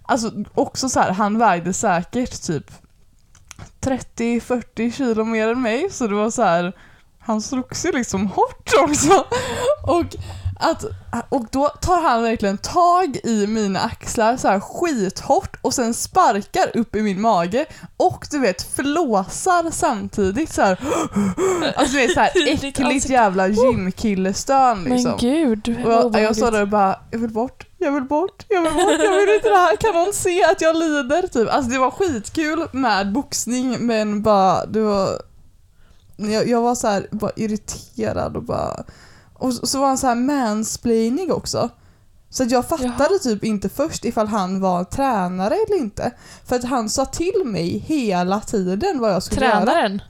alltså 0.02 0.32
också 0.54 0.88
så 0.88 1.00
här, 1.00 1.10
han 1.12 1.38
vägde 1.38 1.72
säkert 1.72 2.42
typ 2.42 2.70
30-40 3.80 4.92
kilo 4.92 5.24
mer 5.24 5.48
än 5.48 5.62
mig 5.62 5.90
så 5.90 6.06
det 6.06 6.14
var 6.14 6.30
så 6.30 6.42
här 6.42 6.72
han 7.24 7.40
slogs 7.42 7.84
ju 7.84 7.92
liksom 7.92 8.26
hårt 8.26 8.70
också. 8.82 9.24
Och, 9.86 10.16
att, 10.56 10.84
och 11.28 11.46
då 11.50 11.68
tar 11.68 12.02
han 12.02 12.22
verkligen 12.22 12.58
tag 12.58 13.16
i 13.24 13.46
mina 13.46 13.80
axlar 13.80 14.36
så 14.36 14.48
här 14.48 14.60
skithårt 14.60 15.56
och 15.60 15.74
sen 15.74 15.94
sparkar 15.94 16.76
upp 16.76 16.96
i 16.96 17.02
min 17.02 17.20
mage 17.20 17.66
och 17.96 18.26
du 18.30 18.38
vet 18.38 18.62
flåsar 18.62 19.70
samtidigt 19.70 20.52
så 20.52 20.62
här. 20.62 20.78
Alltså 21.76 21.96
du 21.96 22.06
vet 22.06 22.12
så 22.12 22.20
här 22.20 22.30
äckligt 22.64 23.08
jävla 23.10 23.48
gymkillestön 23.48 24.84
liksom. 24.84 25.10
Men 25.10 25.18
gud, 25.18 25.68
Och 25.86 25.92
jag, 25.92 26.20
jag 26.20 26.36
står 26.36 26.50
där 26.50 26.62
och 26.62 26.68
bara, 26.68 26.98
jag 27.10 27.18
vill 27.18 27.30
bort, 27.32 27.66
jag 27.78 27.92
vill 27.92 28.02
bort, 28.02 28.44
jag 28.48 28.62
vill 28.62 28.72
bort, 28.72 29.00
jag 29.04 29.20
vill 29.20 29.34
inte 29.34 29.48
det 29.48 29.56
här, 29.56 29.76
kan 29.76 29.94
någon 29.94 30.12
se 30.12 30.44
att 30.44 30.60
jag 30.60 30.76
lider? 30.76 31.26
Typ. 31.26 31.48
Alltså 31.50 31.70
det 31.70 31.78
var 31.78 31.90
skitkul 31.90 32.68
med 32.72 33.12
boxning 33.12 33.86
men 33.86 34.22
bara, 34.22 34.66
det 34.66 34.80
var, 34.80 35.08
jag, 36.16 36.48
jag 36.48 36.60
var 36.60 36.74
så 36.74 36.86
här 36.88 37.06
bara 37.10 37.32
irriterad 37.36 38.36
och 38.36 38.42
bara, 38.42 38.84
och 39.34 39.54
så 39.54 39.80
var 39.80 39.86
han 39.86 39.98
så 39.98 40.06
här 40.06 40.14
mansplaining 40.14 41.32
också. 41.32 41.70
Så 42.30 42.42
att 42.42 42.50
jag 42.50 42.68
fattade 42.68 42.94
Jaha. 43.08 43.18
typ 43.22 43.44
inte 43.44 43.68
först 43.68 44.04
ifall 44.04 44.26
han 44.26 44.60
var 44.60 44.84
tränare 44.84 45.54
eller 45.54 45.76
inte. 45.78 46.12
För 46.44 46.56
att 46.56 46.64
han 46.64 46.88
sa 46.90 47.04
till 47.04 47.42
mig 47.44 47.78
hela 47.78 48.40
tiden 48.40 49.00
vad 49.00 49.12
jag 49.12 49.22
skulle 49.22 49.46
göra. 49.46 49.60
Tränaren? 49.64 50.02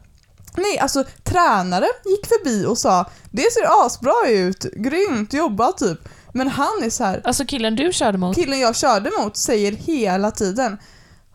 Nej, 0.57 0.79
alltså 0.79 1.05
tränare 1.25 1.87
gick 2.05 2.27
förbi 2.27 2.67
och 2.67 2.79
sa 2.79 3.07
det 3.31 3.53
ser 3.53 3.87
asbra 3.87 4.29
ut, 4.29 4.63
grymt 4.77 5.33
jobbat 5.33 5.79
typ. 5.79 5.99
Men 6.33 6.49
han 6.49 6.83
är 6.83 6.91
så 6.91 7.05
här, 7.05 7.21
Alltså 7.25 7.45
killen 7.45 7.77
du 7.77 7.93
körde 7.93 8.19
mot? 8.19 8.37
killen 8.37 8.61
jag 8.61 8.77
körde 8.77 9.11
mot 9.21 9.37
säger 9.37 9.73
hela 9.73 10.31
tiden 10.31 10.79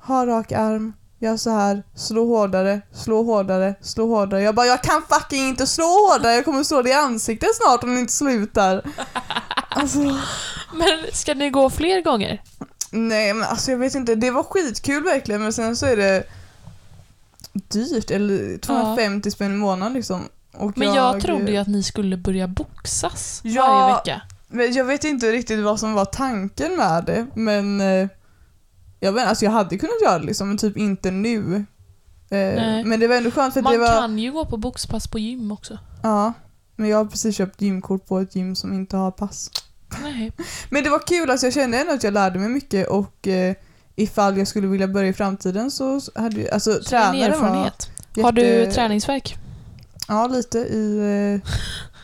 ha 0.01 0.25
rak 0.25 0.51
arm, 0.51 0.93
gör 1.19 1.37
så 1.37 1.49
här, 1.49 1.83
slå 1.95 2.25
hårdare, 2.25 2.81
slå 2.93 3.23
hårdare, 3.23 3.75
slå 3.81 4.07
hårdare. 4.07 4.41
Jag 4.41 4.55
bara 4.55 4.65
jag 4.67 4.83
kan 4.83 5.01
fucking 5.09 5.47
inte 5.47 5.67
slå 5.67 5.83
hårdare, 5.85 6.33
jag 6.33 6.45
kommer 6.45 6.63
slå 6.63 6.81
dig 6.81 6.91
i 6.91 6.95
ansiktet 6.95 7.49
snart 7.55 7.83
om 7.83 7.93
du 7.95 7.99
inte 7.99 8.13
slutar. 8.13 8.81
Alltså, 9.71 9.99
Men 10.73 10.99
ska 11.13 11.33
ni 11.33 11.49
gå 11.49 11.69
fler 11.69 12.01
gånger? 12.01 12.41
nej 12.91 13.33
men 13.33 13.43
alltså 13.49 13.71
jag 13.71 13.77
vet 13.77 13.95
inte, 13.95 14.15
det 14.15 14.31
var 14.31 14.43
skitkul 14.43 15.03
verkligen 15.03 15.41
men 15.43 15.53
sen 15.53 15.75
så 15.75 15.85
är 15.85 15.97
det 15.97 16.23
dyrt, 17.53 18.11
eller 18.11 18.57
250 18.57 19.31
spänn 19.31 19.53
i 19.53 19.57
månaden 19.57 19.93
liksom. 19.93 20.21
Och 20.53 20.77
Men 20.77 20.93
jag 20.93 21.21
trodde 21.21 21.51
ju 21.51 21.57
att 21.57 21.67
ni 21.67 21.83
skulle 21.83 22.17
börja 22.17 22.47
boxas 22.47 23.39
Ja. 23.43 23.67
varje 23.67 23.95
vecka. 23.95 24.21
Men 24.47 24.73
jag 24.73 24.85
vet 24.85 25.03
inte 25.03 25.31
riktigt 25.31 25.59
vad 25.63 25.79
som 25.79 25.93
var 25.93 26.05
tanken 26.05 26.75
med 26.77 27.03
det, 27.05 27.25
men 27.33 27.81
eh, 27.81 28.07
jag, 28.99 29.11
vet, 29.11 29.27
alltså 29.27 29.45
jag 29.45 29.51
hade 29.51 29.77
kunnat 29.77 30.01
göra 30.03 30.19
det 30.19 30.25
liksom, 30.25 30.47
men 30.47 30.57
typ 30.57 30.77
inte 30.77 31.11
nu. 31.11 31.65
Eh, 32.29 32.85
men 32.85 32.99
det 32.99 33.07
var 33.07 33.15
ändå 33.15 33.31
skönt 33.31 33.53
för 33.53 33.61
Man 33.61 33.73
det 33.73 33.79
var... 33.79 34.01
kan 34.01 34.19
ju 34.19 34.31
gå 34.31 34.45
på 34.45 34.57
boxpass 34.57 35.07
på 35.07 35.19
gym 35.19 35.51
också. 35.51 35.77
Ja, 36.03 36.33
men 36.75 36.89
jag 36.89 36.97
har 36.97 37.05
precis 37.05 37.35
köpt 37.35 37.61
gymkort 37.61 38.05
på 38.07 38.19
ett 38.19 38.35
gym 38.35 38.55
som 38.55 38.73
inte 38.73 38.97
har 38.97 39.11
pass. 39.11 39.51
Nej. 40.03 40.31
Men 40.69 40.83
det 40.83 40.89
var 40.89 41.07
kul, 41.07 41.29
alltså 41.29 41.45
jag 41.45 41.53
kände 41.53 41.79
ändå 41.79 41.93
att 41.93 42.03
jag 42.03 42.13
lärde 42.13 42.39
mig 42.39 42.49
mycket 42.49 42.87
och 42.87 43.27
eh, 43.27 43.55
ifall 43.95 44.37
jag 44.37 44.47
skulle 44.47 44.67
vilja 44.67 44.87
börja 44.87 45.09
i 45.09 45.13
framtiden 45.13 45.71
så 45.71 46.01
hade 46.15 46.35
ju, 46.41 46.49
alltså 46.49 46.71
Så 46.71 46.77
en 46.79 46.83
tränaren 46.83 47.19
var 47.19 47.47
erfarenhet. 47.47 47.89
Har 48.23 48.31
du 48.31 48.41
jätte- 48.41 48.71
träningsverk? 48.71 49.35
Ja, 50.07 50.27
lite 50.27 50.59
i 50.59 50.97
eh, 51.43 51.49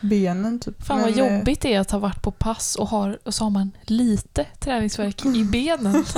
benen 0.08 0.60
typ. 0.60 0.82
Fan 0.86 1.00
vad 1.00 1.10
Men, 1.16 1.24
eh, 1.24 1.36
jobbigt 1.36 1.60
det 1.60 1.74
är 1.74 1.80
att 1.80 1.90
ha 1.90 1.98
varit 1.98 2.22
på 2.22 2.30
pass 2.30 2.76
och, 2.76 2.88
har, 2.88 3.18
och 3.24 3.34
så 3.34 3.44
har 3.44 3.50
man 3.50 3.70
lite 3.84 4.46
träningsverk 4.60 5.24
i 5.26 5.44
benen. 5.44 6.04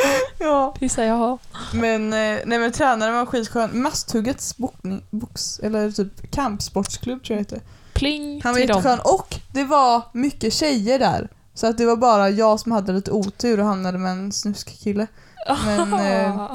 Ja, 0.38 0.74
säger 0.90 1.08
jag. 1.10 1.38
men, 1.72 2.12
eh, 2.12 2.38
nej 2.46 2.58
men 2.58 2.72
tränaren 2.72 3.14
var 3.14 3.26
skitskön. 3.26 3.82
Masthuggets 3.82 4.56
bokning, 4.56 5.04
box, 5.10 5.58
eller 5.58 5.90
typ 5.90 6.30
kampsportsklubb 6.30 7.24
tror 7.24 7.38
jag 7.38 7.46
det 7.46 7.54
heter. 7.56 7.66
Pling 7.94 8.40
Han 8.44 8.52
var 8.52 8.60
till 8.60 8.68
dem. 8.68 8.76
jätteskön 8.76 9.00
och 9.04 9.36
det 9.52 9.64
var 9.64 10.02
mycket 10.12 10.52
tjejer 10.52 10.98
där. 10.98 11.28
Så 11.54 11.66
att 11.66 11.78
det 11.78 11.86
var 11.86 11.96
bara 11.96 12.30
jag 12.30 12.60
som 12.60 12.72
hade 12.72 12.92
lite 12.92 13.10
otur 13.10 13.60
och 13.60 13.66
hamnade 13.66 13.98
med 13.98 14.12
en 14.12 14.32
snuskkille. 14.32 15.06
Men, 15.64 15.92
eh, 16.12 16.52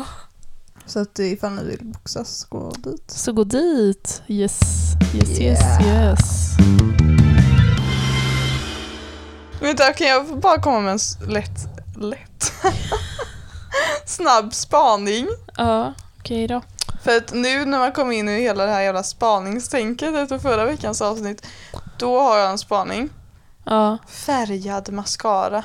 Så 0.86 1.00
att 1.00 1.20
ifall 1.20 1.52
ni 1.52 1.64
vill 1.64 1.80
boxas, 1.86 2.46
gå 2.50 2.72
dit. 2.78 3.12
Så 3.12 3.34
gå 3.34 3.44
dit. 3.44 4.22
Yes, 4.28 4.60
yes, 5.16 5.30
yes, 5.40 5.40
Yeah. 5.40 6.10
yes. 6.12 6.52
Vänta, 9.62 9.94
kan 9.94 10.08
jag 10.08 10.40
bara 10.40 10.62
komma 10.62 10.80
med 10.80 10.92
en 10.94 11.30
lätt, 11.34 11.68
lätt, 11.98 12.52
snabb 14.06 14.54
spaning? 14.54 15.28
Ja, 15.58 15.94
okej 16.20 16.48
då. 16.48 16.62
För 17.04 17.18
att 17.18 17.34
nu 17.34 17.66
när 17.66 17.80
man 17.80 17.92
kommer 17.92 18.12
in 18.12 18.30
i 18.30 18.42
hela 18.42 18.66
det 18.66 18.72
här 18.72 18.82
jävla 18.82 19.04
spaningstänket 19.04 20.16
efter 20.16 20.40
förra 20.40 20.66
veckans 20.66 21.02
avsnitt, 21.02 21.48
då 21.98 22.20
har 22.20 22.38
jag 22.38 22.50
en 22.50 22.58
spaning. 22.58 23.10
Ja, 23.66 23.98
Färgad 24.08 24.92
mascara 24.92 25.64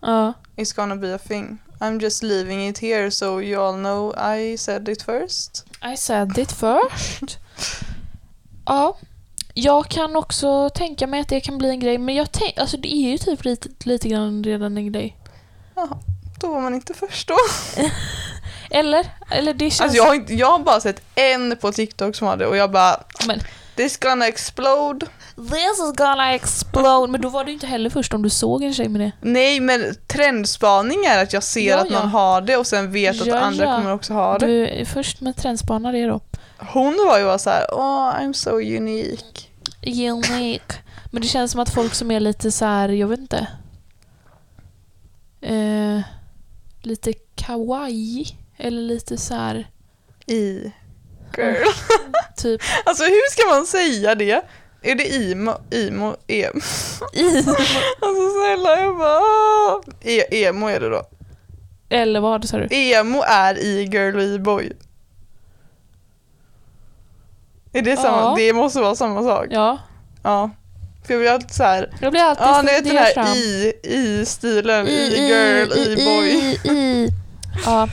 ja. 0.00 0.32
is 0.56 0.72
gonna 0.72 0.96
be 0.96 1.14
a 1.14 1.18
thing. 1.28 1.58
I'm 1.78 2.00
just 2.00 2.22
leaving 2.22 2.68
it 2.68 2.78
here 2.78 3.10
so 3.10 3.40
you 3.40 3.62
all 3.62 3.74
know 3.74 4.14
I 4.36 4.56
said 4.58 4.88
it 4.88 5.02
first. 5.02 5.64
I 5.92 5.96
said 5.96 6.38
it 6.38 6.52
first. 6.52 7.38
ja, 8.66 8.96
jag 9.54 9.88
kan 9.88 10.16
också 10.16 10.70
tänka 10.70 11.06
mig 11.06 11.20
att 11.20 11.28
det 11.28 11.40
kan 11.40 11.58
bli 11.58 11.70
en 11.70 11.80
grej, 11.80 11.98
men 11.98 12.14
jag 12.14 12.32
tänk, 12.32 12.58
alltså 12.58 12.76
det 12.76 12.94
är 12.94 13.10
ju 13.10 13.18
typ 13.18 13.44
lite, 13.44 13.68
lite 13.84 14.08
grann 14.08 14.44
redan 14.44 14.76
en 14.76 14.92
grej. 14.92 15.16
Då 16.40 16.48
var 16.52 16.60
man 16.60 16.74
inte 16.74 16.94
först 16.94 17.28
då. 17.28 17.36
Eller? 18.70 19.06
Eller 19.30 19.54
det 19.54 19.70
känns... 19.70 19.80
Alltså 19.80 19.96
jag 19.96 20.04
har, 20.04 20.14
inte, 20.14 20.34
jag 20.34 20.46
har 20.50 20.58
bara 20.58 20.80
sett 20.80 21.02
en 21.14 21.56
på 21.60 21.72
TikTok 21.72 22.16
som 22.16 22.26
har 22.26 22.36
det 22.36 22.46
och 22.46 22.56
jag 22.56 22.70
bara 22.70 23.00
Men- 23.26 23.40
This 23.76 23.96
gonna 23.96 24.26
explode. 24.28 25.06
This 25.36 25.78
is 25.88 25.92
gonna 25.96 26.34
explode. 26.34 27.12
Men 27.12 27.20
då 27.20 27.28
var 27.28 27.44
du 27.44 27.52
inte 27.52 27.66
heller 27.66 27.90
först 27.90 28.14
om 28.14 28.22
du 28.22 28.30
såg 28.30 28.62
en 28.62 28.74
tjej 28.74 28.88
med 28.88 29.00
det. 29.00 29.12
Nej 29.20 29.60
men 29.60 29.94
trendspaning 30.06 31.04
är 31.04 31.22
att 31.22 31.32
jag 31.32 31.42
ser 31.42 31.70
Ja, 31.70 31.76
att 31.76 31.90
någon 31.90 31.92
ja. 32.02 32.06
har 32.06 32.40
det 32.40 32.56
och 32.56 32.66
sen 32.66 32.92
vet 32.92 33.20
att 33.20 33.26
Ja, 33.26 33.38
andra 33.38 33.76
kommer 33.76 33.92
också 33.92 34.12
ha 34.12 34.38
det. 34.38 34.46
Du 34.46 34.68
är 34.68 34.84
först 34.84 35.20
med 35.20 35.36
trendspanar 35.36 35.92
det 35.92 36.06
då. 36.06 36.20
Hon 36.58 37.06
var 37.08 37.18
ju 37.18 37.24
bara 37.24 37.38
så 37.38 37.50
här, 37.50 37.64
oh 37.72 38.14
I'm 38.20 38.32
so 38.32 38.50
unique. 38.50 39.42
Unique. 39.86 40.74
Men 41.10 41.22
det 41.22 41.28
känns 41.28 41.52
som 41.52 41.60
att 41.60 41.70
folk 41.70 41.94
som 41.94 42.10
är 42.10 42.20
lite 42.20 42.52
så 42.52 42.64
här, 42.64 42.88
jag 42.88 43.08
vet 43.08 43.20
inte. 43.20 43.46
Eh, 45.40 46.00
lite 46.82 47.12
kawaii. 47.34 48.26
Eller 48.56 48.82
lite 48.82 49.16
så 49.16 49.34
här, 49.34 49.70
I 50.26 50.72
girl. 51.36 51.66
typ 52.36 52.62
Alltså 52.84 53.04
hur 53.04 53.30
ska 53.30 53.54
man 53.54 53.66
säga 53.66 54.14
det? 54.14 54.42
Är 54.82 54.94
det 54.94 55.30
emo, 55.30 55.52
emo, 55.70 56.16
em? 56.26 56.60
i. 57.12 57.36
Alltså 58.00 58.30
snälla 58.34 58.70
ah. 59.04 59.82
e, 60.00 60.44
Emo 60.44 60.66
är 60.66 60.80
det 60.80 60.88
då. 60.88 61.02
Eller 61.88 62.20
vad 62.20 62.48
sa 62.48 62.58
du? 62.58 62.68
Emo 62.70 63.22
är 63.26 63.54
e-girl 63.54 64.16
och 64.16 64.22
e-boy. 64.22 64.72
Är 67.72 67.82
det 67.82 67.96
samma? 67.96 68.20
Ja. 68.20 68.34
Det 68.36 68.52
måste 68.52 68.80
vara 68.80 68.94
samma 68.94 69.22
sak. 69.22 69.46
Ja, 69.50 69.78
Ja. 70.22 70.50
För 71.06 71.14
jag 71.14 71.20
blir 71.20 71.30
alltid 71.30 71.50
så 71.50 71.62
här. 71.62 71.90
jag 72.00 72.12
blir 72.12 72.22
alltid 72.22 72.44
Ja, 72.46 72.62
ni 72.62 72.72
vet 72.72 72.84
den 72.84 72.96
här 72.96 73.12
fundersam. 73.14 73.36
i, 73.36 73.72
i-stilen. 73.82 74.86
E-girl, 74.86 75.72
e-boy. 75.72 76.28
i, 76.30 76.58
i. 76.70 77.08
Ja. 77.64 77.88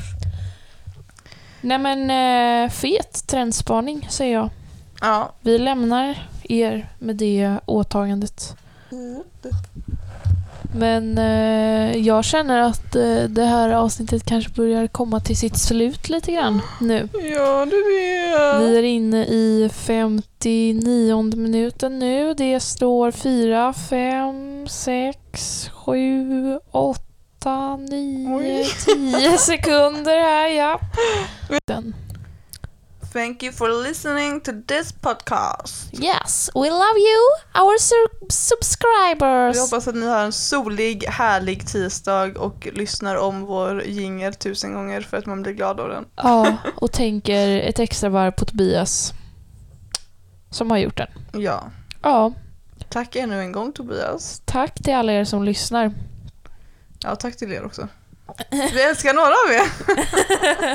Nej 1.61 1.77
men, 1.77 2.09
eh, 2.65 2.69
fet 2.71 3.27
trendspaning 3.27 4.07
säger 4.11 4.33
jag. 4.33 4.49
Ja. 5.01 5.33
Vi 5.41 5.57
lämnar 5.57 6.27
er 6.43 6.89
med 6.99 7.15
det 7.15 7.57
åtagandet. 7.65 8.55
Men 10.75 11.17
eh, 11.17 11.97
jag 11.97 12.25
känner 12.25 12.59
att 12.59 12.95
eh, 12.95 13.23
det 13.23 13.45
här 13.45 13.69
avsnittet 13.69 14.25
kanske 14.25 14.51
börjar 14.51 14.87
komma 14.87 15.19
till 15.19 15.37
sitt 15.37 15.57
slut 15.57 16.09
lite 16.09 16.31
grann 16.31 16.61
nu. 16.81 17.09
Ja, 17.13 17.65
det 17.65 17.75
är 17.75 18.59
Vi 18.59 18.77
är 18.77 18.83
inne 18.83 19.25
i 19.25 19.69
59 19.73 21.21
minuten 21.35 21.99
nu. 21.99 22.33
Det 22.33 22.59
står 22.59 23.11
4, 23.11 23.73
5, 23.73 24.67
6, 24.67 25.69
7, 25.73 26.59
8, 26.71 27.77
9, 27.77 28.35
Oj. 28.37 28.65
10 28.85 29.37
sekunder 29.37 30.19
här, 30.19 30.47
ja. 30.47 30.79
Den. 31.67 31.93
Thank 33.13 33.43
you 33.43 33.51
for 33.53 33.83
listening 33.83 34.41
to 34.41 34.51
this 34.67 34.91
podcast. 34.91 35.93
Yes, 35.93 36.49
we 36.55 36.69
love 36.69 36.97
you, 36.97 37.21
our 37.63 37.77
sur- 37.79 38.29
subscribers. 38.29 39.55
Vi 39.55 39.59
hoppas 39.61 39.87
att 39.87 39.95
ni 39.95 40.07
har 40.07 40.23
en 40.23 40.31
solig, 40.31 41.03
härlig 41.03 41.67
tisdag 41.67 42.37
och 42.37 42.67
lyssnar 42.73 43.15
om 43.15 43.41
vår 43.41 43.83
jingel 43.83 44.33
tusen 44.33 44.73
gånger 44.73 45.01
för 45.01 45.17
att 45.17 45.25
man 45.25 45.41
blir 45.43 45.53
glad 45.53 45.79
av 45.79 45.89
den. 45.89 46.05
Ja, 46.15 46.57
och 46.75 46.91
tänker 46.91 47.47
ett 47.59 47.79
extra 47.79 48.09
varv 48.09 48.31
på 48.31 48.45
Tobias. 48.45 49.13
Som 50.49 50.71
har 50.71 50.77
gjort 50.77 50.97
den. 50.97 51.09
Ja. 51.43 51.63
Ja, 52.01 52.33
Tack 52.89 53.15
ännu 53.15 53.39
en 53.39 53.51
gång 53.51 53.73
Tobias. 53.73 54.41
tack 54.45 54.73
till 54.83 54.93
alla 54.95 55.13
er 55.13 55.25
som 55.25 55.43
lyssnar. 55.43 55.91
Ja, 57.03 57.15
tack 57.15 57.37
till 57.37 57.53
er 57.53 57.65
också. 57.65 57.87
Vi 58.51 58.81
älskar 58.83 59.13
några 59.13 59.27
av 59.27 59.51
er. 59.51 59.67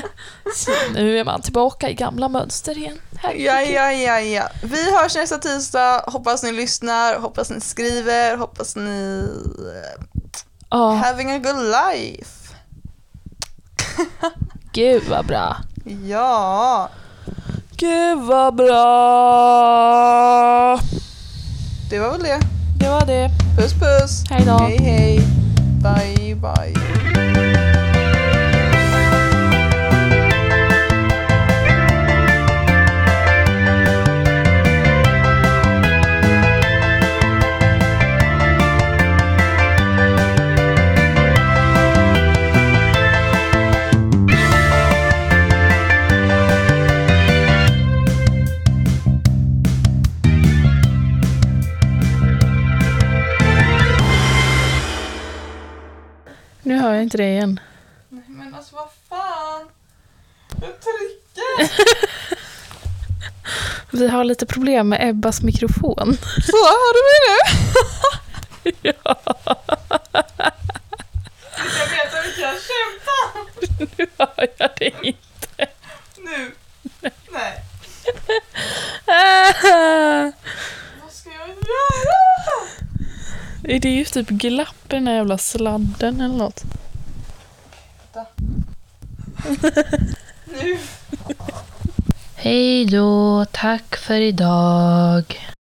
Så 0.54 0.70
nu 0.92 1.18
är 1.18 1.24
man 1.24 1.42
tillbaka 1.42 1.90
i 1.90 1.94
gamla 1.94 2.28
mönster 2.28 2.78
igen. 2.78 2.98
Herregud. 3.16 3.46
Ja, 3.46 3.62
ja, 3.62 3.92
ja, 3.92 4.20
ja. 4.20 4.48
Vi 4.62 4.96
hörs 4.96 5.14
nästa 5.14 5.38
tisdag. 5.38 6.04
Hoppas 6.06 6.42
ni 6.42 6.52
lyssnar, 6.52 7.18
hoppas 7.18 7.50
ni 7.50 7.60
skriver, 7.60 8.36
hoppas 8.36 8.76
ni 8.76 9.28
Ja, 10.70 10.92
having 10.92 11.30
a 11.30 11.38
good 11.38 11.62
life. 11.64 12.54
gud 14.72 15.02
vad 15.08 15.26
bra. 15.26 15.56
Ja, 16.06 16.88
Gud 17.76 18.18
vad 18.18 18.54
bra. 18.54 18.78
det 21.90 21.98
var 21.98 22.10
väl 22.10 22.22
det. 22.22 22.40
Det 22.78 22.88
var 22.88 23.06
det. 23.06 23.30
Puss 23.56 23.72
puss. 23.72 24.24
Hej 24.30 24.44
då. 24.46 24.58
Hej 24.58 24.76
hej. 24.78 25.20
Bye 25.82 26.34
bye. 26.34 27.27
Jag 56.98 57.04
inte 57.04 57.16
det 57.16 57.28
igen. 57.30 57.60
Nej 58.08 58.24
men 58.28 58.54
alltså 58.54 58.76
vad 58.76 58.88
fan. 59.08 59.68
Jag 60.60 60.70
trycker. 60.80 61.70
Vi 63.96 64.08
har 64.08 64.24
lite 64.24 64.46
problem 64.46 64.88
med 64.88 65.08
Ebbas 65.08 65.42
mikrofon. 65.42 66.16
Så, 66.46 66.52
hör 66.56 66.94
du 66.94 67.02
mig 67.08 67.18
nu? 68.64 68.72
ja, 68.82 69.20
Jag 71.56 71.86
vet 71.88 72.14
att 72.14 72.26
vi 72.26 72.32
kan 72.42 72.54
kämpa. 72.68 73.16
nu 73.96 74.06
hör 74.18 74.48
jag 74.58 74.70
det 74.78 74.92
inte. 75.06 75.66
Nu. 76.18 76.52
Nej. 77.30 77.64
Vad 81.02 81.12
ska 81.12 81.30
jag 81.30 81.48
göra? 81.48 82.18
Är 83.64 83.80
det 83.80 83.88
ju 83.88 84.04
typ 84.04 84.28
glapp 84.28 84.76
i 84.88 84.94
den 84.94 85.06
här 85.06 85.14
jävla 85.14 85.38
sladden 85.38 86.20
eller 86.20 86.52
något? 88.18 88.32
Nu. 90.44 90.78
Hej 92.34 92.84
då, 92.86 93.44
tack 93.52 93.96
för 93.96 94.20
idag. 94.20 95.24